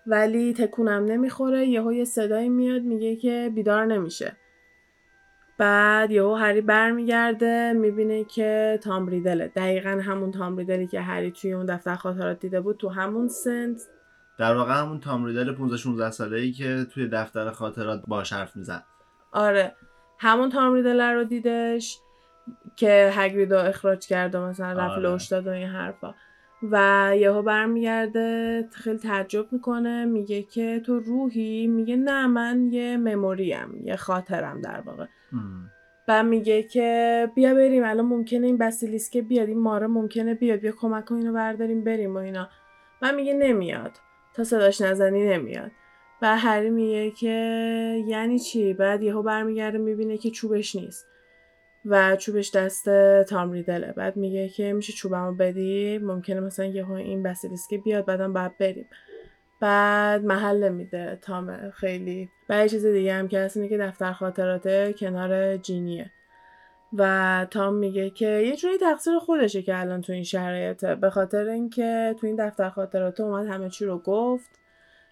ولی 0.07 0.53
تکونم 0.53 1.05
نمی‌خوره 1.05 1.65
یهو 1.65 1.93
یه 1.93 2.05
صدایی 2.05 2.49
میاد 2.49 2.81
میگه 2.81 3.15
که 3.15 3.51
بیدار 3.55 3.85
نمیشه. 3.85 4.35
بعد 5.57 6.11
یهو 6.11 6.33
هری 6.33 6.61
برمیگرده 6.61 7.73
می‌بینه 7.73 8.23
که 8.23 8.79
تام 8.83 9.07
ریدله. 9.07 9.47
دقیقا 9.47 9.89
همون 9.89 10.31
تام 10.31 10.57
ریدلی 10.57 10.87
که 10.87 11.01
هری 11.01 11.31
توی 11.31 11.53
اون 11.53 11.65
دفتر 11.65 11.95
خاطرات 11.95 12.39
دیده 12.39 12.61
بود 12.61 12.77
تو 12.77 12.89
همون 12.89 13.27
سنت. 13.27 13.81
در 14.39 14.55
واقع 14.55 14.73
همون 14.73 14.99
تام 14.99 15.25
ریدل 15.25 15.53
15 15.53 15.77
16 15.77 16.11
ساله 16.11 16.37
ای 16.37 16.51
که 16.51 16.85
توی 16.93 17.07
دفتر 17.07 17.51
خاطرات 17.51 18.03
باش 18.07 18.33
حرف 18.33 18.55
می‌زد. 18.55 18.83
آره. 19.31 19.75
همون 20.19 20.49
تام 20.49 20.73
ریدل 20.73 21.01
رو 21.01 21.23
دیدش 21.23 21.99
که 22.75 23.11
هگریدو 23.13 23.57
اخراج 23.57 24.07
کرد 24.07 24.35
و 24.35 24.41
مثلا 24.41 24.71
رفت 24.71 24.91
آره. 24.91 25.01
لوش 25.01 25.27
داد 25.27 25.47
و 25.47 25.49
این 25.49 25.67
حرفا. 25.67 26.15
و 26.71 27.11
یهو 27.17 27.41
برمیگرده 27.41 28.67
خیلی 28.71 28.97
تعجب 28.97 29.53
می‌کنه 29.53 30.05
میگه 30.05 30.43
که 30.43 30.81
تو 30.85 30.99
روحی؟ 30.99 31.67
میگه 31.67 31.95
نه 31.95 32.27
من 32.27 32.69
یه 32.71 32.97
مموریم 32.97 33.81
یه 33.83 33.95
خاطرم 33.95 34.61
در 34.61 34.81
واقع. 34.85 35.05
و 36.07 36.23
میگه 36.23 36.63
که 36.63 37.29
بیا 37.35 37.53
بریم 37.53 37.83
الان 37.83 38.05
ممکنه 38.05 38.47
این 38.47 38.57
بسیلیسکه 38.57 39.21
بیاد 39.21 39.47
این 39.47 39.59
ماره 39.59 39.87
ممکنه 39.87 40.33
بیاد 40.33 40.59
بیا 40.59 40.71
کمک 40.71 41.05
کن 41.05 41.15
اینو 41.15 41.33
برداریم 41.33 41.83
بریم 41.83 42.15
و 42.15 42.17
اینا. 42.17 42.49
من 43.01 43.15
میگه 43.15 43.33
نمیاد 43.33 43.91
تا 44.35 44.43
صداش 44.43 44.81
نزنی 44.81 45.25
نمیاد. 45.25 45.71
و 46.21 46.37
هری 46.37 46.69
میگه 46.69 47.11
که 47.11 48.03
یعنی 48.07 48.39
چی؟ 48.39 48.73
بعد 48.73 49.03
یهو 49.03 49.21
برمیگرده 49.21 49.77
می‌بینه 49.77 50.17
که 50.17 50.29
چوبش 50.29 50.75
نیست. 50.75 51.07
و 51.85 52.15
چوبش 52.15 52.51
دست 52.51 52.89
تام 53.23 53.51
ریدله. 53.51 53.91
بعد 53.91 54.17
میگه 54.17 54.49
که 54.49 54.73
میشه 54.73 54.93
چوبمو 54.93 55.31
بدی؟ 55.31 55.97
ممکنه 55.97 56.39
مثلا 56.39 56.65
یهو 56.65 56.91
این 56.91 57.23
بسیلیسکه 57.23 57.77
بیاد 57.77 58.05
بعدم 58.05 58.33
باید 58.33 58.57
بریم. 58.57 58.85
بعد 59.59 60.23
محل 60.23 60.63
نمیده 60.63 61.19
تام 61.21 61.69
خیلی. 61.69 62.29
و 62.49 62.61
یه 62.61 62.69
چیز 62.69 62.85
دیگه 62.85 63.13
هم 63.13 63.27
که 63.27 63.39
هست 63.39 63.57
اینه 63.57 63.69
که 63.69 63.77
دفتر 63.77 64.13
خاطراته 64.13 64.93
کنار 64.93 65.57
جینیه. 65.57 66.11
و 66.93 67.47
تام 67.51 67.73
میگه 67.73 68.09
که 68.09 68.27
یه 68.27 68.55
جوری 68.55 68.77
تقصیر 68.77 69.19
خودشه 69.19 69.61
که 69.61 69.79
الان 69.79 70.01
تو 70.01 70.13
این 70.13 70.23
شرایطه. 70.23 70.95
به 70.95 71.09
خاطر 71.09 71.47
اینکه 71.49 72.15
تو 72.19 72.27
این 72.27 72.35
دفتر 72.35 72.69
خاطرات 72.69 73.19
اومد 73.19 73.47
همه 73.47 73.69
چی 73.69 73.85
رو 73.85 73.99
گفت. 73.99 74.60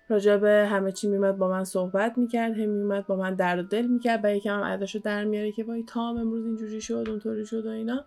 راجع 0.10 0.38
به 0.38 0.68
همه 0.72 0.92
چی 0.92 1.08
میمد 1.08 1.38
با 1.38 1.50
من 1.50 1.64
صحبت 1.64 2.18
می‌کرد 2.18 2.60
هم 2.60 2.70
میمد 2.70 3.08
با 3.08 3.16
من 3.16 3.36
درد 3.36 3.68
دل 3.68 3.86
می‌کرد 3.86 4.26
و 4.26 4.36
یکم 4.36 4.54
هم 4.54 4.64
عداشو 4.64 5.00
در 5.00 5.24
میاره 5.24 5.52
که 5.52 5.64
وای 5.64 5.84
تام 5.84 6.18
امروز 6.18 6.46
اینجوری 6.46 6.82
شد 6.82 7.06
اونطوری 7.08 7.46
شد 7.46 7.66
و 7.66 7.70
اینا. 7.70 8.06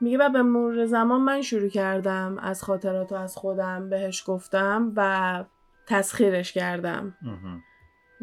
میگه 0.00 0.18
و 0.18 0.28
به 0.28 0.42
مرور 0.42 0.86
زمان 0.86 1.20
من 1.20 1.42
شروع 1.42 1.68
کردم 1.68 2.38
از 2.38 2.62
خاطرات 2.62 3.12
و 3.12 3.14
از 3.14 3.36
خودم 3.36 3.88
بهش 3.88 4.24
گفتم 4.26 4.92
و 4.96 5.44
تسخیرش 5.86 6.52
کردم. 6.52 7.16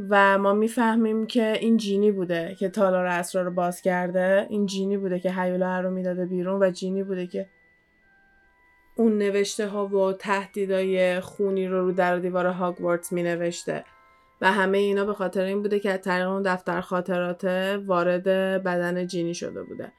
و 0.09 0.37
ما 0.37 0.53
می‌فهمیم 0.53 1.27
که 1.27 1.51
این 1.51 1.77
جینی 1.77 2.11
بوده 2.11 2.55
که 2.59 2.69
تالار 2.69 3.05
اسرار 3.05 3.45
رو 3.45 3.51
باز 3.51 3.81
کرده 3.81 4.47
این 4.49 4.65
جینی 4.65 4.97
بوده 4.97 5.19
که 5.19 5.31
هیولا 5.31 5.79
رو 5.79 5.91
می‌داده 5.91 6.25
بیرون 6.25 6.63
و 6.63 6.71
جینی 6.71 7.03
بوده 7.03 7.27
که 7.27 7.49
اون 8.95 9.17
نوشته 9.17 9.67
ها 9.67 9.87
و 9.87 10.13
تهدیدای 10.13 11.19
خونی 11.19 11.67
رو 11.67 11.85
رو 11.85 11.91
در 11.91 12.17
دیوار 12.17 12.45
هاگوارتس 12.45 13.11
می 13.11 13.23
نوشته 13.23 13.83
و 14.41 14.51
همه 14.51 14.77
اینا 14.77 15.05
به 15.05 15.13
خاطر 15.13 15.41
این 15.41 15.61
بوده 15.61 15.79
که 15.79 15.91
از 15.91 16.01
طریق 16.01 16.29
اون 16.29 16.41
دفتر 16.41 16.81
خاطرات 16.81 17.45
وارد 17.85 18.23
بدن 18.63 19.07
جینی 19.07 19.33
شده 19.33 19.63
بوده. 19.63 19.91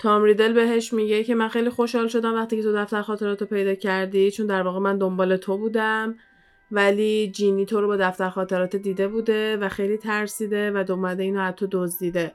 تام 0.00 0.22
ریدل 0.22 0.52
بهش 0.52 0.92
میگه 0.92 1.24
که 1.24 1.34
من 1.34 1.48
خیلی 1.48 1.70
خوشحال 1.70 2.08
شدم 2.08 2.34
وقتی 2.34 2.56
که 2.56 2.62
تو 2.62 2.72
دفتر 2.72 3.02
خاطرات 3.02 3.40
رو 3.40 3.46
پیدا 3.46 3.74
کردی 3.74 4.30
چون 4.30 4.46
در 4.46 4.62
واقع 4.62 4.78
من 4.78 4.98
دنبال 4.98 5.36
تو 5.36 5.58
بودم 5.58 6.16
ولی 6.70 7.30
جینی 7.30 7.66
تو 7.66 7.80
رو 7.80 7.86
با 7.86 7.96
دفتر 7.96 8.30
خاطرات 8.30 8.76
دیده 8.76 9.08
بوده 9.08 9.56
و 9.56 9.68
خیلی 9.68 9.96
ترسیده 9.96 10.72
و 10.74 10.84
دومده 10.84 11.22
اینو 11.22 11.40
از 11.40 11.54
تو 11.54 11.68
دزدیده. 11.70 12.34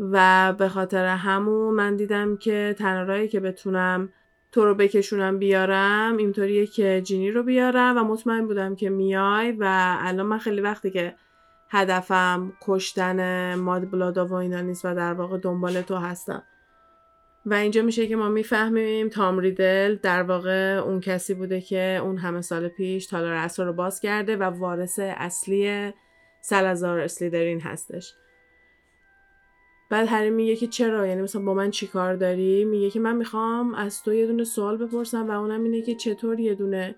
و 0.00 0.52
به 0.58 0.68
خاطر 0.68 1.04
همون 1.04 1.74
من 1.74 1.96
دیدم 1.96 2.36
که 2.36 2.74
تنها 2.78 3.26
که 3.26 3.40
بتونم 3.40 4.08
تو 4.52 4.64
رو 4.64 4.74
بکشونم 4.74 5.38
بیارم 5.38 6.16
اینطوریه 6.16 6.66
که 6.66 7.02
جینی 7.04 7.30
رو 7.30 7.42
بیارم 7.42 7.96
و 7.96 8.04
مطمئن 8.04 8.46
بودم 8.46 8.76
که 8.76 8.90
میای 8.90 9.52
و 9.52 9.96
الان 10.00 10.26
من 10.26 10.38
خیلی 10.38 10.60
وقتی 10.60 10.90
که 10.90 11.14
هدفم 11.70 12.52
کشتن 12.62 13.54
ماد 13.54 13.90
بلادا 13.90 14.26
و 14.26 14.32
اینا 14.32 14.60
نیست 14.60 14.84
و 14.84 14.94
در 14.94 15.12
واقع 15.12 15.38
دنبال 15.38 15.82
تو 15.82 15.96
هستم. 15.96 16.42
و 17.46 17.54
اینجا 17.54 17.82
میشه 17.82 18.06
که 18.06 18.16
ما 18.16 18.28
می‌فهمیم 18.28 19.08
تام 19.08 19.38
ریدل 19.38 19.96
در 19.96 20.22
واقع 20.22 20.82
اون 20.84 21.00
کسی 21.00 21.34
بوده 21.34 21.60
که 21.60 22.00
اون 22.02 22.18
همه 22.18 22.40
سال 22.40 22.68
پیش 22.68 23.06
تالار 23.06 23.32
اصر 23.32 23.64
رو 23.64 23.72
باز 23.72 24.00
کرده 24.00 24.36
و 24.36 24.42
وارث 24.42 24.98
اصلی 25.02 25.92
سلازار 26.40 27.00
اسلیدرین 27.00 27.60
هستش. 27.60 28.14
بعد 29.90 30.08
هری 30.08 30.30
میگه 30.30 30.56
که 30.56 30.66
چرا؟ 30.66 31.06
یعنی 31.06 31.22
مثلا 31.22 31.42
با 31.42 31.54
من 31.54 31.70
چیکار 31.70 32.14
داری؟ 32.14 32.64
میگه 32.64 32.90
که 32.90 33.00
من 33.00 33.16
می‌خوام 33.16 33.74
از 33.74 34.02
تو 34.02 34.14
یه 34.14 34.26
دونه 34.26 34.44
سوال 34.44 34.76
بپرسم 34.76 35.28
و 35.28 35.30
اونم 35.30 35.64
اینه 35.64 35.82
که 35.82 35.94
چطور 35.94 36.40
یه 36.40 36.54
دونه 36.54 36.94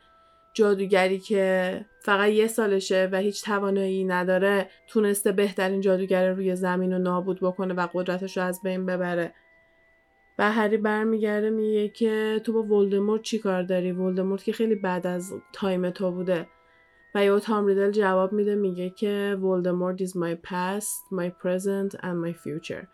جادوگری 0.54 1.18
که 1.18 1.84
فقط 2.00 2.28
یه 2.30 2.46
سالشه 2.46 3.08
و 3.12 3.16
هیچ 3.16 3.44
توانایی 3.44 4.04
نداره 4.04 4.68
تونسته 4.88 5.32
بهترین 5.32 5.80
جادوگر 5.80 6.32
روی 6.32 6.56
زمین 6.56 6.92
رو 6.92 6.98
نابود 6.98 7.40
بکنه 7.40 7.74
و 7.74 7.88
قدرتش 7.92 8.36
رو 8.36 8.42
از 8.42 8.60
بین 8.62 8.86
ببره. 8.86 9.34
و 10.38 10.52
هری 10.52 10.76
برمیگرده 10.76 11.50
میگه 11.50 11.88
که 11.88 12.40
تو 12.44 12.52
با 12.52 12.62
ولدمورت 12.62 13.22
چی 13.22 13.38
کار 13.38 13.62
داری؟ 13.62 13.92
ولدمورت 13.92 14.44
که 14.44 14.52
خیلی 14.52 14.74
بعد 14.74 15.06
از 15.06 15.34
تایم 15.52 15.90
تو 15.90 16.10
بوده. 16.10 16.46
و 17.14 17.38
تام 17.38 17.66
ریدل 17.66 17.90
جواب 17.90 18.32
میده 18.32 18.54
میگه 18.54 18.90
که 18.90 19.38
ولدمورت 19.42 20.04
is 20.04 20.10
my 20.10 20.34
past, 20.48 21.12
my 21.12 21.30
present 21.42 22.00
and 22.00 22.16
my 22.24 22.32
future. 22.32 22.86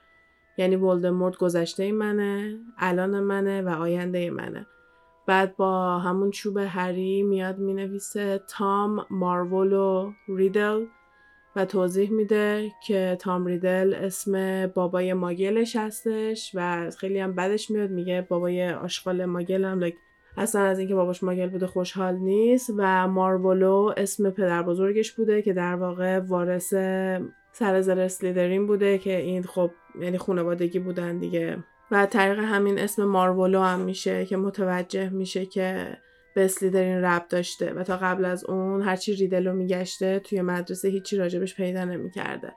یعنی 0.59 0.77
ولدمورت 0.77 1.37
گذشته 1.37 1.93
منه 1.93 2.59
الان 2.79 3.21
منه 3.21 3.63
و 3.63 3.69
آینده 3.69 4.31
منه. 4.31 4.67
بعد 5.27 5.57
با 5.57 5.99
همون 5.99 6.31
چوب 6.31 6.59
هری 6.59 7.23
میاد 7.23 7.59
می‌نویسه 7.59 8.41
تام 8.49 9.07
مارولو 9.11 10.13
ریدل 10.29 10.85
و 11.57 11.65
توضیح 11.65 12.11
میده 12.11 12.73
که 12.87 13.17
تام 13.21 13.47
ریدل 13.47 13.95
اسم 13.95 14.67
بابای 14.67 15.15
ماگلش 15.15 15.77
هستش 15.77 16.53
و 16.55 16.91
خیلی 16.91 17.19
هم 17.19 17.35
بدش 17.35 17.71
میاد 17.71 17.91
میگه 17.91 18.27
بابای 18.29 18.69
آشغال 18.73 19.25
ماگل 19.25 19.65
هم 19.65 19.81
اصلا 20.37 20.63
از 20.63 20.79
اینکه 20.79 20.95
باباش 20.95 21.23
ماگل 21.23 21.49
بوده 21.49 21.67
خوشحال 21.67 22.15
نیست 22.15 22.71
و 22.77 23.09
مارولو 23.09 23.93
اسم 23.97 24.31
پدر 24.31 24.63
بزرگش 24.63 25.13
بوده 25.13 25.43
که 25.43 25.53
در 25.53 25.75
واقع 25.75 26.19
وارث 26.19 26.75
سرزر 27.53 28.01
اسلیدرین 28.01 28.67
بوده 28.67 28.99
که 28.99 29.17
این 29.17 29.43
خب 29.43 29.71
یعنی 30.01 30.19
خانوادگی 30.19 30.79
بودن 30.79 31.19
دیگه. 31.19 31.59
و 31.91 32.07
طریق 32.07 32.39
همین 32.39 32.79
اسم 32.79 33.05
مارولو 33.05 33.61
هم 33.61 33.81
میشه 33.81 34.27
که 34.27 34.37
متوجه 34.37 35.09
میشه 35.09 35.47
که 35.47 35.97
به 36.35 36.45
اسلیدرین 36.45 37.03
رب 37.03 37.29
داشته. 37.29 37.73
و 37.73 37.83
تا 37.83 37.97
قبل 37.97 38.25
از 38.25 38.45
اون 38.45 38.83
هرچی 38.83 39.15
ریدلو 39.15 39.53
میگشته 39.53 40.19
توی 40.19 40.43
مدرسه 40.43 40.89
هیچی 40.89 41.17
راجبش 41.17 41.57
پیدا 41.57 41.85
نمی‌کرده. 41.85 42.53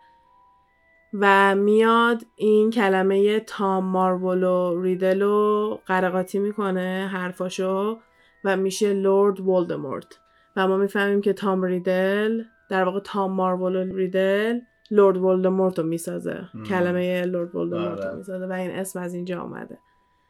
و 1.14 1.56
میاد 1.56 2.22
این 2.36 2.72
کلمه 2.72 3.40
تام 3.40 3.86
مارولو 3.86 4.82
ریدلو 4.82 5.78
قرقاتی 5.86 6.40
می‌کنه 6.40 7.10
حرفاشو 7.14 8.00
و 8.44 8.58
میشه 8.58 8.94
لورد 8.94 9.40
ولدمورت 9.40 10.20
و 10.56 10.68
ما 10.68 10.78
می‌فهمیم 10.78 11.22
که 11.22 11.34
تام 11.34 11.64
ریدل 11.64 12.44
در 12.70 12.84
واقع 12.84 13.00
تام 13.00 13.32
مارولو 13.32 13.96
ریدل 13.96 14.60
لورد 14.92 15.18
ولدمورت 15.18 15.80
رو 15.80 15.86
می‌سازه. 15.86 16.50
کلمه 16.70 17.26
لورد 17.26 17.56
ولدمورت 17.56 18.00
رو 18.00 18.08
آره. 18.08 18.18
می‌سازه 18.18 18.46
و 18.46 18.52
این 18.52 18.72
اسم 18.72 19.00
از 19.00 19.14
اینجا 19.14 19.42
آمده 19.42 19.78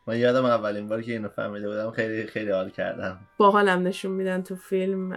من 0.08 0.18
یادم 0.18 0.46
اولین 0.46 0.88
بار 0.88 1.02
که 1.02 1.12
اینو 1.12 1.30
فهمیده 1.30 1.68
بودم 1.68 1.92
خیلی 1.92 2.28
خیلی 2.28 2.52
حال 2.52 2.70
کردم. 2.70 3.20
باحالم 3.38 3.88
نشون 3.88 4.12
میدن 4.12 4.42
تو 4.42 4.56
فیلم 4.56 5.10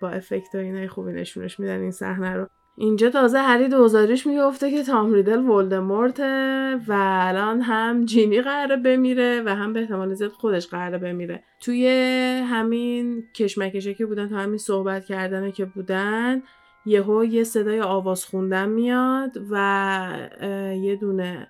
با 0.00 0.08
افکت 0.08 0.54
و 0.54 0.58
اینای 0.58 0.88
خوبی 0.88 1.12
نشونش 1.12 1.60
میدن 1.60 1.80
این 1.80 1.90
صحنه 1.90 2.34
رو. 2.34 2.46
اینجا 2.78 3.10
تازه 3.10 3.38
هری 3.38 3.68
دوزاریش 3.68 4.26
می‌گفته 4.26 4.70
که 4.70 4.82
تام 4.82 5.12
ریدل 5.12 5.38
ولدمورته 5.38 6.74
و 6.88 6.92
الان 6.98 7.60
هم 7.60 8.04
جینی 8.04 8.40
قراره 8.40 8.76
بمیره 8.76 9.42
و 9.46 9.54
هم 9.54 9.72
به 9.72 9.80
احتمال 9.80 10.14
زیاد 10.14 10.30
خودش 10.30 10.66
قراره 10.66 10.98
بمیره. 10.98 11.42
توی 11.60 11.88
همین 12.50 13.24
کشمکشه 13.34 13.94
که 13.94 14.06
بودن 14.06 14.28
تا 14.28 14.36
همین 14.36 14.58
صحبت 14.58 15.04
کردنه 15.04 15.52
که 15.52 15.64
بودن 15.64 16.42
یهو 16.86 17.24
یه 17.24 17.44
صدای 17.44 17.80
آواز 17.80 18.24
خوندن 18.24 18.68
میاد 18.68 19.30
و 19.50 20.28
یه 20.80 20.96
دونه 20.96 21.48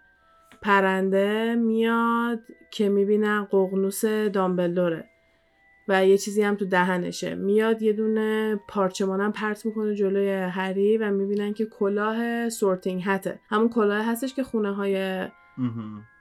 پرنده 0.63 1.55
میاد 1.55 2.41
که 2.71 2.89
می‌بینن 2.89 3.45
ققنوس 3.45 4.05
دامبلدوره. 4.05 5.09
و 5.89 6.07
یه 6.07 6.19
چیزی 6.19 6.43
هم 6.43 6.55
تو 6.55 6.65
دهنشه. 6.65 7.35
میاد 7.35 7.83
یه 7.83 7.93
دونه 7.93 8.61
پارچمانم 8.69 9.33
پرت 9.33 9.67
می‌کنه 9.67 9.95
جلوی 9.95 10.31
هری 10.31 10.99
و 10.99 11.11
می‌بینن 11.11 11.53
که 11.53 11.67
کلاه 11.67 12.49
سورتینگ 12.49 13.03
هته. 13.05 13.41
همون 13.49 13.69
کلاه 13.69 14.11
هستش 14.11 14.35
که 14.35 14.43
خونه 14.43 14.75
های. 14.75 15.27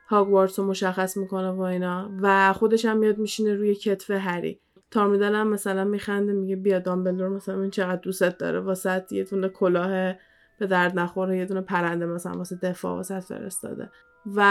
هاگوارتس 0.08 0.60
رو 0.60 0.65
مشخص 0.65 1.17
می‌کنه 1.17 1.49
و 1.49 1.62
اینا. 1.62 2.12
و 2.21 2.54
خودش 2.54 2.86
هم 2.86 2.97
میاد 2.97 3.17
میشینه 3.17 3.54
روی 3.54 3.75
کتف 3.75 4.12
هری. 4.12 4.60
تارمیدل 4.91 5.36
هم 5.36 5.47
مثلا 5.47 5.84
میخنده 5.84 6.34
میگه 6.34 6.56
بیا 6.56 6.80
دامبلدور 6.80 7.30
مثلا 7.30 7.62
این 7.62 7.69
چقدر 7.69 8.01
دوستت 8.01 8.38
داره 8.38 8.60
واسه 8.60 9.06
یه 9.12 9.23
دونه 9.23 9.49
کلاه 9.49 10.15
به 10.60 10.67
درد 10.67 10.99
نخوره 10.99 11.38
یه 11.38 11.45
دونه 11.45 11.62
پرنده 11.62 12.06
مثلا 12.06 12.38
واسه 12.38 12.56
دفاع 12.56 12.95
واسه 12.95 13.19
فرستاده. 13.19 13.89
و 14.25 14.41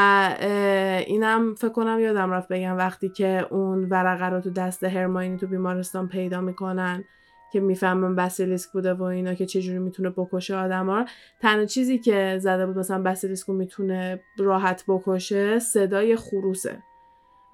اینم 1.07 1.55
فکر 1.55 1.69
کنم 1.69 2.01
یادم 2.01 2.31
رفت 2.31 2.49
بگم 2.49 2.77
وقتی 2.77 3.09
که 3.09 3.47
اون 3.51 3.85
ورقه 3.85 4.29
رو 4.29 4.41
تو 4.41 4.51
دست 4.51 4.85
هرماینی 4.85 5.37
تو 5.37 5.47
بیمارستان 5.47 6.09
پیدا 6.09 6.41
می‌کنن 6.41 7.05
که 7.53 7.61
می‌فهمن 7.61 8.17
بسیلیسک 8.17 8.73
بوده 8.73 8.95
و 8.95 9.03
اینا 9.03 9.35
که 9.35 9.47
چجوری 9.47 9.79
می‌تونه 9.79 10.11
بکشه 10.11 10.57
آدم 10.57 10.87
ها 10.91 11.05
تنها 11.41 11.65
چیزی 11.65 11.99
که 11.99 12.39
زده 12.41 12.67
بود 12.67 12.79
مثلا 12.79 13.03
بسیلیسکو 13.03 13.53
می‌تونه 13.53 14.21
راحت 14.39 14.85
بکشه 14.89 15.59
صدای 15.59 16.17
خروسه 16.17 16.83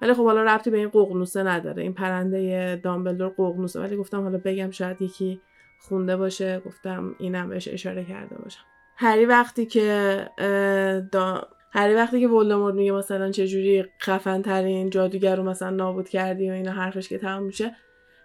ولی 0.01 0.13
خب 0.13 0.23
حالا 0.23 0.43
ربطی 0.43 0.69
به 0.69 0.77
این 0.77 0.89
ققنوسه 0.89 1.43
نداره 1.43 1.83
این 1.83 1.93
پرنده 1.93 2.75
دامبلدور 2.83 3.29
ققنوسه 3.29 3.79
ولی 3.79 3.97
گفتم 3.97 4.21
حالا 4.21 4.37
بگم 4.37 4.71
شاید 4.71 5.01
یکی 5.01 5.41
خونده 5.79 6.17
باشه 6.17 6.59
گفتم 6.59 7.15
اینم 7.19 7.49
بهش 7.49 7.67
اشاره 7.67 8.05
کرده 8.05 8.35
باشم 8.35 8.63
هری 8.97 9.25
وقتی 9.25 9.65
که. 9.65 10.29
هری 11.73 11.93
وقتی 11.93 12.19
که 12.19 12.27
ولدمورت 12.27 12.75
میگه 12.75 12.91
مثلا 12.91 13.31
چجوری 13.31 13.85
خفن 14.01 14.41
ترین 14.41 14.89
جادوگر 14.89 15.35
رو 15.35 15.43
مثلا 15.43 15.69
نابود 15.69 16.09
کردی 16.09 16.49
و 16.49 16.53
اینا 16.53 16.71
حرفش 16.71 17.09
که 17.09 17.17
تمام 17.17 17.43
میشه 17.43 17.75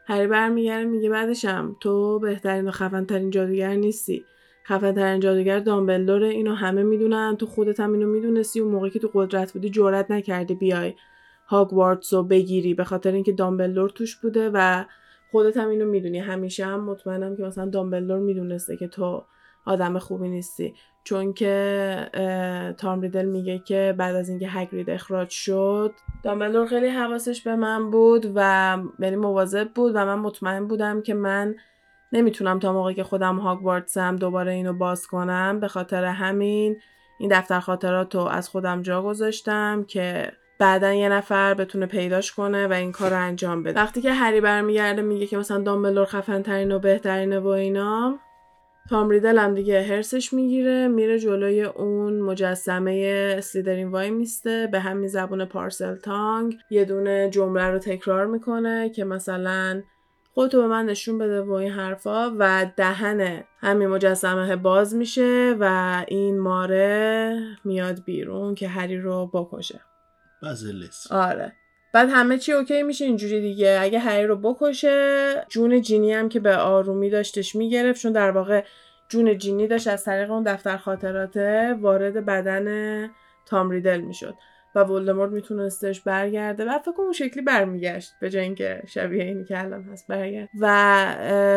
هری 0.07 0.27
برمیگره 0.27 0.85
میگه 0.85 1.11
بعدشم 1.11 1.77
تو 1.81 2.19
بهترین 2.19 2.69
و 2.69 2.71
خفن 2.71 3.05
ترین 3.05 3.31
جادوگر 3.31 3.75
نیستی. 3.75 4.25
خفن 4.69 4.93
ترین 4.93 5.21
جادوگر 5.21 5.59
دامبلدوره 5.59 6.29
اینو 6.29 6.55
همه 6.55 6.83
می‌دونن 6.83 7.37
تو 7.37 7.47
خودت 7.47 7.81
هم 7.81 7.93
اینو 7.93 8.07
می‌دونستی 8.07 8.61
اون 8.61 8.73
موقعی 8.73 8.91
که 8.91 8.99
تو 8.99 9.11
قدرت 9.15 9.53
بودی 9.53 9.71
جرئت 9.71 10.11
نکردی 10.11 10.55
بیای 10.55 10.95
هاگوارتس 11.49 12.15
رو 12.15 12.23
بگیری 12.23 12.75
به 12.75 12.85
خاطر 12.85 13.13
اینکه 13.13 13.33
دامبلدور 13.33 13.91
توش 13.91 14.17
بوده 14.17 14.51
و 14.55 14.85
خودت 15.31 15.57
هم 15.57 15.69
اینو 15.69 15.87
می‌دونی. 15.87 16.19
همیشه 16.19 16.67
هم 16.67 16.85
مطمئنم 16.85 17.37
که 17.37 17.43
مثلا 17.43 17.67
دامبلدور 17.67 18.19
می‌دونسته 18.19 18.77
که 18.77 18.89
تو 18.89 19.25
آدم 19.67 19.99
خوبی 19.99 20.29
نیستی. 20.29 20.75
چون 21.05 21.33
که 21.33 22.75
تام 22.79 23.01
ریدل 23.01 23.25
میگه 23.25 23.59
که 23.59 23.95
بعد 23.99 24.15
از 24.15 24.29
اینکه 24.29 24.49
هگرید 24.49 24.91
اخراج 24.91 25.31
شد 25.31 25.95
دامبلدور 26.23 26.67
خیلی 26.67 26.89
حواسش 26.89 27.43
به 27.43 27.57
من 27.57 27.91
بود 27.91 28.33
و 28.35 28.79
یعنی 28.99 29.17
مواظب 29.17 29.69
بود 29.75 29.93
و 29.95 30.07
من 30.07 30.19
مطمئن 30.19 30.67
بودم 30.67 31.03
که 31.03 31.15
من 31.15 31.55
نمی‌تونم 32.13 32.59
تا 32.59 32.73
موقعی 32.73 32.95
که 32.95 33.05
خودم 33.05 33.37
هاگوارتسم 33.37 34.17
دوباره 34.17 34.53
اینو 34.53 34.73
باز 34.73 35.07
کنم. 35.07 35.61
به 35.61 35.69
خاطر 35.69 36.05
همین 36.05 36.77
این 37.19 37.31
دفتر 37.39 37.61
خاطرات 37.61 38.15
رو 38.15 38.21
از 38.21 38.49
خودم 38.49 38.83
جا 38.83 39.03
گذاشتم 39.03 39.85
که 39.85 40.33
بعدا 40.59 40.93
یه 40.93 41.09
نفر 41.09 41.55
بتونه 41.55 41.87
پیداش 41.87 42.33
کنه 42.33 42.67
و 42.67 42.73
این 42.73 42.93
کار 42.93 43.11
رو 43.11 43.17
انجام 43.17 43.63
بده. 43.63 43.81
وقتی 43.81 44.03
که 44.03 44.13
هری 44.13 44.41
برمیگرده 44.41 45.03
میگه 45.03 45.27
که 45.27 45.37
مثلا 45.39 45.63
دامبلور 45.63 46.05
خفن 46.05 46.43
ترین 46.43 46.73
و 46.73 46.79
بهترینه 46.79 47.39
و 47.39 47.47
اینا 47.47 48.19
تام 48.91 49.11
ریدل 49.11 49.39
هم 49.39 49.55
دیگه 49.55 49.83
هرسش 49.83 50.33
می‌گیره 50.33 50.89
میره 50.89 51.19
جلوی 51.19 51.63
اون 51.63 52.21
مجسمه 52.21 53.35
اسلیدرین 53.39 53.89
وای 53.89 54.11
میسته 54.11 54.69
به 54.73 54.81
همین 54.81 55.09
زبون 55.09 55.45
پارسل 55.45 55.97
تانگ. 55.97 56.59
یه 56.71 56.85
دونه 56.85 57.31
جمله 57.31 57.71
رو 57.71 57.79
تکرار 57.79 58.27
می‌کنه 58.27 58.91
که 58.91 59.05
مثلا 59.05 59.83
خودتو 60.35 60.63
به 60.63 60.69
من 60.69 60.87
نشون 60.87 61.19
بده 61.19 61.43
و 61.43 61.53
این 61.53 61.73
حرفا 61.73 62.37
و 62.39 62.71
دهن 62.77 63.45
همین 63.59 63.89
مجسمه 63.89 64.57
باز 64.57 64.95
میشه 64.95 65.57
و 65.61 66.05
این 66.09 66.39
ماره 66.39 67.41
میاد 67.65 68.05
بیرون 68.05 68.55
که 68.55 68.69
هری 68.69 68.99
رو 68.99 69.27
بکشه. 69.27 69.81
بازیلیسک 70.43 71.13
آره. 71.13 71.53
بعد 71.97 72.09
همه 72.13 72.39
چی 72.39 72.53
اوکی 72.53 72.83
میشه 72.83 73.05
اینجوری 73.05 73.41
دیگه. 73.41 73.79
اگه 73.81 73.99
هری 73.99 74.27
رو 74.27 74.37
بکشه 74.37 75.35
جون 75.49 75.81
جینی 75.81 76.13
هم 76.13 76.29
که 76.29 76.41
به 76.41 76.57
آرومی 76.57 77.11
داشتش 77.11 77.57
می‌گرفت 77.57 78.03
چون 78.03 78.13
در 78.13 78.31
واقع 78.31 78.65
جون 79.09 79.39
جینی 79.39 79.67
داشت 79.67 79.89
از 79.89 80.05
طریق 80.05 80.31
اون 80.31 80.43
دفتر 80.43 80.77
خاطراته 80.77 81.75
وارد 81.81 82.27
بدن 82.27 83.11
تام 83.47 83.71
ریدل 83.71 84.01
می‌شد 84.01 84.35
و 84.75 84.85
ولدمورت 84.85 85.31
میتونستش 85.31 86.01
برگرده. 86.01 86.65
و 86.65 86.79
فکر 86.79 86.95
اون 86.99 87.13
شکلی 87.13 87.43
برمیگشت 87.43 88.13
به 88.21 88.31
جای 88.31 88.43
اینکه 88.43 88.83
شبیه 88.87 89.25
اینی 89.25 89.45
که 89.45 89.61
الان 89.61 89.83
هست 89.83 90.07
برگرد. 90.09 90.49
و 90.61 90.69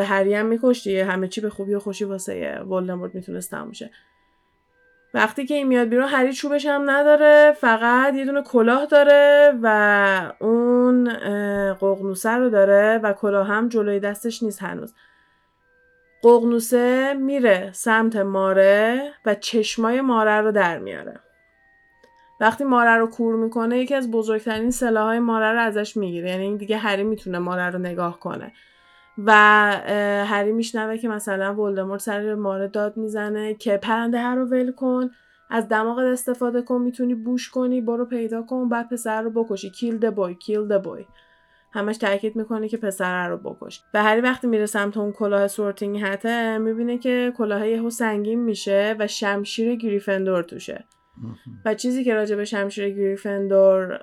هری 0.05 0.33
هم 0.33 0.45
میکشت 0.45 0.87
همه 0.87 1.27
چی 1.27 1.41
به 1.41 1.49
خوبی 1.49 1.73
و 1.73 1.79
خوشی 1.79 2.05
واسه 2.05 2.59
ولدمورت 2.59 3.15
می‌تونست 3.15 3.51
تموم 3.51 3.71
وقتی 5.13 5.45
که 5.45 5.53
این 5.53 5.67
میاد 5.67 5.87
بیرون 5.87 6.07
هری 6.07 6.33
چوبش 6.33 6.65
هم 6.65 6.89
نداره 6.89 7.51
فقط 7.51 8.13
یه 8.13 8.25
دونه 8.25 8.41
کلاه 8.41 8.85
داره 8.85 9.53
و 9.61 10.31
اون 10.39 11.13
ققنوسه 11.73 12.29
رو 12.29 12.49
داره 12.49 12.99
و 13.03 13.13
کلاه 13.13 13.47
هم 13.47 13.69
جلوی 13.69 13.99
دستش 13.99 14.43
نیست 14.43 14.63
هنوز. 14.63 14.93
ققنوسه 16.23 17.13
میره 17.13 17.69
سمت 17.73 18.15
ماره 18.15 19.11
و 19.25 19.35
چشمای 19.35 20.01
ماره 20.01 20.41
رو 20.41 20.51
در 20.51 20.77
میاره. 20.77 21.19
وقتی 22.41 22.63
ماره 22.63 22.95
رو 22.95 23.07
کور 23.07 23.35
می‌کنه 23.35 23.79
یکی 23.79 23.95
از 23.95 24.11
بزرگترین 24.11 24.71
سلاحهای 24.71 25.19
ماره 25.19 25.51
رو 25.51 25.59
ازش 25.59 25.97
می‌گیره. 25.97 26.29
یعنی 26.29 26.57
دیگه 26.57 26.77
هری 26.77 27.03
می‌تونه 27.03 27.39
ماره 27.39 27.69
رو 27.69 27.79
نگاه 27.79 28.19
کنه. 28.19 28.51
و 29.25 29.31
هری 30.25 30.51
میشنوه 30.51 30.97
که 30.97 31.07
مثلا 31.07 31.55
ولدمورت 31.55 32.01
سر 32.01 32.35
ماره 32.35 32.67
داد 32.67 32.97
می‌زنه 32.97 33.53
که 33.53 33.77
پرنده 33.77 34.19
هه 34.19 34.35
رو 34.35 34.45
ول 34.45 34.71
کن 34.71 35.09
از 35.49 35.69
دماغت 35.69 36.03
استفاده 36.03 36.61
کن 36.61 36.81
می‌تونی 36.81 37.15
بوش 37.15 37.49
کنی 37.49 37.81
برو 37.81 38.05
پیدا 38.05 38.41
کن 38.41 38.69
بعد 38.69 38.89
پسر 38.89 39.21
رو 39.21 39.29
بکشی. 39.29 39.69
kill 39.69 39.97
the 39.97 40.15
boy 40.15 40.35
kill 40.35 40.67
the 40.67 40.83
boy 40.83 41.05
همش 41.73 41.97
تاکید 41.97 42.35
می‌کنه 42.35 42.67
که 42.67 42.77
پسر 42.77 43.29
رو 43.29 43.37
بکش. 43.37 43.83
و 43.93 44.03
هری 44.03 44.21
وقتی 44.21 44.47
میره 44.47 44.65
سمت 44.65 44.97
اون 44.97 45.11
کلاه 45.11 45.47
Sorting 45.47 45.99
Hat 46.01 46.43
ه 46.43 46.57
می‌بینه 46.57 46.97
که 46.97 47.33
کلاه 47.37 47.67
یهو 47.67 47.89
سنگین 47.89 48.39
میشه 48.39 48.95
و 48.99 49.07
شمشیر 49.07 49.75
گریفندور 49.75 50.43
توشه. 50.43 50.85
و 51.65 51.73
چیزی 51.73 52.03
که 52.03 52.13
راجع 52.13 52.35
به 52.35 52.45
شمشیر 52.45 52.89
گریفندور 52.89 53.99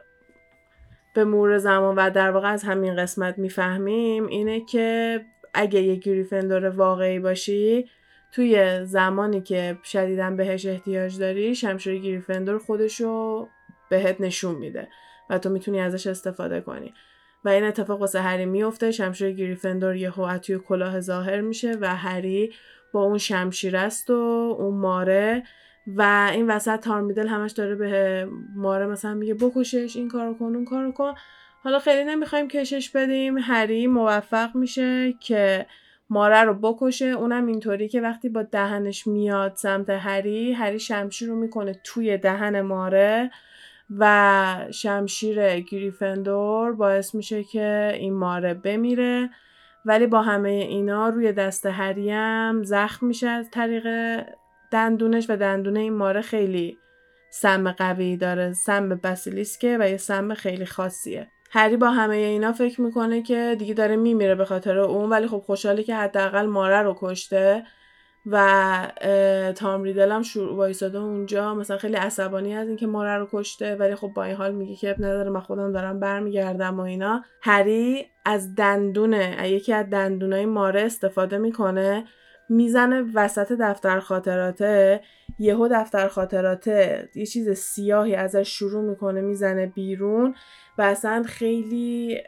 به 1.16 1.24
مرور 1.24 1.58
زمان 1.58 1.94
و 1.94 2.10
در 2.10 2.30
واقع 2.30 2.48
از 2.48 2.64
همین 2.64 2.96
قسمت 2.96 3.38
می‌فهمیم 3.38 4.26
اینه 4.26 4.64
که 4.64 5.20
اگه 5.54 5.82
یه 5.82 5.94
گریفندور 5.94 6.64
واقعی 6.64 7.18
باشی 7.18 7.88
توی 8.32 8.84
زمانی 8.84 9.40
که 9.40 9.78
شدیدا 9.84 10.30
بهش 10.30 10.66
احتیاج 10.66 11.18
داری 11.18 11.54
شمشیر 11.54 11.98
گریفندور 11.98 12.58
خودشو 12.58 13.48
بهت 13.90 14.20
نشون 14.20 14.54
میده 14.54 14.88
و 15.30 15.38
تو 15.38 15.50
می‌تونی 15.50 15.80
ازش 15.80 16.06
استفاده 16.06 16.60
کنی. 16.60 16.94
و 17.44 17.48
این 17.48 17.64
اتفاق 17.64 18.00
واسه 18.00 18.20
هری 18.20 18.46
میفته 18.46 18.90
شمشیر 18.90 19.32
گریفندور 19.32 20.12
از 20.28 20.40
توی 20.40 20.58
کلاه 20.58 21.00
ظاهر 21.00 21.40
میشه 21.40 21.76
و 21.80 21.96
هری 21.96 22.52
با 22.92 23.02
اون 23.02 23.18
شمشیر 23.18 23.76
است 23.76 24.10
و 24.10 24.56
اون 24.58 24.74
ماره 24.74 25.42
و 25.86 26.30
این 26.32 26.50
وسط 26.50 26.80
تارمیدل 26.80 27.28
همش 27.28 27.52
داره 27.52 27.74
به 27.74 28.28
ماره 28.56 28.86
مثلا 28.86 29.14
میگه 29.14 29.34
بکشش 29.34 29.96
این 29.96 30.08
کارو 30.08 30.34
کن 30.34 30.44
اون 30.44 30.64
کارو 30.64 30.92
کن. 30.92 31.14
حالا 31.62 31.78
خیلی 31.78 32.04
نمی‌خوایم 32.04 32.48
کشش 32.48 32.90
بدیم. 32.90 33.38
هری 33.38 33.86
موفق 33.86 34.56
میشه 34.56 35.12
که 35.12 35.66
ماره 36.10 36.42
رو 36.42 36.54
بکشه. 36.54 37.04
اونم 37.04 37.46
اینطوری 37.46 37.88
که 37.88 38.00
وقتی 38.00 38.28
با 38.28 38.42
دهنش 38.42 39.06
میاد 39.06 39.52
سمت 39.54 39.90
هری 39.90 40.52
هری 40.52 40.78
شمشیر 40.78 41.28
رو 41.28 41.36
می‌کنه 41.36 41.80
توی 41.84 42.18
دهن 42.18 42.60
ماره 42.60 43.30
و 43.98 44.56
شمشیر 44.70 45.60
گریفندور 45.60 46.72
باعث 46.72 47.14
میشه 47.14 47.44
که 47.44 47.92
این 47.94 48.14
ماره 48.14 48.54
بمیره. 48.54 49.30
ولی 49.84 50.06
با 50.06 50.22
همه 50.22 50.48
اینا 50.48 51.08
روی 51.08 51.32
دست 51.32 51.66
هری 51.66 52.10
هم 52.10 52.62
زخم 52.64 53.06
میشه 53.06 53.28
از 53.28 53.50
طریق 53.50 53.86
دندونش 54.70 55.26
و 55.30 55.36
دندونه 55.36 55.80
این 55.80 55.92
ماره 55.92 56.20
خیلی 56.20 56.78
سم 57.30 57.72
قوی 57.72 58.16
داره 58.16 58.52
سم 58.52 58.88
بسیلیسکه 58.88 59.76
و 59.80 59.90
یه 59.90 59.96
سم 59.96 60.34
خیلی 60.34 60.66
خاصیه. 60.66 61.28
هری 61.50 61.76
با 61.76 61.90
همه 61.90 62.16
اینا 62.16 62.52
فکر 62.52 62.80
می‌کنه 62.80 63.22
که 63.22 63.56
دیگه 63.58 63.74
داره 63.74 63.96
میمیره 63.96 64.34
به 64.34 64.44
خاطر 64.44 64.78
اون 64.78 65.10
ولی 65.10 65.26
خب 65.26 65.38
خوشحاله 65.38 65.82
که 65.82 65.94
حداقل 65.96 66.46
ماره 66.46 66.82
رو 66.82 66.96
کشته 66.98 67.64
و 68.26 69.52
تام 69.56 69.82
ریدل 69.82 70.12
هم 70.12 70.22
شروع 70.22 70.56
وایساده 70.56 70.98
اونجا. 70.98 71.54
مثلا 71.54 71.78
خیلی 71.78 71.96
عصبانی 71.96 72.54
از 72.54 72.68
اینکه 72.68 72.86
ماره 72.86 73.16
رو 73.16 73.28
کشته 73.32 73.74
ولی 73.74 73.94
خب 73.94 74.08
با 74.08 74.24
این 74.24 74.36
حال 74.36 74.54
میگه 74.54 74.76
که 74.76 74.90
اب 74.90 74.96
نداره 74.96 75.30
من 75.30 75.40
خودم 75.40 75.72
دارم 75.72 76.00
برمیگردم 76.00 76.80
و 76.80 76.82
اینا. 76.82 77.24
هری 77.42 78.06
از 78.24 78.54
دندونه 78.54 79.48
یکی 79.50 79.72
از 79.72 79.90
دندونای 79.90 80.46
ماره 80.46 80.82
استفاده 80.82 81.38
می‌کنه 81.38 82.04
می‌زنه 82.48 83.04
وسط 83.14 83.52
دفتر 83.52 84.00
خاطراته 84.00 85.00
یهو 85.38 85.68
دفتر 85.72 86.08
خاطراته 86.08 87.08
یه 87.14 87.26
چیز 87.26 87.50
سیاهی 87.50 88.14
ازش 88.14 88.48
شروع 88.48 88.82
می‌کنه 88.82 89.20
می‌زنه 89.20 89.66
بیرون 89.66 90.34
و 90.78 90.82
اصلا 90.82 91.22
خیلی 91.22 92.20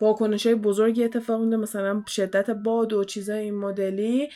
واکنش 0.00 0.46
های 0.46 0.54
بزرگی 0.54 1.04
اتفاق 1.04 1.40
میده 1.40 1.56
مثلا 1.56 2.02
شدت 2.08 2.50
باد 2.50 2.92
و 2.92 3.04
چیزای 3.04 3.38
این 3.38 3.54
مدلی 3.54 4.28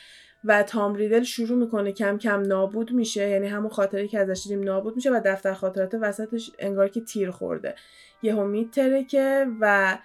و 0.44 0.62
تام 0.62 0.94
ریدل 0.94 1.22
شروع 1.22 1.58
می‌کنه 1.58 1.92
کم 1.92 2.18
کم 2.18 2.40
نابود 2.40 2.92
میشه 2.92 3.28
یعنی 3.28 3.46
همون 3.46 3.70
خاطره 3.70 4.08
که 4.08 4.18
ازش 4.18 4.42
دیدیم 4.42 4.64
نابود 4.64 4.96
میشه 4.96 5.10
و 5.10 5.20
دفتر 5.24 5.54
خاطرات 5.54 5.94
وسطش 6.00 6.50
انگار 6.58 6.88
که 6.88 7.00
تیر 7.00 7.30
خورده. 7.30 7.74
یهو 8.22 8.44
میترکه 8.44 9.46
و 9.60 9.98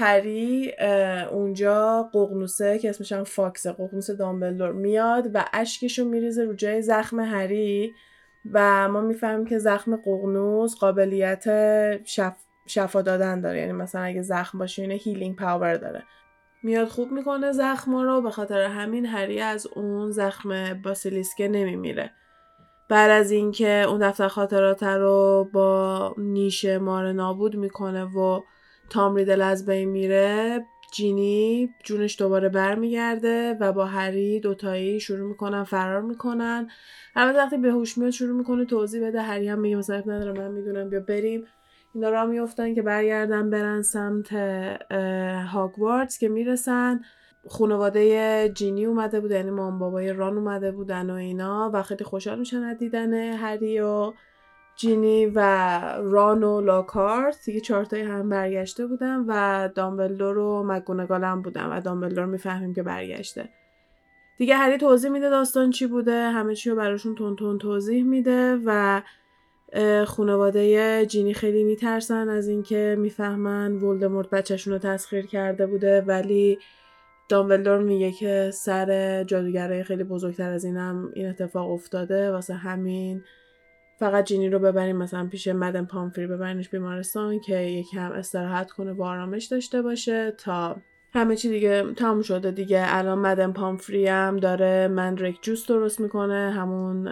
هری 0.00 0.72
اونجا 1.30 2.02
ققنوسه 2.14 2.78
که 2.78 2.90
اسمش 2.90 3.12
هم 3.12 3.24
فاکسه 3.24 3.72
ققنوس 3.72 4.10
دامبلدور 4.10 4.72
میاد 4.72 5.30
و 5.34 5.44
اشکشو 5.52 6.04
میریزه 6.04 6.44
رو 6.44 6.54
جای 6.54 6.82
زخم 6.82 7.20
هری 7.20 7.92
و 8.52 8.88
ما 8.88 9.00
می‌فهمیم 9.00 9.46
که 9.46 9.58
زخم 9.58 9.96
ققنوس 9.96 10.76
قابلیت 10.76 11.44
شف... 12.04 12.36
شفا 12.66 13.02
دادن 13.02 13.40
داره. 13.40 13.58
یعنی 13.58 13.72
مثلا 13.72 14.02
اگه 14.02 14.22
زخم 14.22 14.58
باشه 14.58 14.82
اینه 14.82 14.94
healing 14.94 15.36
power 15.36 15.74
داره. 15.74 16.02
میاد 16.62 16.88
خوب 16.88 17.12
می‌کنه 17.12 17.52
زخم 17.52 17.96
رو 17.96 18.20
به 18.22 18.30
خاطر 18.30 18.60
همین 18.62 19.06
هری 19.06 19.40
از 19.40 19.66
اون 19.66 20.10
زخم 20.10 20.82
باسیلیسکه 20.82 21.48
نمیمیره. 21.48 22.10
بعد 22.88 23.10
از 23.10 23.30
اینکه 23.30 23.84
اون 23.88 24.08
دفتر 24.08 24.28
خاطرات 24.28 24.82
رو 24.82 25.48
با 25.52 26.14
نیش 26.18 26.64
مار 26.64 27.12
نابود 27.12 27.56
می‌کنه 27.56 28.04
و 28.04 28.40
تام 28.90 29.16
ریدل 29.16 29.42
از 29.42 29.66
بین 29.66 29.88
میره 29.88 30.64
جینی 30.92 31.74
جونش 31.84 32.18
دوباره 32.18 32.48
برمیگرده 32.48 33.56
و 33.60 33.72
با 33.72 33.86
هری 33.86 34.40
دوتایی 34.40 35.00
شروع 35.00 35.28
می‌کنن 35.28 35.64
فرار 35.64 36.02
می‌کنن. 36.02 36.68
البته 37.16 37.38
وقتی 37.38 37.56
به 37.56 37.70
هوش 37.70 37.98
میاد 37.98 38.10
شروع 38.10 38.36
می‌کنه 38.38 38.64
توضیح 38.64 39.06
بده. 39.06 39.22
هری 39.22 39.48
هم 39.48 39.60
میگه 39.60 39.76
مثلا 39.76 40.02
نداره 40.06 40.32
من 40.32 40.50
می‌دونم 40.50 40.90
بیا 40.90 41.00
بریم. 41.00 41.44
اینا 41.94 42.10
را 42.10 42.26
میفتن 42.26 42.74
که 42.74 42.82
برگردن 42.82 43.50
برن 43.50 43.82
سمت 43.82 44.32
هاگوارتس 45.52 46.18
که 46.18 46.28
می‌رسن. 46.28 47.00
خانواده 47.48 48.48
جینی 48.54 48.84
اومده 48.84 49.20
بود 49.20 49.30
یعنی 49.30 49.50
مام 49.50 49.78
بابای 49.78 50.12
ران 50.12 50.38
اومده 50.38 50.72
بودن 50.72 51.10
و 51.10 51.14
اینا 51.14 51.70
و 51.74 51.82
خیلی 51.82 52.04
خوشحال 52.04 52.38
میشن 52.38 52.62
از 52.62 52.78
دیدن 52.78 53.14
هری 53.14 53.80
و 53.80 54.12
جینی 54.78 55.26
و 55.26 55.40
ران 56.02 56.42
و 56.42 56.60
لاکارت 56.60 57.38
دیگه 57.44 57.60
چهارتایی 57.60 58.02
هم 58.02 58.28
برگشته 58.28 58.86
بودن 58.86 59.24
و 59.28 59.68
دامبلدور 59.74 60.38
و 60.38 60.64
مگونگال 60.66 61.24
هم 61.24 61.42
بودن 61.42 61.66
و 61.66 61.80
دامبلدور 61.80 62.26
می‌فهمیم 62.26 62.74
که 62.74 62.82
برگشته. 62.82 63.48
دیگه 64.38 64.56
هری 64.56 64.78
توضیح 64.78 65.10
میده 65.10 65.30
داستان 65.30 65.70
چی 65.70 65.86
بوده 65.86 66.30
همه 66.30 66.54
چی 66.54 66.70
رو 66.70 66.76
براشون 66.76 67.14
تون 67.14 67.36
تون 67.36 67.58
توضیح 67.58 68.04
میده 68.04 68.58
و 68.64 69.02
خانواده 70.06 71.06
جینی 71.06 71.34
خیلی 71.34 71.64
میترسن 71.64 72.28
از 72.28 72.48
اینکه 72.48 72.96
می‌فهمن 72.98 73.72
ولدمورت 73.72 74.30
بچهشون 74.30 74.72
رو 74.72 74.78
تسخیر 74.78 75.26
کرده 75.26 75.66
بوده 75.66 76.00
ولی 76.00 76.58
دامبلدور 77.28 77.78
میگه 77.78 78.12
که 78.12 78.50
سر 78.54 79.24
جادوگرای 79.24 79.84
خیلی 79.84 80.04
بزرگتر 80.04 80.50
از 80.50 80.64
اینم 80.64 81.10
این 81.14 81.28
اتفاق 81.28 81.70
افتاده 81.70 82.32
واسه 82.32 82.54
همین 82.54 83.22
فقط 83.98 84.24
جینی 84.24 84.48
رو 84.48 84.58
ببریم 84.58 84.96
مثلا 84.96 85.26
پیش 85.26 85.48
مدن 85.48 85.84
پامفری 85.84 86.26
ببرینش 86.26 86.68
بیمارستان 86.68 87.40
که 87.40 87.56
یکم 87.56 88.12
استراحت 88.12 88.70
کنه 88.70 88.92
و 88.92 89.02
آرامش 89.02 89.44
داشته 89.44 89.82
باشه 89.82 90.30
تا 90.30 90.76
همه 91.12 91.36
چی 91.36 91.48
دیگه 91.48 91.92
تموم 91.94 92.22
شده 92.22 92.50
دیگه 92.50 92.82
الان 92.86 93.18
مدن 93.18 93.52
پامفری 93.52 94.06
هم 94.06 94.36
داره 94.36 94.88
مندریک 94.88 95.42
جوس 95.42 95.66
درست 95.66 96.00
می‌کنه 96.00 96.52
همون 96.56 97.08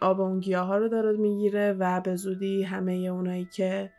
آب 0.00 0.20
اون 0.20 0.40
گیاه 0.40 0.66
ها 0.66 0.76
رو 0.78 0.88
داره 0.88 1.16
می‌گیره 1.16 1.72
و 1.72 2.00
به 2.00 2.16
زودی 2.16 2.62
همه 2.62 2.92
اونایی 2.92 3.48
که 3.52 3.90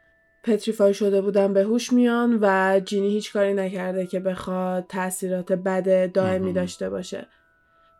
پتریفای 0.44 0.94
شده 0.94 1.22
بودن 1.22 1.54
به 1.54 1.64
هوش 1.64 1.94
میان 1.94 2.40
و 2.42 2.80
جینی 2.86 3.10
هیچ 3.10 3.34
کاری 3.34 3.54
نکرده 3.54 4.08
که 4.08 4.20
بخواد 4.20 4.86
تاثیرات 4.90 5.52
بد 5.52 6.12
دائمی. 6.12 6.54
داشته 6.54 6.90
باشه 6.90 7.28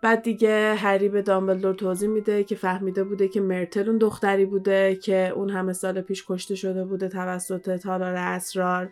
بعد 0.04 0.22
دیگه 0.22 0.76
هری 0.76 1.10
به 1.10 1.22
دامبلدور 1.22 1.74
توضیح 1.74 2.10
میده 2.10 2.44
که 2.44 2.56
فهمیده 2.56 3.04
بوده 3.04 3.28
که 3.28 3.42
مرتل 3.42 3.90
اون 3.90 3.98
دختری 3.98 4.46
بوده 4.46 4.96
که 4.96 5.30
اون 5.36 5.50
همه 5.50 5.74
سال 5.74 6.02
پیش 6.02 6.26
کشته 6.28 6.56
شده 6.56 6.86
بوده 6.86 7.08
توسط 7.08 7.76
تالار 7.76 8.16
اسرار. 8.16 8.90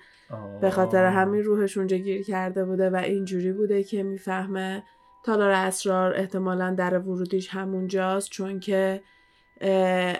به 0.61 0.69
خاطر 0.69 1.05
همین 1.05 1.43
روحش 1.43 1.77
اونجا 1.77 1.97
گیر 1.97 2.23
کرده 2.23 2.65
بوده 2.65 2.89
و 2.89 2.95
اینجوری 2.95 3.51
بوده 3.51 3.83
که 3.83 4.03
می‌فهمه 4.03 4.83
تالار 5.25 5.51
اسرار 5.51 6.13
احتمالا 6.13 6.75
در 6.77 6.99
ورودیش 6.99 7.49
همونجاست 7.49 8.29
چون 8.29 8.59
که 8.59 9.01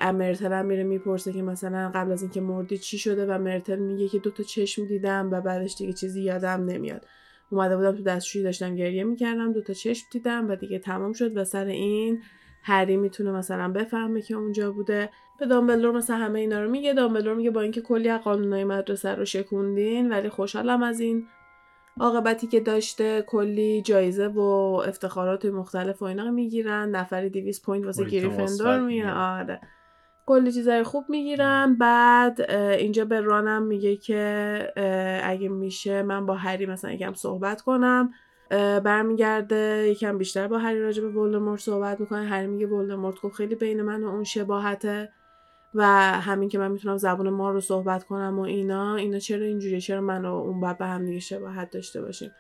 مرتل 0.02 0.54
هم 0.54 0.66
میره 0.66 0.84
می‌پرسه 0.84 1.34
که 1.34 1.42
مثلا 1.42 1.92
قبل 1.96 2.12
از 2.12 2.22
اینکه 2.22 2.42
مردی 2.42 2.78
چی 2.78 2.98
شده 2.98 3.26
و 3.26 3.38
مرتل 3.38 3.80
میگه 3.80 4.08
که 4.08 4.20
دوتا 4.20 4.44
چشم 4.44 4.86
دیدم 4.86 5.30
و 5.32 5.42
بعدش 5.42 5.76
دیگه 5.78 5.94
چیزی 5.94 6.22
یادم 6.22 6.66
نمیاد. 6.66 7.06
اومده 7.52 7.78
بودم 7.78 7.96
تو 7.96 8.04
دستشویی 8.04 8.44
داشتم 8.44 8.76
گریه 8.76 9.04
می‌کردم 9.04 9.54
دوتا 9.54 9.74
چشم 9.74 10.08
دیدم 10.12 10.50
و 10.50 10.56
دیگه 10.56 10.80
تمام 10.80 11.14
شد 11.14 11.38
و 11.38 11.44
سر 11.44 11.66
این 11.66 12.22
هری 12.64 12.98
می‌تونه 12.98 13.32
مثلا 13.32 13.72
بفهمه 13.72 14.22
که 14.22 14.36
اونجا 14.36 14.72
بوده. 14.72 15.10
به 15.40 15.46
دامبلدور 15.46 15.92
مثلا 15.92 16.16
همه 16.16 16.40
اینا 16.40 16.64
رو 16.64 16.70
میگه 16.70 16.94
دامبلدور 16.94 17.34
میگه 17.34 17.52
با 17.52 17.62
اینکه 17.62 17.82
کلی 17.82 18.10
از 18.10 18.22
قانونای 18.22 18.64
مدرسه 18.64 19.16
رو 19.16 19.26
شکوندین 19.26 20.10
ولی 20.10 20.30
خوشحالم 20.30 20.84
از 20.84 21.00
این 21.00 21.28
عاقبتی 22.00 22.48
که 22.48 22.60
داشته. 22.60 23.24
کلی 23.28 23.82
جایزه 23.82 24.28
و 24.28 24.40
افتخارات 24.88 25.46
مختلف 25.46 26.02
و 26.02 26.06
اینا 26.06 26.32
می‌گیرن. 26.32 26.90
نفری 26.90 27.30
200 27.30 27.66
point 27.66 27.86
واسه 27.86 28.06
گریفندور 28.06 28.80
می‌گیرن. 28.80 29.10
آره. 29.10 29.62
کلی 30.32 30.52
چیزای 30.52 30.84
خوب 30.84 31.06
می‌گیرن 31.10 31.76
بعد 31.76 32.52
اینجا 32.52 33.06
به 33.06 33.22
رانم 33.22 33.64
میگه 33.64 33.96
که 33.96 35.22
اگه 35.24 35.50
میشه 35.50 36.04
من 36.04 36.26
با 36.26 36.36
هری 36.36 36.66
مثلا 36.66 36.92
یکم 36.92 37.14
صحبت 37.14 37.62
کنم. 37.62 38.12
برمیگرده 38.84 39.88
یکم 39.90 40.18
بیشتر 40.18 40.48
با 40.48 40.58
هری 40.58 40.82
راجع 40.82 41.04
به 41.04 41.10
ولدمورت 41.10 41.60
صحبت 41.60 42.00
می‌کنه. 42.00 42.26
هری 42.26 42.48
میگه 42.48 42.68
ولدمورت 42.68 43.22
گفت 43.22 43.36
خیلی 43.36 43.56
بین 43.56 43.82
من 43.82 44.04
و 44.04 44.08
اون 44.08 44.24
شباهته 44.24 45.10
و 45.76 45.86
همین 46.22 46.50
که 46.50 46.60
من 46.60 46.72
می‌تونم 46.72 46.98
زبان 46.98 47.30
ما 47.30 47.52
رو 47.52 47.60
صحبت 47.60 48.04
کنم 48.04 48.40
و 48.40 48.42
اینا. 48.42 48.96
اینا 48.96 49.20
چرا 49.20 49.46
اینجوریه؟ 49.46 49.80
چرا 49.80 50.02
من 50.02 50.26
و 50.26 50.34
اون 50.34 50.60
باید 50.60 50.78
به 50.78 50.86
هم 50.86 51.06
دیگه 51.06 51.20
شباهت 51.20 51.72
داشته 51.72 52.02
باشیم؟ 52.02 52.32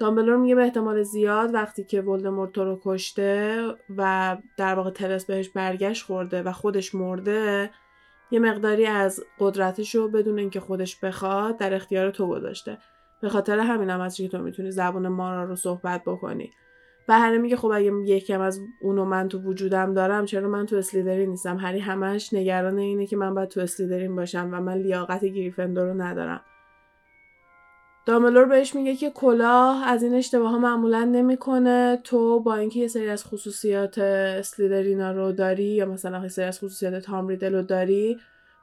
دامبلور 0.00 0.36
میگه 0.36 0.54
به 0.54 0.62
احتمال 0.62 1.02
زیاد 1.02 1.54
وقتی 1.54 1.84
که 1.84 2.00
ولدمورت 2.00 2.58
رو 2.58 2.80
کشته 2.84 3.62
و 3.96 4.36
در 4.56 4.74
واقع 4.74 4.90
ترس 4.90 5.24
بهش 5.24 5.48
برگشت 5.48 6.04
خورده 6.04 6.42
و 6.42 6.52
خودش 6.52 6.94
مرده 6.94 7.70
یه 8.30 8.38
مقداری 8.38 8.86
از 8.86 9.24
قدرتش 9.38 9.94
رو 9.94 10.08
بدون 10.08 10.38
اینکه 10.38 10.60
خودش 10.60 11.00
بخواد 11.00 11.58
در 11.58 11.74
اختیار 11.74 12.10
تو 12.10 12.28
گذاشته. 12.28 12.78
به 13.20 13.28
خاطر 13.28 13.58
همین 13.58 13.90
هم 13.90 14.08
که 14.08 14.28
تو 14.28 14.38
می‌تونی 14.38 14.70
زبان 14.70 15.08
مارا 15.08 15.44
رو 15.44 15.56
صحبت 15.56 16.02
بکنی. 16.06 16.50
و 17.08 17.20
هری 17.20 17.38
میگه 17.38 17.56
خب 17.56 17.70
اگه 17.74 17.92
یکم 18.04 18.40
از 18.40 18.60
اونو 18.80 19.04
من 19.04 19.28
تو 19.28 19.38
وجودم 19.38 19.94
دارم 19.94 20.24
چرا 20.24 20.48
من 20.48 20.66
تو 20.66 20.76
اسلیدرین 20.76 21.30
نیستم؟ 21.30 21.56
هری 21.56 21.78
همش 21.78 22.32
نگران 22.32 22.78
اینه 22.78 23.06
که 23.06 23.16
من 23.16 23.34
باید 23.34 23.48
تو 23.48 23.60
اسلیدرین 23.60 24.16
باشم 24.16 24.48
و 24.52 24.60
من 24.60 24.78
لیاقت 24.78 25.24
گریفندور 25.24 25.84
رو 25.84 26.02
ندارم. 26.02 26.40
دامبلور 28.06 28.44
بهش 28.44 28.74
میگه 28.74 28.96
که 28.96 29.10
کلاه 29.10 29.88
از 29.88 30.02
این 30.02 30.14
اشتباه 30.14 30.58
معمولا 30.58 31.04
نمی‌کنه. 31.04 32.00
تو 32.04 32.40
با 32.40 32.54
اینکه 32.54 32.80
یه 32.80 32.88
سری 32.88 33.08
از 33.08 33.24
خصوصیات 33.24 33.98
اسلیدرینا 33.98 35.12
رو 35.12 35.32
داری 35.32 35.64
یا 35.64 35.86
مثلا 35.86 36.22
یه 36.22 36.28
سری 36.28 36.44
از 36.44 36.58
خصوصیات 36.58 36.94
تام 36.94 37.28
ریدل 37.28 37.54
رو 37.54 37.62
داری 37.62 38.18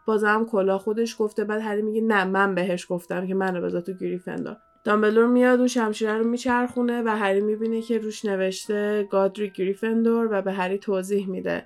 بازم 0.08 0.46
کلاه 0.46 0.80
خودش 0.80 1.16
گفته. 1.20 1.44
بعد 1.44 1.62
هری 1.62 1.82
میگه 1.82 2.02
نه 2.02 2.26
من 2.26 2.56
بهش 2.56 2.86
گفتم 2.90 3.28
که 3.28 3.34
منو 3.34 3.62
بذار 3.62 3.82
تو 3.82 3.94
گریفندور 3.94 4.58
دامبلور 4.84 5.28
میاد 5.28 5.60
اون 5.60 5.68
شمشیره 5.68 6.18
رو 6.18 6.24
میچرخونه 6.28 7.02
و 7.02 7.10
هری 7.18 7.42
می‌بینه 7.42 7.82
که 7.82 7.98
روش 7.98 8.26
نوشته 8.26 9.08
گادری 9.12 9.50
گریفندور 9.50 10.28
و 10.32 10.42
به 10.42 10.52
هری 10.52 10.78
توضیح 10.78 11.30
میده 11.30 11.66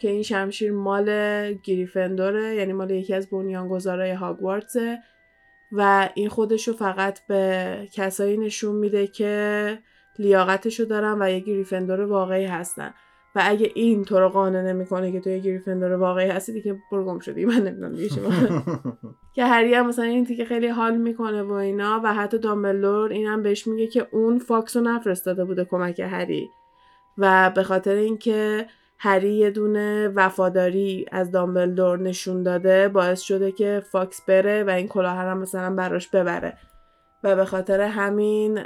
که 0.00 0.10
این 0.10 0.22
شمشیر 0.22 0.72
مال 0.72 1.08
گریفندوره 1.52 2.54
یعنی 2.54 2.72
مال 2.72 2.90
یکی 2.90 3.14
از 3.14 3.30
بنیانگذارای 3.30 4.12
هاگوارتسه 4.12 4.98
و 5.72 6.08
این 6.14 6.28
خودش 6.28 6.68
رو 6.68 6.74
فقط 6.74 7.26
به 7.26 7.88
کسایی 7.92 8.36
نشون 8.36 8.74
میده 8.74 9.06
که 9.06 9.78
لیاقتشو 10.18 10.84
دارن 10.84 11.22
و 11.22 11.30
یه 11.30 11.40
گریفندور 11.40 12.00
واقعی 12.00 12.44
هستن. 12.44 12.94
و 13.34 13.42
اگه 13.44 13.70
این 13.74 14.04
تو 14.04 14.20
رو 14.20 14.28
قانع 14.28 14.62
نمی‌کنه 14.62 15.12
که 15.12 15.20
تو 15.20 15.30
یه 15.30 15.38
گریفندور 15.38 15.92
واقعی 15.92 16.28
هستی 16.28 16.52
دیگه 16.52 16.76
برو 16.92 17.04
گمشو 17.04 17.18
دیگه. 17.18 17.44
من 17.44 17.54
نمی‌دونم 17.54 17.94
دیگه 17.94 18.20
باید. 18.20 18.62
که 19.34 19.44
هری 19.44 19.74
هم 19.74 19.86
مثلا 19.86 20.04
این 20.04 20.26
تیکه 20.26 20.44
خیلی 20.44 20.68
حال 20.68 20.96
می‌کنه 20.96 21.42
و 21.42 21.52
اینا 21.52 22.00
و 22.04 22.14
حتی 22.14 22.38
دامبلدور 22.38 23.12
اینم 23.12 23.42
بهش 23.42 23.66
میگه 23.66 23.86
که 23.86 24.06
اون 24.12 24.38
فاکس 24.38 24.76
رو 24.76 24.82
نفرستاده 24.82 25.44
بوده 25.44 25.64
کمک 25.64 26.00
هری. 26.00 26.48
و 27.18 27.50
به 27.54 27.62
خاطر 27.62 27.94
اینکه 27.94 28.66
هری 29.04 29.34
یه 29.34 29.50
دونه 29.50 30.08
وفاداری 30.08 31.06
از 31.12 31.30
دامبلدور 31.30 31.98
نشون 31.98 32.42
داده 32.42 32.88
باعث 32.88 33.20
شده 33.20 33.52
که 33.52 33.82
فاکس 33.90 34.22
بره 34.28 34.64
و 34.64 34.70
این 34.70 34.88
کلاه 34.88 35.16
هم 35.16 35.38
مثلا 35.38 35.74
براش 35.74 36.08
ببره. 36.08 36.58
و 37.24 37.36
به 37.36 37.44
خاطر 37.44 37.80
همین 37.80 38.58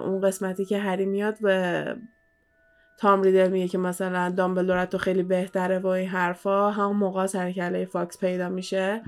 اون 0.00 0.20
قسمتی 0.20 0.64
که 0.64 0.78
هری 0.78 1.06
میاد 1.06 1.38
و 1.42 1.84
تام 2.98 3.22
ریدل 3.22 3.50
میگه 3.50 3.68
که 3.68 3.78
مثلا 3.78 4.30
دامبلدور 4.30 4.84
تو 4.84 4.98
خیلی 4.98 5.22
بهتره 5.22 5.78
و 5.78 5.86
این 5.86 6.08
حرفا 6.08 6.70
همون 6.70 6.96
موقع 6.96 7.26
سر 7.26 7.52
کله 7.52 7.84
فاکس 7.84 8.18
پیدا 8.18 8.48
میشه. 8.48 9.02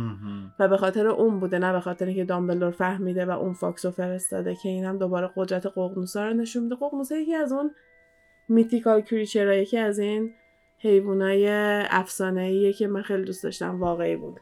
و 0.58 0.68
به 0.68 0.76
خاطر 0.76 1.06
اون 1.06 1.40
بوده 1.40 1.58
نه 1.58 1.72
به 1.72 1.80
خاطر 1.80 2.06
اینکه 2.06 2.24
دامبلدور 2.24 2.70
فهمیده 2.70 3.26
و 3.26 3.30
اون 3.30 3.52
فاکس 3.52 3.84
رو 3.84 3.90
فرستاده 3.90 4.54
که 4.54 4.68
این 4.68 4.84
هم 4.84 4.98
دوباره 4.98 5.30
قدرت 5.36 5.66
ققنوسا 5.66 6.28
رو 6.28 6.34
نشون 6.34 6.62
میده. 6.62 6.74
ققنوسا 6.74 7.16
یکی 7.16 7.34
از 7.34 7.52
اون 7.52 7.70
mythical 8.48 9.00
creature 9.00 9.48
ها 9.48 9.54
یکی 9.54 9.78
از 9.78 9.98
این 9.98 10.32
حیوانای 10.78 11.48
افسانه‌ایه 11.90 12.72
که 12.72 12.86
من 12.86 13.02
خیلی 13.02 13.24
دوست 13.24 13.44
داشتم 13.44 13.80
واقعی 13.80 14.16
بود. 14.16 14.40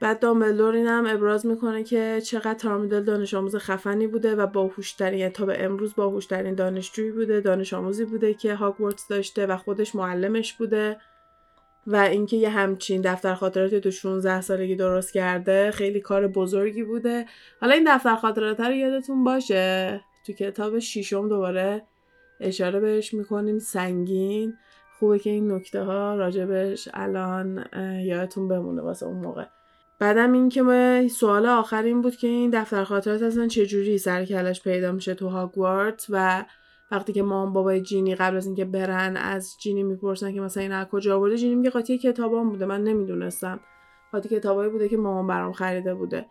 بعد 0.00 0.18
دامبلدور 0.18 0.74
این 0.74 0.86
هم 0.86 1.06
ابراز 1.06 1.46
می‌کنه 1.46 1.84
که 1.84 2.20
چقدر 2.24 2.54
تام 2.54 2.70
ریدل 2.70 3.02
دانش 3.02 3.34
آموز 3.34 3.56
خفنی 3.56 4.06
بوده 4.06 4.34
و 4.34 4.46
باهوشترین 4.46 5.18
یعنی 5.18 5.32
تا 5.32 5.46
به 5.46 5.64
امروز 5.64 5.94
باهوشترین 5.94 6.54
دانشجویی 6.54 7.10
بوده 7.10 7.40
دانش 7.40 7.74
آموزی 7.74 8.04
بوده 8.04 8.34
که 8.34 8.54
هاگوارتس 8.54 9.08
داشته 9.08 9.46
و 9.46 9.56
خودش 9.56 9.94
معلمش 9.94 10.52
بوده 10.52 10.96
و 11.86 11.96
اینکه 11.96 12.36
یه 12.36 12.48
همچین 12.48 13.00
دفتر 13.00 13.34
خاطراتی 13.34 13.80
تو 13.80 13.90
16 13.90 14.40
سالگی 14.40 14.76
درست 14.76 15.12
کرده 15.12 15.70
خیلی 15.70 16.00
کار 16.00 16.26
بزرگی 16.26 16.82
بوده. 16.82 17.26
حالا 17.60 17.74
این 17.74 17.84
دفتر 17.94 18.16
خاطرات 18.16 18.60
رو 18.60 18.72
یادتون 18.72 19.24
باشه؟ 19.24 20.00
تو 20.26 20.32
کتاب 20.32 20.78
ششم 20.78 21.28
دوباره 21.28 21.82
اشاره 22.40 22.80
بهش 22.80 23.14
می‌کنیم 23.14 23.58
سنگین. 23.58 24.54
خوبه 24.98 25.18
که 25.18 25.30
این 25.30 25.52
نکته 25.52 25.82
ها 25.82 26.14
راجبش 26.14 26.88
الان 26.94 27.64
یادتون 28.04 28.48
بمونه 28.48 28.82
واسه 28.82 29.06
اون 29.06 29.16
موقع. 29.16 29.44
بعدم 29.98 30.32
این 30.32 30.48
که 30.48 31.08
سوال 31.10 31.46
آخر 31.46 31.82
این 31.82 32.00
بود 32.00 32.16
که 32.16 32.26
این 32.26 32.50
دفتر 32.50 32.84
خاطرات 32.84 33.22
اصلا 33.22 33.46
چجوری 33.46 33.98
سر 33.98 34.24
کلش 34.24 34.62
پیدا 34.62 34.92
میشه 34.92 35.14
تو 35.14 35.28
هاگوارت 35.28 36.06
و 36.10 36.44
وقتی 36.90 37.12
که 37.12 37.22
مام 37.22 37.52
بابای 37.52 37.80
جینی 37.80 38.14
قبل 38.14 38.36
از 38.36 38.46
اینکه 38.46 38.64
برن 38.64 39.16
از 39.16 39.56
جینی 39.60 39.82
می‌پرسن 39.82 40.32
که 40.32 40.40
مثلا 40.40 40.62
این 40.62 40.72
از 40.72 40.86
کجا 40.86 41.16
آورده 41.16 41.36
جینی 41.36 41.54
میگه 41.54 41.70
قاطی 41.70 41.98
کتابام 41.98 42.50
بوده 42.50 42.66
من 42.66 42.84
نمی‌دونستم. 42.84 43.60
قاطی 44.12 44.28
کتابایی 44.28 44.70
بوده 44.70 44.88
که 44.88 44.96
مامان 44.96 45.26
برام 45.26 45.52
خریده 45.52 45.94
بوده. 45.94 46.26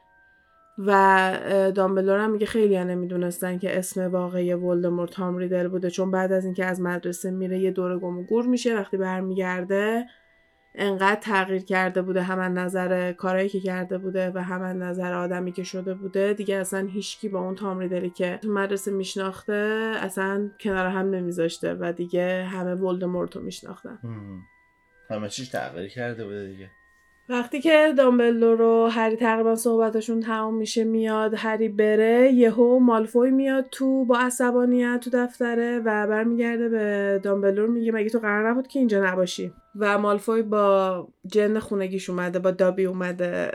و 0.77 1.71
دامبلدور 1.75 2.19
هم 2.19 2.31
میگه 2.31 2.45
خیلی 2.45 2.83
نمی‌دونستن 2.83 3.57
که 3.57 3.77
اسم 3.77 4.11
واقعی 4.11 4.53
ولدمورت 4.53 5.11
تام 5.11 5.37
ریدل 5.37 5.67
بوده 5.67 5.89
چون 5.89 6.11
بعد 6.11 6.31
از 6.31 6.45
اینکه 6.45 6.65
از 6.65 6.81
مدرسه 6.81 7.31
میره 7.31 7.59
یه 7.59 7.71
دوره 7.71 7.97
گم 7.97 8.17
و 8.17 8.23
گور 8.23 8.45
میشه 8.45 8.75
وقتی 8.75 8.97
برمیگرده 8.97 10.05
انقدر 10.77 11.19
تغییر 11.21 11.63
کرده 11.63 12.01
بوده 12.01 12.21
هم 12.21 12.39
از 12.39 12.51
نظر 12.51 13.11
کارایی 13.11 13.49
که 13.49 13.59
کرده 13.59 13.97
بوده 13.97 14.31
و 14.35 14.37
هم 14.43 14.61
از 14.61 14.75
نظر 14.75 15.13
آدمی 15.13 15.51
که 15.51 15.63
شده 15.63 15.93
بوده. 15.93 16.33
دیگه 16.33 16.55
اصلا 16.55 16.87
هیچکی 16.87 17.29
با 17.29 17.39
اون 17.39 17.55
تام 17.55 17.79
ریدلی 17.79 18.09
که 18.09 18.39
تو 18.41 18.51
مدرسه 18.51 18.91
میشناخته 18.91 19.91
اصلا 19.95 20.49
کنار 20.59 20.87
هم 20.87 21.09
نمیذاشته 21.09 21.73
و 21.73 21.91
دیگه 21.91 22.43
همه 22.43 22.73
ولدمورت 22.73 23.35
رو 23.35 23.41
میشناختن. 23.41 23.99
همه 25.09 25.29
چیش 25.29 25.49
تغییر 25.49 25.89
کرده 25.89 26.23
بوده 26.23 26.47
دیگه. 26.47 26.69
وقتی 27.29 27.61
که 27.61 27.93
دامبلدور 27.97 28.61
و 28.61 28.87
هری 28.87 29.15
تقریبا 29.15 29.55
صحبتشون 29.55 30.19
تمام 30.19 30.53
میشه 30.53 30.83
میاد 30.83 31.33
هری 31.37 31.69
بره 31.69 32.31
یهو 32.31 32.79
مالفوی 32.79 33.31
میاد 33.31 33.65
تو 33.71 34.05
با 34.05 34.17
عصبانیت 34.17 34.99
تو 35.03 35.09
دفتره 35.13 35.79
و 35.79 36.07
برمیگرده 36.07 36.69
به 36.69 37.19
دامبلدور 37.23 37.69
میگه 37.69 37.91
مگه 37.91 38.09
تو 38.09 38.19
قرار 38.19 38.49
نبود 38.49 38.67
که 38.67 38.79
اینجا 38.79 39.05
نباشی؟ 39.05 39.53
و 39.79 39.97
مالفوی 39.97 40.41
با 40.41 41.07
جن 41.25 41.59
خونگیش 41.59 42.09
اومده 42.09 42.39
با 42.39 42.51
دابی 42.51 42.85
اومده. 42.85 43.51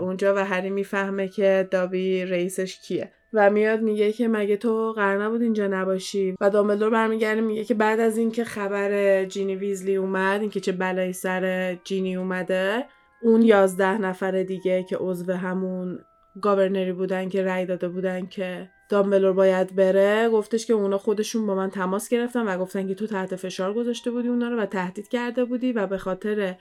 اونجا 0.00 0.34
و 0.34 0.44
هری 0.44 0.70
می‌فهمه 0.70 1.28
که 1.28 1.68
دابی 1.70 2.24
رئیسش 2.24 2.80
کیه. 2.80 3.10
و 3.36 3.50
میاد 3.50 3.80
میگه 3.80 4.12
که 4.12 4.28
مگه 4.28 4.56
تو 4.56 4.92
قرار 4.92 5.24
نبود 5.24 5.42
اینجا 5.42 5.66
نباشی؟ 5.66 6.36
و 6.40 6.50
دامبلدور 6.50 6.90
برمیگرده 6.90 7.40
میگه 7.40 7.64
که 7.64 7.74
بعد 7.74 8.00
از 8.00 8.18
اینکه 8.18 8.44
خبر 8.44 9.24
جینی 9.24 9.56
ویزلی 9.56 9.96
اومد 9.96 10.40
اینکه 10.40 10.60
چه 10.60 10.72
بلایی 10.72 11.12
سر 11.12 11.74
جینی 11.84 12.16
اومده 12.16 12.84
اون 13.24 13.42
یازده 13.42 13.98
نفر 13.98 14.42
دیگه 14.42 14.82
که 14.82 14.96
عضو 14.96 15.32
همون 15.32 15.98
گاورنری 16.42 16.92
بودن 16.92 17.28
که 17.28 17.44
رأی 17.44 17.66
داده 17.66 17.88
بودن 17.88 18.26
که 18.26 18.70
دامبلور 18.88 19.32
باید 19.32 19.74
بره 19.76 20.28
گفتش 20.28 20.66
که 20.66 20.72
اونا 20.72 20.98
خودشون 20.98 21.46
با 21.46 21.54
من 21.54 21.70
تماس 21.70 22.08
گرفتن 22.08 22.48
و 22.48 22.58
گفتن 22.58 22.88
که 22.88 22.94
تو 22.94 23.06
تحت 23.06 23.36
فشار 23.36 23.74
گذاشته 23.74 24.10
بودی 24.10 24.28
اونا 24.28 24.48
رو 24.48 24.60
و 24.60 24.66
تهدید 24.66 25.08
کرده 25.08 25.44
بودی 25.44 25.72
و 25.72 25.86
به 25.86 25.98
خاطر 25.98 26.56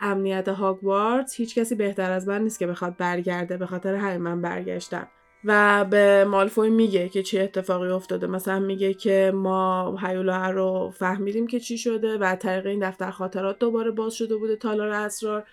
امنیت 0.00 0.48
هاگوارتس 0.48 1.34
هیچ 1.34 1.58
کسی 1.58 1.74
بهتر 1.74 2.10
از 2.10 2.28
من 2.28 2.42
نیست 2.42 2.58
که 2.58 2.66
بخواد 2.66 2.96
برگرده 2.96 3.56
به 3.56 3.66
خاطر 3.66 3.94
همین 3.94 4.22
من 4.22 4.42
برگشتم. 4.42 5.08
و 5.44 5.84
به 5.84 6.24
مالفوی 6.24 6.70
میگه 6.70 7.08
که 7.08 7.22
چه 7.22 7.40
اتفاقی 7.40 7.88
افتاده. 7.88 8.26
مثلا 8.26 8.60
میگه 8.60 8.94
که 8.94 9.32
ما 9.34 9.96
هیولا 9.96 10.50
رو 10.50 10.90
فهمیدیم 10.94 11.46
که 11.46 11.60
چی 11.60 11.78
شده 11.78 12.18
و 12.18 12.36
طریق 12.36 12.66
این 12.66 12.88
دفتر 12.88 13.10
خاطرات 13.10 13.58
دوباره 13.58 13.90
باز 13.90 14.14
شده 14.14 14.36
بوده 14.36 14.56
تالار 14.56 14.88
اسرار. 14.88 15.44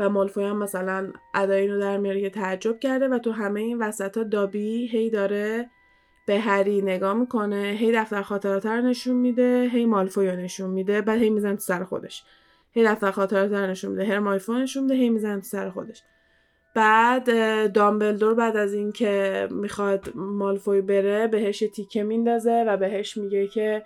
و 0.00 0.08
مالفوی 0.08 0.44
هم 0.44 0.56
مثلا 0.56 1.12
ادای 1.34 1.68
رو 1.68 1.80
در 1.80 1.96
میاره 1.96 2.20
که 2.20 2.30
تعجب 2.30 2.78
کرده 2.78 3.08
و 3.08 3.18
تو 3.18 3.32
همه 3.32 3.60
این 3.60 3.78
وسط 3.78 4.16
ها 4.16 4.24
دابی 4.24 4.86
هی 4.86 5.10
داره 5.10 5.70
به 6.26 6.38
هری 6.38 6.82
نگاه 6.82 7.14
می‌کنه 7.14 7.76
هی 7.78 7.92
دفتر 7.92 8.22
خاطرات 8.22 8.66
رو 8.66 8.82
نشون 8.82 9.16
میده 9.16 9.68
هی 9.72 9.86
مالفوی 9.86 10.30
رو 10.30 10.36
نشون 10.36 10.70
میده 10.70 11.00
بعد 11.00 11.22
هی 11.22 11.30
میزن 11.30 11.54
تو 11.54 11.60
سر 11.60 11.84
خودش. 11.84 12.24
هی 12.72 12.84
دفتر 12.84 13.10
خاطرات 13.10 13.52
رو 13.52 13.66
نشون 13.66 13.90
میده 13.90 14.04
هی 14.04 14.18
مالفوی 14.18 14.62
نشون 14.62 14.82
میده 14.82 14.94
هی 14.94 15.10
میزن 15.10 15.36
تو 15.36 15.46
سر 15.46 15.70
خودش. 15.70 16.02
بعد 16.74 17.26
دامبلدور 17.72 18.34
بعد 18.34 18.56
از 18.56 18.74
اینکه 18.74 19.48
می‌خواد 19.50 20.12
مالفوی 20.14 20.80
بره 20.80 21.26
بهش 21.26 21.58
تیکه 21.58 22.02
میندازه 22.02 22.64
و 22.66 22.76
بهش 22.76 23.16
میگه 23.16 23.46
که 23.46 23.84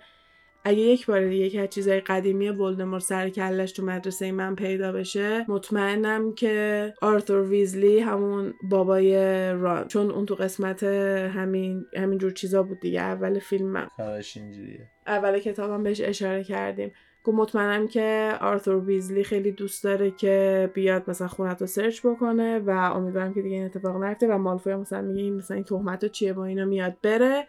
اگه 0.67 0.79
یک 0.79 1.05
بار 1.05 1.27
دیگه 1.27 1.49
که 1.49 1.67
چیزای 1.67 1.99
قدیمی 1.99 2.49
ولدمور 2.49 2.99
سر 2.99 3.29
کلش 3.29 3.71
تو 3.71 3.85
مدرسه 3.85 4.31
من 4.31 4.55
پیدا 4.55 4.91
بشه 4.91 5.51
مطمئنم 5.51 6.33
که 6.33 6.93
آرثور 7.01 7.41
ویزلی 7.41 7.99
همون 7.99 8.53
بابای 8.63 9.15
ران 9.51 9.87
چون 9.87 10.11
اون 10.11 10.25
تو 10.25 10.35
قسمت 10.35 10.83
همین 10.83 11.85
همین 11.97 12.17
جور 12.17 12.31
چیزا 12.31 12.63
بود 12.63 12.79
دیگه 12.79 13.01
اول 13.01 13.39
فیلمم 13.39 13.89
اینجوریه. 14.35 14.89
اول 15.07 15.39
کتابم 15.39 15.83
بهش 15.83 16.01
اشاره 16.01 16.43
کردیم. 16.43 16.91
گفت 17.23 17.37
مطمئنم 17.37 17.87
که 17.87 18.33
آرثور 18.41 18.75
ویزلی 18.75 19.23
خیلی 19.23 19.51
دوست 19.51 19.83
داره 19.83 20.11
که 20.11 20.69
بیاد 20.73 21.09
مثلا 21.09 21.27
خونت 21.27 21.61
رو 21.61 21.67
سرچ 21.67 22.05
بکنه 22.05 22.59
و 22.59 22.69
امیدوارم 22.69 23.33
که 23.33 23.41
دیگه 23.41 23.55
این 23.55 23.65
اتفاق 23.65 24.03
نیفته 24.03 24.27
و 24.27 24.37
مالفوی 24.37 24.75
مثلا 24.75 25.01
میگه 25.01 25.21
این 25.21 25.35
مثلا 25.35 25.55
این 25.55 25.63
تهمت 25.63 26.05
چیه 26.05 26.33
با 26.33 26.45
اینا 26.45 26.65
میاد 26.65 26.97
بره. 27.03 27.47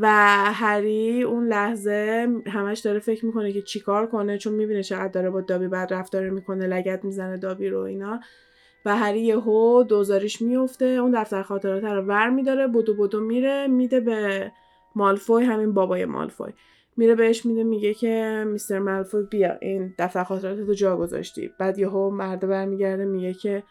و 0.00 0.08
هری 0.52 1.22
اون 1.22 1.46
لحظه 1.46 2.28
همش 2.46 2.78
داره 2.78 2.98
فکر 2.98 3.26
می‌کنه 3.26 3.52
که 3.52 3.62
چیکار 3.62 4.06
کنه 4.06 4.38
چون 4.38 4.54
می‌بینه 4.54 4.82
چقدر 4.82 5.08
داره 5.08 5.30
با 5.30 5.40
دابی 5.40 5.68
بعد 5.68 5.94
رفتار 5.94 6.30
می‌کنه 6.30 6.66
لگت 6.66 7.04
می‌زنه 7.04 7.36
دابی 7.36 7.68
رو 7.68 7.80
اینا. 7.80 8.20
و 8.84 8.96
هری 8.96 9.20
یهو 9.20 9.82
دوزاریش 9.88 10.42
میفته 10.42 10.84
اون 10.84 11.10
دفتر 11.20 11.42
خاطرات 11.42 11.84
رو 11.84 12.02
ور 12.02 12.30
میداره 12.30 12.66
بدو 12.66 12.94
بدو 12.94 13.20
میره 13.20 13.66
میده 13.66 14.00
به 14.00 14.52
مالفوی 14.94 15.44
همین 15.44 15.74
بابای 15.74 16.04
مالفوی. 16.04 16.52
میره 16.96 17.14
بهش 17.14 17.46
میده 17.46 17.64
میگه 17.64 17.94
که 17.94 18.44
میستر 18.46 18.78
مالفوی 18.78 19.26
بیا 19.30 19.56
این 19.60 19.94
دفتر 19.98 20.24
خاطرات 20.24 20.58
رو 20.58 20.74
جا 20.74 20.96
گذاشتی. 20.96 21.50
بعد 21.58 21.78
یهو 21.78 22.10
مرد 22.10 22.48
برمیگرده 22.48 23.04
میگه 23.04 23.34
که 23.34 23.62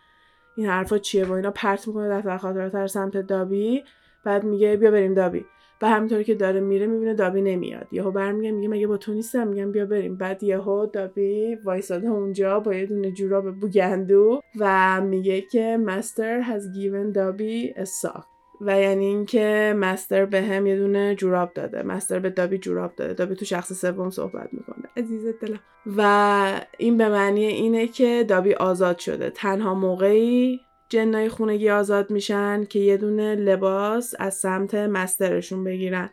این 0.57 0.67
حرفا 0.67 0.97
چیه؟ 0.97 1.25
و 1.25 1.31
اینا 1.31 1.51
پرت 1.51 1.87
می‌کنه 1.87 2.09
دفتر 2.09 2.37
خاطرات 2.37 2.75
رو 2.75 2.87
سمت 2.87 3.17
دابی. 3.17 3.83
بعد 4.25 4.43
میگه 4.43 4.77
بیا 4.77 4.91
بریم 4.91 5.13
دابی. 5.13 5.45
و 5.81 5.89
همینطوری 5.89 6.23
که 6.23 6.35
داره 6.35 6.59
میره 6.59 6.87
می‌بینه 6.87 7.13
دابی 7.13 7.41
نمیاد. 7.41 7.87
یهو 7.91 8.11
برمیگه 8.11 8.51
میگه 8.51 8.67
مگه 8.67 8.87
با 8.87 8.97
تو 8.97 9.13
نیستم 9.13 9.47
میگم 9.47 9.71
بیا 9.71 9.85
بریم. 9.85 10.15
بعد 10.17 10.43
یهو 10.43 10.85
دابی 10.85 11.55
وایساده 11.63 12.07
اونجا 12.07 12.59
با 12.59 12.73
یه 12.73 12.85
دونه 12.85 13.11
جوراب 13.11 13.51
بوگندو 13.51 14.41
و 14.59 15.01
میگه 15.01 15.41
که 15.41 15.77
مستر 15.77 16.41
has 16.41 16.61
given 16.77 17.13
دابی 17.13 17.73
a 17.77 17.85
sock. 17.85 18.23
و 18.61 18.79
یعنی 18.79 19.05
اینکه 19.05 19.75
مستر 19.77 20.25
به 20.25 20.41
هم 20.41 20.67
یه 20.67 20.77
دونه 20.77 21.15
جوراب 21.15 21.53
داده. 21.53 21.83
مستر 21.83 22.19
به 22.19 22.29
دابی 22.29 22.57
جوراب 22.57 22.95
داده. 22.95 23.13
دابی 23.13 23.35
تو 23.35 23.45
شخص 23.45 23.73
سوم 23.73 24.09
صحبت 24.09 24.49
می‌کنه. 24.51 24.85
عزیز 24.97 25.25
دلم. 25.41 25.59
و 25.97 26.61
این 26.77 26.97
به 26.97 27.09
معنی 27.09 27.45
اینه 27.45 27.87
که 27.87 28.25
دابی 28.27 28.53
آزاد 28.53 28.97
شده. 28.97 29.29
تنها 29.29 29.73
موقعی 29.73 30.59
جنای 30.89 31.29
خونگی 31.29 31.69
آزاد 31.69 32.11
میشن 32.11 32.63
که 32.63 32.79
یه 32.79 32.97
دونه 32.97 33.35
لباس 33.35 34.15
از 34.19 34.33
سمت 34.33 34.75
مسترشون 34.75 35.63
بگیرن. 35.63 36.09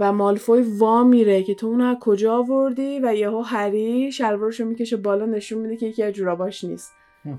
و 0.00 0.12
مالفوی 0.12 0.62
وا 0.62 1.04
میره 1.04 1.42
که 1.42 1.54
تو 1.54 1.66
اونو 1.66 1.84
از 1.84 1.96
کجا 2.00 2.36
آوردی 2.36 3.00
و 3.00 3.14
یهو 3.14 3.40
هری 3.40 4.12
شلوارشو 4.12 4.64
می‌کشه 4.64 4.96
بالا 4.96 5.26
نشون 5.26 5.58
میده 5.58 5.76
که 5.76 5.86
یکی 5.86 6.02
از 6.02 6.12
جوراباش 6.12 6.64
نیست. 6.64 6.92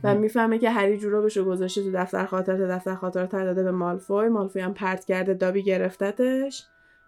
و 0.04 0.16
می‌فهمه 0.16 0.58
که 0.60 0.70
هری 0.70 0.98
جورابشو 0.98 1.45
گذاشته 1.45 1.84
تو 1.84 1.91
دفتر 1.91 2.26
خاطرات 2.26 2.62
دفتر 2.62 2.95
خاطرات 2.95 3.32
داده 3.32 3.64
به 3.64 3.72
مالفوی. 3.72 4.30
مالفوی 4.30 4.62
هم 4.62 4.74
پرت 4.74 5.06
کرده 5.06 5.34
دابی 5.34 5.64
گرفتتش 5.64 6.64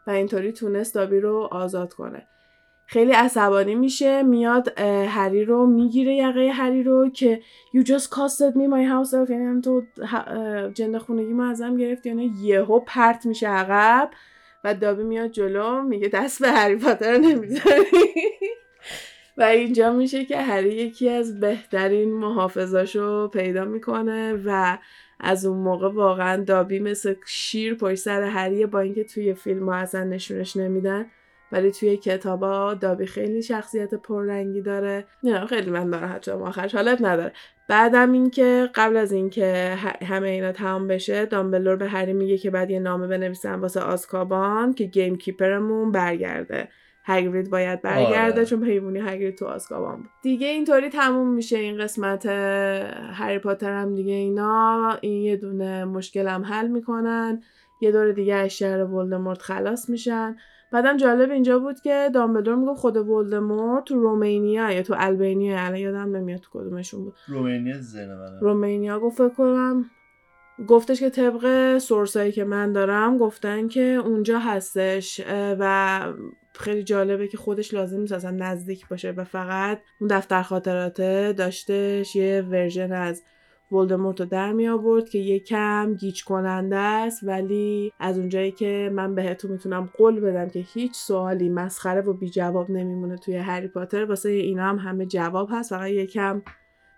و 0.07 0.11
اینطوری 0.11 0.51
تونست 0.51 0.95
دابی 0.95 1.19
رو 1.19 1.49
آزاد 1.51 1.93
کنه. 1.93 2.27
خیلی 2.91 3.11
عصبانی 3.11 3.75
میشه 3.75 4.23
میاد 4.23 4.79
هری 5.07 5.45
رو 5.45 5.65
می‌گیره 5.65 6.15
یقه 6.15 6.51
هری 6.53 6.83
رو 6.83 7.09
که 7.09 7.41
you 7.75 7.85
just 7.85 8.05
costed 8.05 8.53
me 8.53 8.65
my 8.71 8.85
house 8.89 9.11
elf 9.13 9.29
یعنی 9.29 9.61
تو 9.61 9.81
جند 10.73 10.97
خونگی 10.97 11.33
ما 11.33 11.49
ازم 11.49 11.77
گرفتی 11.77 12.09
یعنی 12.09 12.33
یهو 12.41 12.79
پرت 12.79 13.25
میشه 13.25 13.47
عقب 13.47 14.09
و 14.63 14.73
دابی 14.75 15.03
میاد 15.03 15.31
جلو 15.31 15.81
میگه 15.81 16.07
دست 16.07 16.41
به 16.41 16.51
هری 16.51 16.75
پاتر 16.75 17.17
نمی‌ذاری. 17.17 17.85
و 19.37 19.43
اینجا 19.43 19.93
میشه 19.93 20.25
که 20.25 20.37
هری 20.37 20.73
یکی 20.73 21.09
از 21.09 21.39
بهترین 21.39 22.13
محافظاشو 22.13 23.27
پیدا 23.27 23.65
می‌کنه 23.65 24.41
و 24.45 24.77
از 25.19 25.45
اون 25.45 25.57
موقع 25.57 25.87
واقعا 25.87 26.43
دابی 26.43 26.79
مثل 26.79 27.15
شیر 27.27 27.75
پشت 27.75 27.95
سر 27.95 28.23
هریه 28.23 28.67
با 28.67 28.79
اینکه 28.79 29.03
توی 29.03 29.33
فیلم 29.33 29.69
ها 29.69 29.75
اصلا 29.75 30.03
نشونش 30.03 30.57
نمیدن. 30.57 31.05
ولی 31.51 31.71
توی 31.71 31.97
کتابا 31.97 32.73
دابی 32.73 33.05
خیلی 33.05 33.41
شخصیت 33.41 33.93
پررنگی 33.93 34.61
داره. 34.61 35.05
نه 35.23 35.45
خیلی 35.45 35.71
من 35.71 35.89
ناراحت 35.89 36.23
شدم 36.23 36.41
آخرش 36.41 36.75
حالت 36.75 37.01
نداره. 37.01 37.33
بعدم 37.69 38.11
اینکه 38.11 38.69
قبل 38.75 38.97
از 38.97 39.11
اینکه 39.11 39.75
همه 40.05 40.29
اینا 40.29 40.51
تمام 40.51 40.87
بشه 40.87 41.25
دامبلور 41.25 41.75
به 41.75 41.87
هری 41.87 42.13
میگه 42.13 42.37
که 42.37 42.49
بعد 42.49 42.71
یه 42.71 42.79
نامه 42.79 43.07
بنویسن 43.07 43.55
واسه 43.55 43.81
آزکابان 43.81 44.73
که 44.73 44.83
گیم 44.83 45.17
کیپرمون 45.17 45.91
برگرده. 45.91 46.67
هگرید 47.05 47.49
باید 47.49 47.81
برگرده 47.81 48.33
آره. 48.33 48.45
چون 48.45 48.63
حیوانی 48.63 48.99
هگرید 48.99 49.37
تو 49.37 49.45
آزکابان 49.45 49.97
بود. 49.97 50.09
دیگه 50.21 50.47
اینطوری 50.47 50.89
تموم 50.89 51.33
میشه 51.33 51.57
این 51.57 51.77
قسمت 51.77 52.25
هری 53.13 53.39
پاتر 53.39 53.73
هم 53.81 53.95
دیگه 53.95 54.13
اینا. 54.13 54.97
این 55.01 55.21
یه 55.21 55.37
دونه 55.37 55.85
مشکلم 55.85 56.43
حل 56.43 56.67
می‌کنن. 56.67 57.43
یه 57.81 57.91
دور 57.91 58.11
دیگه 58.11 58.35
از 58.35 58.49
شهر 58.49 58.83
ولدمورت 58.83 59.41
خلاص 59.41 59.89
میشن. 59.89 60.35
بعدم 60.71 60.97
جالب 60.97 61.31
اینجا 61.31 61.59
بود 61.59 61.79
که 61.79 62.09
دامبلدور 62.13 62.55
می‌گفت 62.55 62.79
خود 62.79 62.97
ولدمورت 62.97 63.83
تو 63.83 63.99
رومینیا 63.99 64.71
یا 64.71 64.83
تو 64.83 64.95
البانیا 64.97 65.59
الان 65.59 65.75
یادم 65.75 66.15
نمیاد 66.15 66.39
تو 66.39 66.49
کدومشون 66.53 67.03
بود. 67.03 67.13
رومینیا 67.27 67.81
زنه 67.81 68.39
رومینیا 68.41 68.99
گفت 68.99 69.17
فکر 69.17 69.35
کنم 69.35 69.85
گفتش 70.67 70.99
که 70.99 71.09
طبق 71.09 71.77
سورسایی 71.77 72.31
که 72.31 72.43
من 72.43 72.73
دارم 72.73 73.17
گفتن 73.17 73.67
که 73.67 73.81
اونجا 73.81 74.39
هستش 74.39 75.21
و 75.29 76.01
خیلی 76.53 76.83
جالبه 76.83 77.27
که 77.27 77.37
خودش 77.37 77.73
لازم 77.73 77.99
نیست 77.99 78.13
اصلا 78.13 78.31
نزدیک 78.31 78.87
باشه 78.87 79.11
و 79.11 79.23
فقط 79.23 79.79
اون 79.99 80.09
دفتر 80.09 80.41
خاطراته 80.41 81.33
داشتش 81.33 82.15
یه 82.15 82.45
ورژن 82.49 82.91
از 82.91 83.23
ولدمورت 83.71 84.19
رو 84.19 84.25
در 84.25 84.53
می 84.53 84.67
آورد 84.67 85.09
که 85.09 85.19
یکم 85.19 85.93
گیج 85.93 86.23
کننده 86.23 86.75
است 86.75 87.19
ولی 87.23 87.93
از 87.99 88.17
اونجایی 88.17 88.51
که 88.51 88.91
من 88.93 89.15
بهتون 89.15 89.51
می‌تونم 89.51 89.89
قول 89.97 90.19
بدم 90.19 90.49
که 90.49 90.59
هیچ 90.59 90.95
سوالی 90.95 91.49
مسخره 91.49 92.01
و 92.01 92.13
بی 92.13 92.29
جواب 92.29 92.69
نمیمونه 92.69 93.17
توی 93.17 93.35
هری 93.35 93.67
پاتر 93.67 94.05
واسه 94.05 94.29
اینا 94.29 94.63
هم 94.63 94.77
همه 94.77 95.05
جواب 95.05 95.49
هست. 95.51 95.69
فقط 95.69 95.89
یکم 95.89 96.41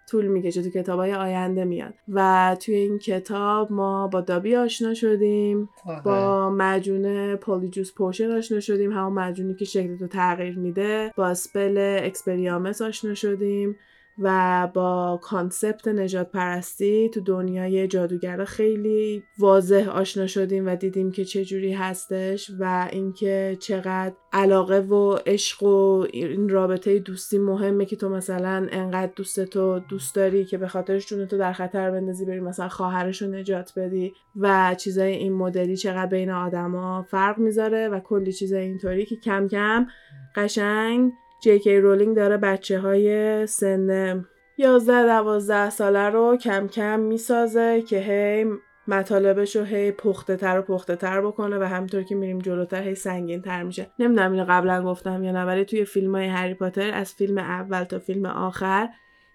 طول 0.10 0.28
می‌کشه 0.28 0.62
تو 0.64 0.70
کتاب 0.70 1.00
های 1.00 1.14
آینده 1.14 1.66
میاد. 1.66 1.94
و 2.10 2.58
توی 2.60 2.76
این 2.76 3.00
کتاب 3.00 3.72
ما 3.72 4.08
با 4.08 4.22
دابی 4.22 4.56
آشنا 4.56 4.94
شدیم 4.94 5.70
با 6.06 6.50
معجون 6.50 7.36
Polyjuice 7.36 7.94
Potion 7.94 8.32
آشنا 8.32 8.60
شدیم 8.60 8.92
همون 8.92 9.14
معجونی 9.14 9.56
که 9.56 9.66
شکل 9.66 9.98
تو 9.98 10.08
تغییر 10.08 10.60
میده 10.60 11.12
با 11.16 11.28
spell 11.28 12.00
Expelliarmus 12.04 12.82
آشنا 12.82 13.14
شدیم. 13.14 13.76
و 14.22 14.68
با 14.74 15.20
concept 15.24 15.88
نژاد 15.88 16.32
پرستی 16.32 17.10
تو 17.10 17.22
دنیای 17.22 17.88
جادوگرا 17.88 18.46
خیلی 18.46 19.24
واضح 19.40 19.90
آشنا 19.90 20.28
شدیم 20.28 20.68
و 20.68 20.76
دیدیم 20.76 21.12
که 21.12 21.26
چه 21.26 21.46
جوری 21.46 21.74
هستش 21.74 22.52
و 22.60 22.90
اینکه 22.92 23.58
چقدر 23.60 24.14
علاقه 24.34 24.80
و 24.80 25.18
عشق 25.26 25.64
و 25.64 26.06
این 26.14 26.50
رابطه 26.50 27.00
دوستی 27.00 27.38
مهمه 27.38 27.86
که 27.86 27.96
تو 27.96 28.10
مثلا 28.10 28.68
انقدر 28.72 29.12
دوست 29.16 29.46
تو 29.46 29.80
دوست 29.80 30.16
داری 30.16 30.46
که 30.46 30.58
به 30.58 30.68
خاطرش 30.68 31.06
جون 31.08 31.26
تو 31.26 31.38
در 31.38 31.54
خطر 31.54 31.92
بندازی 31.92 32.26
بری 32.26 32.40
مثلا 32.40 32.70
خواهرش 32.70 33.22
رو 33.22 33.32
نجات 33.32 33.80
بدی 33.80 34.14
و 34.36 34.76
چیزای 34.78 35.14
این 35.14 35.34
مدلی 35.34 35.78
چقدر 35.78 36.06
بین 36.06 36.30
آدما 36.30 37.04
فرق 37.04 37.38
می‌ذاره 37.38 37.90
و 37.90 38.00
کلی 38.00 38.34
چیزای 38.34 38.64
اینطوری 38.64 39.06
که 39.06 39.16
کم 39.16 39.48
کم 39.48 39.88
قشنگ 40.36 41.12
جی 41.42 41.60
کی 41.60 41.78
رولینگ 41.78 42.16
داره 42.16 42.38
بچه 42.38 42.80
های 42.80 43.48
سن 43.48 44.26
11 44.58 45.08
12 45.08 45.70
ساله 45.70 46.10
رو 46.10 46.38
کم 46.38 46.68
کم 46.68 47.00
می‌سازه 47.00 47.82
که 47.82 48.00
هی 48.00 48.46
مطالبش 48.88 49.56
رو 49.56 49.64
هی 49.64 49.92
پخته 49.92 50.36
تر 50.36 50.60
و 50.60 50.62
پخته 50.62 50.96
تر 50.96 51.22
بکنه 51.22 51.60
و 51.60 51.64
همینطور 51.64 52.04
که 52.04 52.16
میریم 52.16 52.39
جلوتر 52.39 52.84
هی 52.84 52.96
سنگین 52.96 53.42
تر 53.42 53.64
میشه. 53.64 53.92
نمی‌دونم 54.00 54.32
اینو 54.32 54.46
قبلا 54.50 54.84
گفتم 54.84 55.24
یا 55.24 55.32
نه 55.32 55.46
ولی 55.46 55.66
توی 55.66 55.86
فیلم 55.86 56.16
های 56.16 56.28
هری 56.28 56.54
پاتر 56.54 56.92
از 56.94 57.14
فیلم 57.14 57.38
اول 57.38 57.84
تا 57.84 58.00
فیلم 58.00 58.26
آخر 58.26 58.89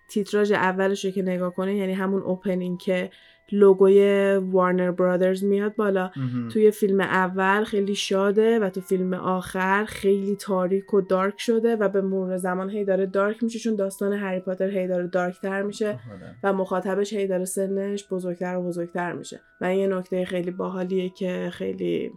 تیتراژ 0.09 0.53
اولش 0.53 1.05
رو 1.05 1.11
که 1.11 1.23
نگاه 1.23 1.55
کنه 1.55 1.75
یعنی 1.77 1.93
همون 1.93 2.23
opening 2.23 2.79
که 2.79 3.11
لوگوی 3.53 4.33
وارنر 4.37 4.91
برادرز 4.91 5.45
میاد 5.45 5.77
بالا. 5.77 6.11
توی 6.53 6.71
فیلم 6.71 7.01
اول 7.01 7.65
خیلی 7.65 7.95
شاده 7.95 8.59
و 8.59 8.71
تو 8.71 8.81
فیلم 8.81 9.15
آخر 9.15 9.85
خیلی 9.85 10.37
تاریک 10.37 10.95
و 10.95 11.01
دارک 11.01 11.41
شده 11.41 11.77
و 11.77 11.89
به 11.89 12.01
مرور 12.01 12.37
زمان 12.37 12.71
هی 12.71 12.85
داره 12.85 13.07
دارک 13.07 13.43
میشه 13.43 13.59
چون 13.59 13.77
داستان 13.77 14.13
هری 14.13 14.41
پاتر 14.41 14.71
هی 14.71 14.89
داره 14.89 15.07
دارک 15.07 15.41
تر 15.41 15.63
میشه 15.63 15.87
آره. 15.87 16.37
و 16.43 16.53
مخاطبش 16.53 17.13
هی 17.13 17.27
داره 17.27 17.45
سنش 17.45 18.09
بزرگتر 18.09 18.57
و 18.57 18.63
بزرگتر 18.63 19.13
میشه 19.13 19.41
و 19.61 19.65
این 19.65 19.81
یه 19.81 19.87
نکته 19.87 20.25
خیلی 20.25 20.51
باحالیه 20.51 21.09
که 21.09 21.49
خیلی 21.53 22.13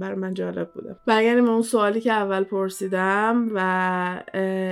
برای 0.00 0.18
من 0.18 0.34
جالب 0.34 0.70
بوده 0.74 0.96
برگردیم 1.06 1.48
اون 1.48 1.62
سوالی 1.62 2.00
که 2.00 2.12
اول 2.12 2.44
پرسیدم 2.44 3.50
و 3.54 4.22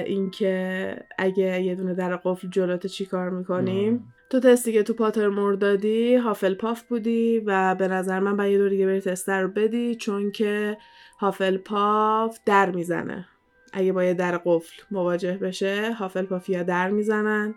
اینکه 0.06 0.96
اگه 1.18 1.62
یه 1.62 1.74
دونه 1.74 1.94
در 1.94 2.16
قفل 2.16 2.48
جلوت 2.48 2.86
چی 2.86 3.06
کار 3.06 3.30
می‌کنیم. 3.30 4.12
تو 4.30 4.40
تستی 4.40 4.72
که 4.72 4.82
تو 4.82 4.94
پاتر 4.94 5.28
مور 5.28 5.54
دادی 5.54 6.16
هافل 6.16 6.54
پاف 6.54 6.82
بودی 6.82 7.42
و 7.46 7.74
به 7.74 7.88
نظر 7.88 8.20
من 8.20 8.36
باید 8.36 8.52
یه 8.52 8.58
دور 8.58 8.68
دیگه 8.68 8.86
بری 8.86 9.00
تست 9.00 9.28
رو 9.28 9.48
بدی 9.48 9.94
چون 9.94 10.30
که 10.30 10.76
هافل 11.18 11.56
پاف 11.56 12.38
در 12.46 12.70
می‌زنه. 12.70 13.28
اگه 13.72 13.92
با 13.92 14.04
یه 14.04 14.14
در 14.14 14.36
قفل 14.44 14.82
مواجه 14.90 15.32
بشه 15.36 15.92
هافل 15.92 16.22
پاف 16.22 16.48
یا 16.48 16.62
در 16.62 16.90
می‌زنن 16.90 17.54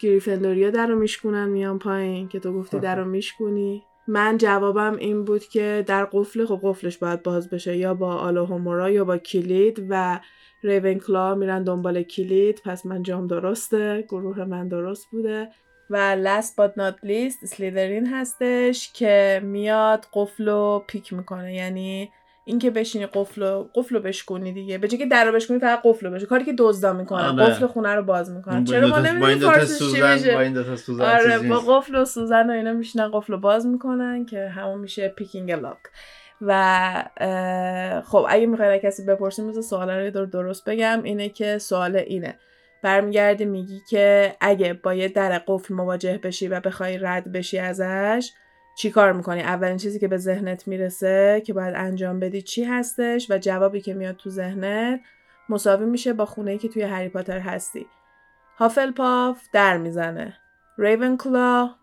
گریفندوریا 0.00 0.70
در 0.70 0.86
رو 0.86 0.98
میشکونن 0.98 1.48
میان 1.48 1.78
پایین 1.78 2.28
که 2.28 2.40
تو 2.40 2.52
گفتی 2.52 2.78
در 2.78 2.96
رو 2.96 3.04
میشکونی. 3.04 3.82
من 4.08 4.38
جوابم 4.38 4.96
این 4.96 5.24
بود 5.24 5.44
که 5.44 5.84
در 5.86 6.04
قفل 6.04 6.44
خب 6.44 6.60
قفلش 6.62 6.98
باید 6.98 7.22
باز 7.22 7.50
بشه 7.50 7.76
یا 7.76 7.94
با 7.94 8.14
آلوهومورا 8.14 8.90
یا 8.90 9.04
با 9.04 9.18
کلید 9.18 9.86
و 9.88 10.20
ریون 10.62 11.38
میرن 11.38 11.64
دنبال 11.64 12.02
کلید 12.02 12.62
پس 12.64 12.86
من 12.86 13.02
جام 13.02 13.26
درسته 13.26 14.04
گروه 14.08 14.44
من 14.44 14.68
درست 14.68 15.10
بوده. 15.10 15.48
و 15.90 16.16
last 16.24 16.48
but 16.48 16.80
not 16.80 17.08
least 17.08 17.46
سلیدرین 17.46 18.06
هستش 18.06 18.92
که 18.92 19.40
میاد 19.44 20.06
قفل 20.12 20.48
رو 20.48 20.84
پیک 20.86 21.12
می‌کنه. 21.12 21.54
یعنی 21.54 22.10
اینکه 22.44 22.70
بشینی 22.70 23.06
قفل 23.06 23.42
رو 23.42 23.70
قفل 23.74 23.94
رو 23.94 24.00
بشکنی 24.00 24.52
دیگه. 24.52 24.78
به 24.78 24.88
جای 24.88 24.98
که 24.98 25.06
در 25.06 25.24
رو 25.24 25.32
بشکنی 25.32 25.58
فقط 25.58 25.80
قفل 25.84 26.08
بشه 26.08 26.26
کاری 26.26 26.44
که 26.44 26.52
دزدا 26.58 26.92
می‌کنن 26.92 27.40
آره. 27.40 27.44
قفل 27.44 27.66
خونه 27.66 27.94
رو 27.94 28.02
باز 28.02 28.30
می‌کنن 28.30 28.64
با 28.64 28.72
چرا 28.72 28.88
ما 28.88 28.98
دوتا- 28.98 29.02
با 29.02 29.08
این 29.08 29.16
نمی‌دونیم 29.16 29.52
فارسیش 29.52 29.78
چی 29.78 29.84
سوزن 29.84 30.14
میشه؟ 30.14 30.34
با 30.34 30.40
این 30.40 30.52
دوتا 30.52 30.76
سوزن 30.76 31.04
آره 31.04 31.38
با. 31.38 31.58
قفل 31.58 31.94
و 31.94 32.04
سوزن 32.04 32.50
و 32.50 32.52
اینا 32.52 32.72
میشینن 32.72 33.10
قفل 33.12 33.32
رو 33.32 33.38
باز 33.38 33.66
می‌کنن 33.66 34.26
که 34.26 34.48
همون 34.48 34.80
میشه 34.80 35.08
پیکینگ 35.08 35.52
لاک 35.52 35.78
و 36.40 38.02
خب 38.06 38.26
اگه 38.28 38.46
می‌خوای 38.46 38.80
کسی 38.80 39.04
بپرسیم 39.04 39.44
مثل 39.44 39.60
سوال 39.60 39.90
رو 39.90 40.10
دور 40.10 40.26
درست 40.26 40.64
بگم. 40.68 41.00
اینه 41.02 41.28
که 41.28 41.58
سوال 41.58 41.96
اینه. 41.96 42.38
برمیگردی 42.82 43.44
میگی 43.44 43.80
که 43.88 44.36
اگه 44.40 44.72
با 44.72 44.94
یه 44.94 45.08
در 45.08 45.38
قفل 45.38 45.74
مواجه 45.74 46.18
بشی 46.18 46.48
و 46.48 46.60
بخوای 46.60 46.98
رد 46.98 47.32
بشی 47.32 47.58
ازش 47.58 48.32
چی 48.78 48.90
کار 48.90 49.12
می‌کنی؟ 49.12 49.40
اولین 49.40 49.76
چیزی 49.76 49.98
که 49.98 50.08
به 50.08 50.16
ذهنت 50.16 50.68
می‌رسه 50.68 51.42
که 51.46 51.52
باید 51.52 51.74
انجام 51.76 52.20
بدی 52.20 52.42
چی 52.42 52.64
هستش 52.64 53.30
و 53.30 53.38
جوابی 53.38 53.80
که 53.80 53.94
میاد 53.94 54.16
تو 54.16 54.30
ذهنت 54.30 55.00
مساوی 55.48 55.86
میشه 55.86 56.12
با 56.12 56.24
خونه 56.24 56.50
ای 56.50 56.58
که 56.58 56.68
توی 56.68 56.82
هری 56.82 57.08
پاتر 57.08 57.38
هستی. 57.38 57.86
هافلپاف 58.56 59.42
در 59.52 59.76
می‌زنه. 59.76 60.36
ریون 60.78 61.18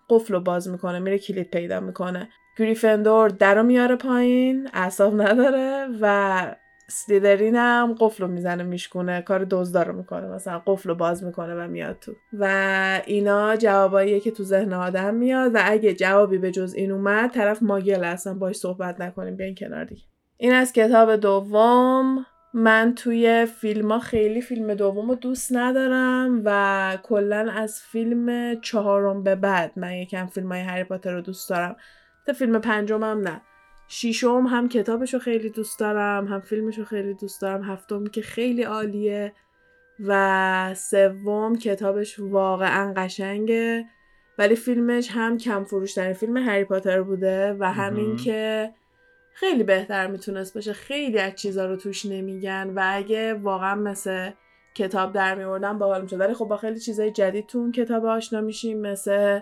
قفل 0.10 0.34
رو 0.34 0.40
باز 0.40 0.70
می‌کنه 0.70 1.00
میره 1.00 1.20
کلید 1.20 1.50
پیدا 1.50 1.80
می‌کنه. 1.80 2.30
گریفندور 2.58 3.30
در 3.30 3.56
رو 3.56 3.64
میاره 3.64 3.96
پایین 3.96 4.70
اعصاب 4.74 5.22
نداره 5.22 5.88
و 6.02 6.56
سلیدرین 6.90 7.56
هم 7.56 7.96
قفل 8.00 8.24
رو 8.24 8.30
می‌زنه 8.30 8.64
میشکونه 8.64 9.22
کار 9.22 9.46
دزدا 9.50 9.84
رو 9.84 9.94
می‌کنه 9.94 10.28
مثلا 10.28 10.62
قفل 10.66 10.90
رو 10.90 10.96
باز 10.96 11.24
می‌کنه 11.24 11.56
و 11.56 11.68
میاد 11.68 12.00
تو. 12.00 12.14
و 12.34 13.02
اینا 13.06 13.56
جواباییه 13.56 14.20
که 14.20 14.32
تو 14.32 14.44
ذهن 14.44 14.74
آدم 14.74 15.16
میاد 15.16 15.56
و 15.56 15.60
اگه 15.64 15.94
جوابی 15.94 16.38
به 16.38 16.52
جز 16.52 16.74
این 16.74 16.92
اومد 16.92 17.32
طرف 17.32 17.62
ماگل 17.62 18.04
اصلا 18.04 18.34
باش 18.34 18.56
صحبت 18.56 19.02
نکنیم 19.02 19.36
بیاین 19.36 19.56
کنار 19.56 19.86
دیگه. 19.86 20.02
این 20.38 20.54
از 20.54 20.74
کتاب 20.74 21.16
دوم. 21.16 22.26
من 22.54 22.94
توی 22.96 23.46
فیلم 23.46 23.92
ها 23.92 24.00
خیلی 24.00 24.42
فیلم 24.42 24.74
دوم 24.74 25.10
رو 25.10 25.16
دوست 25.16 25.56
ندارم 25.56 26.42
و 26.46 26.98
کلا 27.04 27.52
از 27.52 27.82
فیلم 27.82 28.56
چهارم 28.62 29.24
به 29.24 29.36
بعد 29.36 29.72
من 29.76 29.94
یکم 29.94 30.26
فیلم 30.26 30.52
های 30.52 30.62
هری 30.62 30.84
پاتر 30.84 31.14
رو 31.14 31.22
دوست 31.22 31.50
دارم. 31.50 31.76
تا 32.26 32.34
فیلم 32.34 32.60
پنجمم 32.60 33.22
نه. 33.22 33.42
شیشم 33.92 34.48
هم 34.48 34.70
کتابش 34.70 35.14
رو 35.14 35.20
خیلی 35.20 35.50
دوست 35.50 35.80
دارم 35.80 36.28
هم 36.28 36.40
فیلمش 36.40 36.78
رو 36.78 36.86
خیلی 36.86 37.14
دوست 37.14 37.42
دارم. 37.42 37.64
هفتم 37.64 38.08
که 38.08 38.22
خیلی 38.22 38.64
عالیه. 38.64 39.34
و 40.06 40.74
سوم 40.76 41.58
کتابش 41.58 42.20
واقعا 42.20 42.94
قشنگه. 42.98 43.86
ولی 44.38 44.56
فیلمش 44.56 45.10
هم 45.12 45.38
کم 45.38 45.64
فروشترین 45.64 46.14
فیلم 46.14 46.38
هری 46.38 46.64
پاتر 46.64 47.02
بوده 47.02 47.54
و 47.60 47.72
همین. 47.72 48.16
که 48.16 48.72
خیلی 49.34 49.64
بهتر 49.64 50.08
می‌تونست 50.08 50.54
باشه. 50.54 50.74
خیلی 50.74 51.20
از 51.20 51.36
چیزا 51.36 51.66
رو 51.66 51.76
توش 51.76 52.06
نمیگن 52.06 52.74
و 52.76 52.82
اگه 52.86 53.34
واقعا 53.34 53.76
مثل 53.76 54.32
کتاب 54.76 55.14
در 55.14 55.36
میوردن 55.36 55.80
باحال 55.80 56.02
می‌شد. 56.02 56.20
ولی 56.20 56.34
خب 56.34 56.46
با 56.46 56.58
خیلی 56.58 56.80
چیزای 56.80 57.12
جدید 57.12 57.48
تو 57.48 57.58
اون 57.58 57.72
کتاب 57.72 58.06
آشنا 58.06 58.42
میشیم. 58.42 58.82
مثل 58.82 59.40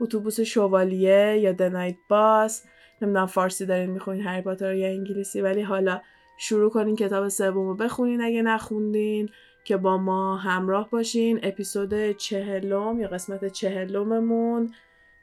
اتوبوس 0.00 0.40
شوالیه 0.40 1.38
یا 1.38 1.52
دنایت 1.52 1.96
باس 2.08 2.64
نمی‌دونم 3.02 3.26
فارسی 3.26 3.66
دارین 3.66 3.90
می‌خونین 3.90 4.22
هری 4.22 4.42
پاتر 4.42 4.74
یا 4.74 4.88
انگلیسی 4.88 5.40
ولی 5.40 5.62
حالا 5.62 6.00
شروع 6.36 6.70
کنین 6.70 6.96
کتاب 6.96 7.28
سوم 7.28 7.68
رو 7.68 7.74
بخونین 7.74 8.20
اگه 8.20 8.42
نخوندین 8.42 9.28
که 9.64 9.76
با 9.76 9.96
ما 9.96 10.36
همراه 10.36 10.90
باشین. 10.90 11.40
اپیزود 11.42 12.12
چهلم 12.12 13.00
یا 13.00 13.08
قسمت 13.08 13.44
چهلممون 13.44 14.70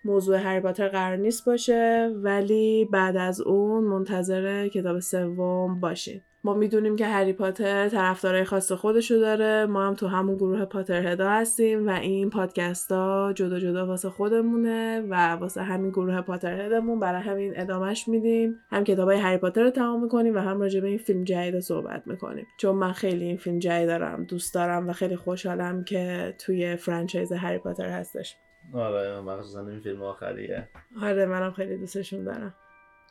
موضوع 0.05 0.37
هری 0.37 0.59
پاتر 0.59 0.87
قرار 0.87 1.17
نیست 1.17 1.45
باشه 1.45 2.11
ولی 2.15 2.85
بعد 2.91 3.17
از 3.17 3.41
اون 3.41 3.83
منتظر 3.83 4.67
کتاب 4.67 4.99
سوم 4.99 5.79
باشین. 5.79 6.21
ما 6.45 6.53
می‌دونیم 6.53 6.95
که 6.95 7.05
هری 7.05 7.33
پاتر 7.33 7.89
طرفدارای 7.89 8.43
خاص 8.43 8.71
خودشو 8.71 9.15
داره. 9.15 9.65
ما 9.65 9.87
هم 9.87 9.93
تو 9.93 10.07
همون 10.07 10.35
گروه 10.35 10.65
پاتر 10.65 11.07
هدا 11.07 11.29
هستیم 11.29 11.87
و 11.87 11.89
این 11.89 12.29
پادکست 12.29 12.91
ها 12.91 13.33
جدا 13.35 13.59
جدا 13.59 13.87
واسه 13.87 14.09
خودمونه 14.09 15.01
و 15.09 15.15
واسه 15.35 15.61
همین 15.61 15.89
گروه 15.89 16.21
پاتر 16.21 16.61
هدمون 16.61 16.99
برای 16.99 17.21
همین 17.21 17.53
ادامهش 17.55 18.07
میدیم. 18.07 18.59
هم 18.69 18.83
کتابای 18.83 19.17
هری 19.17 19.37
پاتر 19.37 19.63
رو 19.63 19.69
تمام 19.69 20.03
می‌کنیم 20.03 20.35
و 20.35 20.39
هم 20.39 20.61
راجع 20.61 20.79
به 20.79 20.87
این 20.87 20.97
فیلم 20.97 21.23
جدید 21.23 21.59
صحبت 21.59 22.07
می‌کنیم. 22.07 22.47
چون 22.57 22.75
من 22.75 22.91
خیلی 22.91 23.25
این 23.25 23.37
فیلم 23.37 23.59
جدید 23.59 23.87
دارم 23.87 24.23
دوست 24.23 24.53
دارم 24.53 24.89
و 24.89 24.93
خیلی 24.93 25.15
خوشحالم 25.15 25.83
که 25.83 26.33
توی 26.37 26.75
فرانچایز 26.75 27.31
هری 27.31 27.57
پاتر 27.57 27.89
هستش. 27.89 28.35
آره 28.73 29.21
مخصوصا 29.21 29.67
این 29.67 29.79
فیلم 29.79 30.01
آخریه. 30.01 30.67
آره 31.01 31.25
منم 31.25 31.51
خیلی 31.51 31.77
دوستشون 31.77 32.23
دارم. 32.23 32.53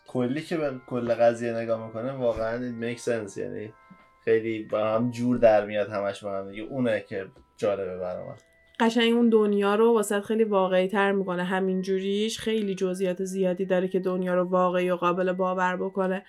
کلی 0.06 0.42
که 0.42 0.56
به 0.56 0.72
کل 0.86 1.14
قضیه 1.14 1.52
نگاه 1.52 1.86
می‌کنه 1.86 2.12
واقعا 2.12 2.74
makes 2.80 3.00
sense. 3.00 3.36
یعنی 3.36 3.72
خیلی 4.24 4.62
با 4.62 4.88
هم 4.88 5.10
جور 5.10 5.38
در 5.38 5.66
میاد 5.66 5.88
همش 5.88 6.24
با 6.24 6.38
هم. 6.38 6.50
دیگه 6.50 6.62
اونه 6.62 7.04
که 7.08 7.26
جالبه 7.56 7.98
برام. 7.98 8.36
قشنگ 8.80 9.12
اون 9.12 9.28
دنیا 9.28 9.74
رو 9.74 9.94
واسه 9.94 10.20
خیلی 10.20 10.44
واقعی 10.44 10.88
تر 10.88 11.12
می‌کنه. 11.12 11.44
همین 11.44 11.82
جوریش 11.82 12.38
خیلی 12.38 12.74
جزئیات 12.74 13.24
زیادی 13.24 13.64
داره 13.64 13.88
که 13.88 14.00
دنیا 14.00 14.34
رو 14.34 14.44
واقعی 14.44 14.90
و 14.90 14.96
قابل 14.96 15.32
باور 15.32 15.76
بکنه. 15.76 16.24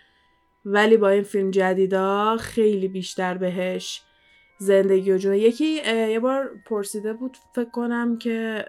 ولی 0.65 0.97
با 0.97 1.09
این 1.09 1.23
فیلم 1.23 1.51
جدیدا 1.51 2.37
خیلی 2.37 2.87
بیشتر 2.87 3.37
بهش 3.37 4.01
زندگی 4.57 5.11
و 5.11 5.17
جون. 5.17 5.33
یکی 5.33 5.65
یه 6.11 6.19
بار 6.19 6.49
پرسیده 6.65 7.13
بود 7.13 7.37
فکر 7.55 7.69
کنم 7.69 8.17
که 8.17 8.65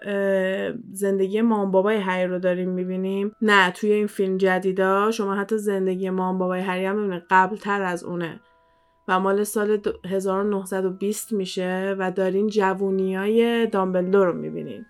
زندگی 0.93 1.41
مام 1.41 1.71
بابای 1.71 1.97
هری 1.97 2.27
رو 2.27 2.39
داریم 2.39 2.71
می‌بینیم؟ 2.71 3.33
نه 3.43 3.71
توی 3.71 3.93
این 3.93 4.07
فیلم 4.07 4.37
جدیدا. 4.37 5.11
شما 5.11 5.35
حتی 5.35 5.59
زندگی 5.59 6.11
مام 6.11 6.39
بابای 6.39 6.61
هری 6.61 6.85
هم 6.85 6.97
می‌بینید. 6.99 7.23
قبل 7.31 7.57
تر 7.57 7.83
از 7.83 8.05
اونه. 8.05 8.41
و 9.09 9.21
مال 9.21 9.45
سال 9.45 9.77
دو- 9.77 9.93
1920 10.07 11.33
میشه 11.33 11.97
و 11.99 12.11
دارین 12.11 12.47
جوونیای 12.47 13.67
دامبلدور 13.67 14.27
رو 14.27 14.33
می‌بینین. 14.33 14.87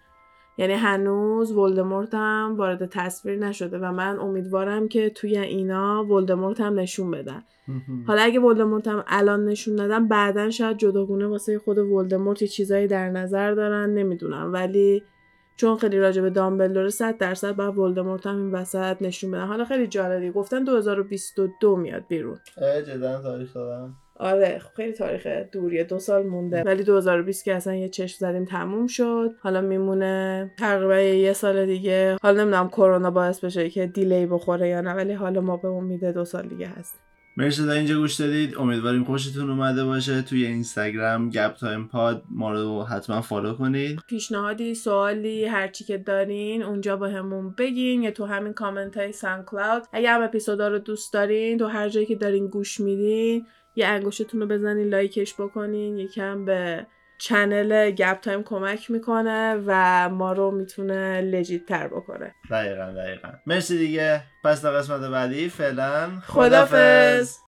یعنی 0.59 0.72
هنوز 0.72 1.52
ولدمورت 1.52 2.14
هم 2.14 2.54
وارد 2.59 2.86
تصویر 2.86 3.38
نشده 3.38 3.78
و 3.78 3.92
من 3.92 4.18
امیدوارم 4.18 4.88
که 4.88 5.11
توی 5.11 5.38
اینا 5.38 6.04
ولدمورت 6.04 6.61
هم 6.61 6.80
نشون 6.80 7.11
بدن. 7.11 7.42
حالا 8.07 8.22
اگه 8.22 8.40
ولدمورت 8.40 8.88
هم 8.88 9.04
الان 9.07 9.44
نشون 9.44 9.76
دادن 9.76 10.09
بعدا 10.09 10.50
شاید 10.50 10.76
جداگونه 10.76 11.26
واسه 11.26 11.59
خود 11.59 11.78
ولدمورت 11.78 12.42
یه 12.42 12.48
چیزایی 12.48 12.86
در 12.86 13.11
نظر 13.11 13.52
دارن 13.52 13.90
نمی‌دونم. 13.90 14.52
ولی 14.52 15.02
چون 15.57 15.76
خیلی 15.76 15.98
راجع 15.98 16.22
به 16.22 16.30
دامبلدور 16.30 16.88
100 16.88 17.18
درصد 17.18 17.57
بعد 17.57 17.78
ولدمورت 17.78 18.26
هم 18.26 18.36
این 18.36 18.50
وسط 18.50 18.96
نشون 19.00 19.30
بدن. 19.30 19.46
حالا 19.46 19.64
خیلی 19.64 19.86
جالبی 19.86 20.30
گفتن 20.30 20.64
2022 20.64 21.76
میاد 21.76 22.04
بیرون. 22.09 22.38
جدا 22.86 23.22
تاریخ 23.22 23.54
دادم 23.54 23.96
آره 24.18 24.58
خب 24.58 24.74
خیلی 24.76 24.92
تاریخ 24.92 25.26
دوریه 25.52 25.84
دو 25.84 25.98
سال 25.98 26.26
مونده. 26.26 26.62
ولی 26.62 26.82
2020 26.82 27.44
که 27.44 27.54
اصلا 27.54 27.74
یه 27.74 27.88
چشم 27.88 28.16
زدیم 28.18 28.44
تموم 28.44 28.86
شد. 28.86 29.34
حالا 29.40 29.60
میمونه 29.60 30.50
تقریبا 30.58 30.98
یه 31.00 31.32
سال 31.32 31.66
دیگه. 31.66 32.16
حالا 32.22 32.42
نمی‌دونم 32.42 32.68
کرونا 32.68 33.10
باعث 33.10 33.44
بشه 33.44 33.70
که 33.70 33.86
دیلی 33.86 34.26
بخوره 34.26 34.68
یا 34.68 34.80
نه 34.80 34.94
ولی 34.94 35.12
حالا 35.12 35.40
ما 35.40 35.56
به 35.56 35.68
امید 35.68 36.04
دو 36.04 36.24
سال 36.24 36.48
دیگه 36.48 36.66
هست 36.66 37.00
مرسی 37.38 37.66
تا 37.66 37.72
اینجا 37.72 37.98
گوش 37.98 38.14
دادید. 38.14 38.58
امیدواریم 38.58 39.04
خوشتون 39.04 39.50
اومده 39.50 39.84
باشه 39.84 40.22
توی 40.22 40.46
اینستاگرام 40.46 41.30
گپ 41.30 41.54
تایم 41.54 41.88
پاد. 41.88 42.22
ما 42.30 42.52
رو 42.52 42.82
حتما 42.82 43.20
فالو 43.20 43.54
کنید. 43.54 44.00
پیشنهادی 44.08 44.74
سوالی 44.74 45.44
هرچی 45.44 45.84
که 45.84 45.98
دارین 45.98 46.62
اونجا 46.62 46.96
بهمون 46.97 47.55
بگین 47.58 48.02
یا 48.02 48.10
تو 48.10 48.24
همین 48.24 48.52
کامنت 48.52 48.96
های 48.96 49.12
SoundCloud 49.12 49.82
اگه 49.92 50.10
هم 50.10 50.22
اپیزودا 50.22 50.68
رو 50.68 50.78
دوست 50.78 51.12
دارین 51.12 51.58
تو 51.58 51.66
هر 51.66 51.88
جایی 51.88 52.06
که 52.06 52.14
دارین 52.14 52.46
گوش 52.46 52.80
میدین 52.80 53.46
یه 53.77 53.87
انگشتتون 53.87 54.41
رو 54.41 54.47
بزنین 54.47 54.89
لایکش 54.89 55.35
بکنین 55.35 55.99
یکم 55.99 56.45
به 56.45 56.87
channel 57.18 57.90
گپ 57.91 58.20
تایم 58.20 58.43
کمک 58.43 58.91
می‌کنه 58.91 59.62
و 59.66 60.09
ما 60.09 60.33
رو 60.33 60.51
می‌تونه 60.51 61.20
legit 61.20 61.66
تر 61.66 61.89
بکنه. 61.89 62.35
دقیقا 62.51 62.93
دقیقا. 62.93 63.29
مرسی 63.47 63.79
دیگه. 63.79 64.22
پس 64.45 64.61
تا 64.61 64.72
قسمت 64.72 65.11
بعدی 65.11 65.49
فعلا 65.49 66.11
خدافظ 66.27 67.37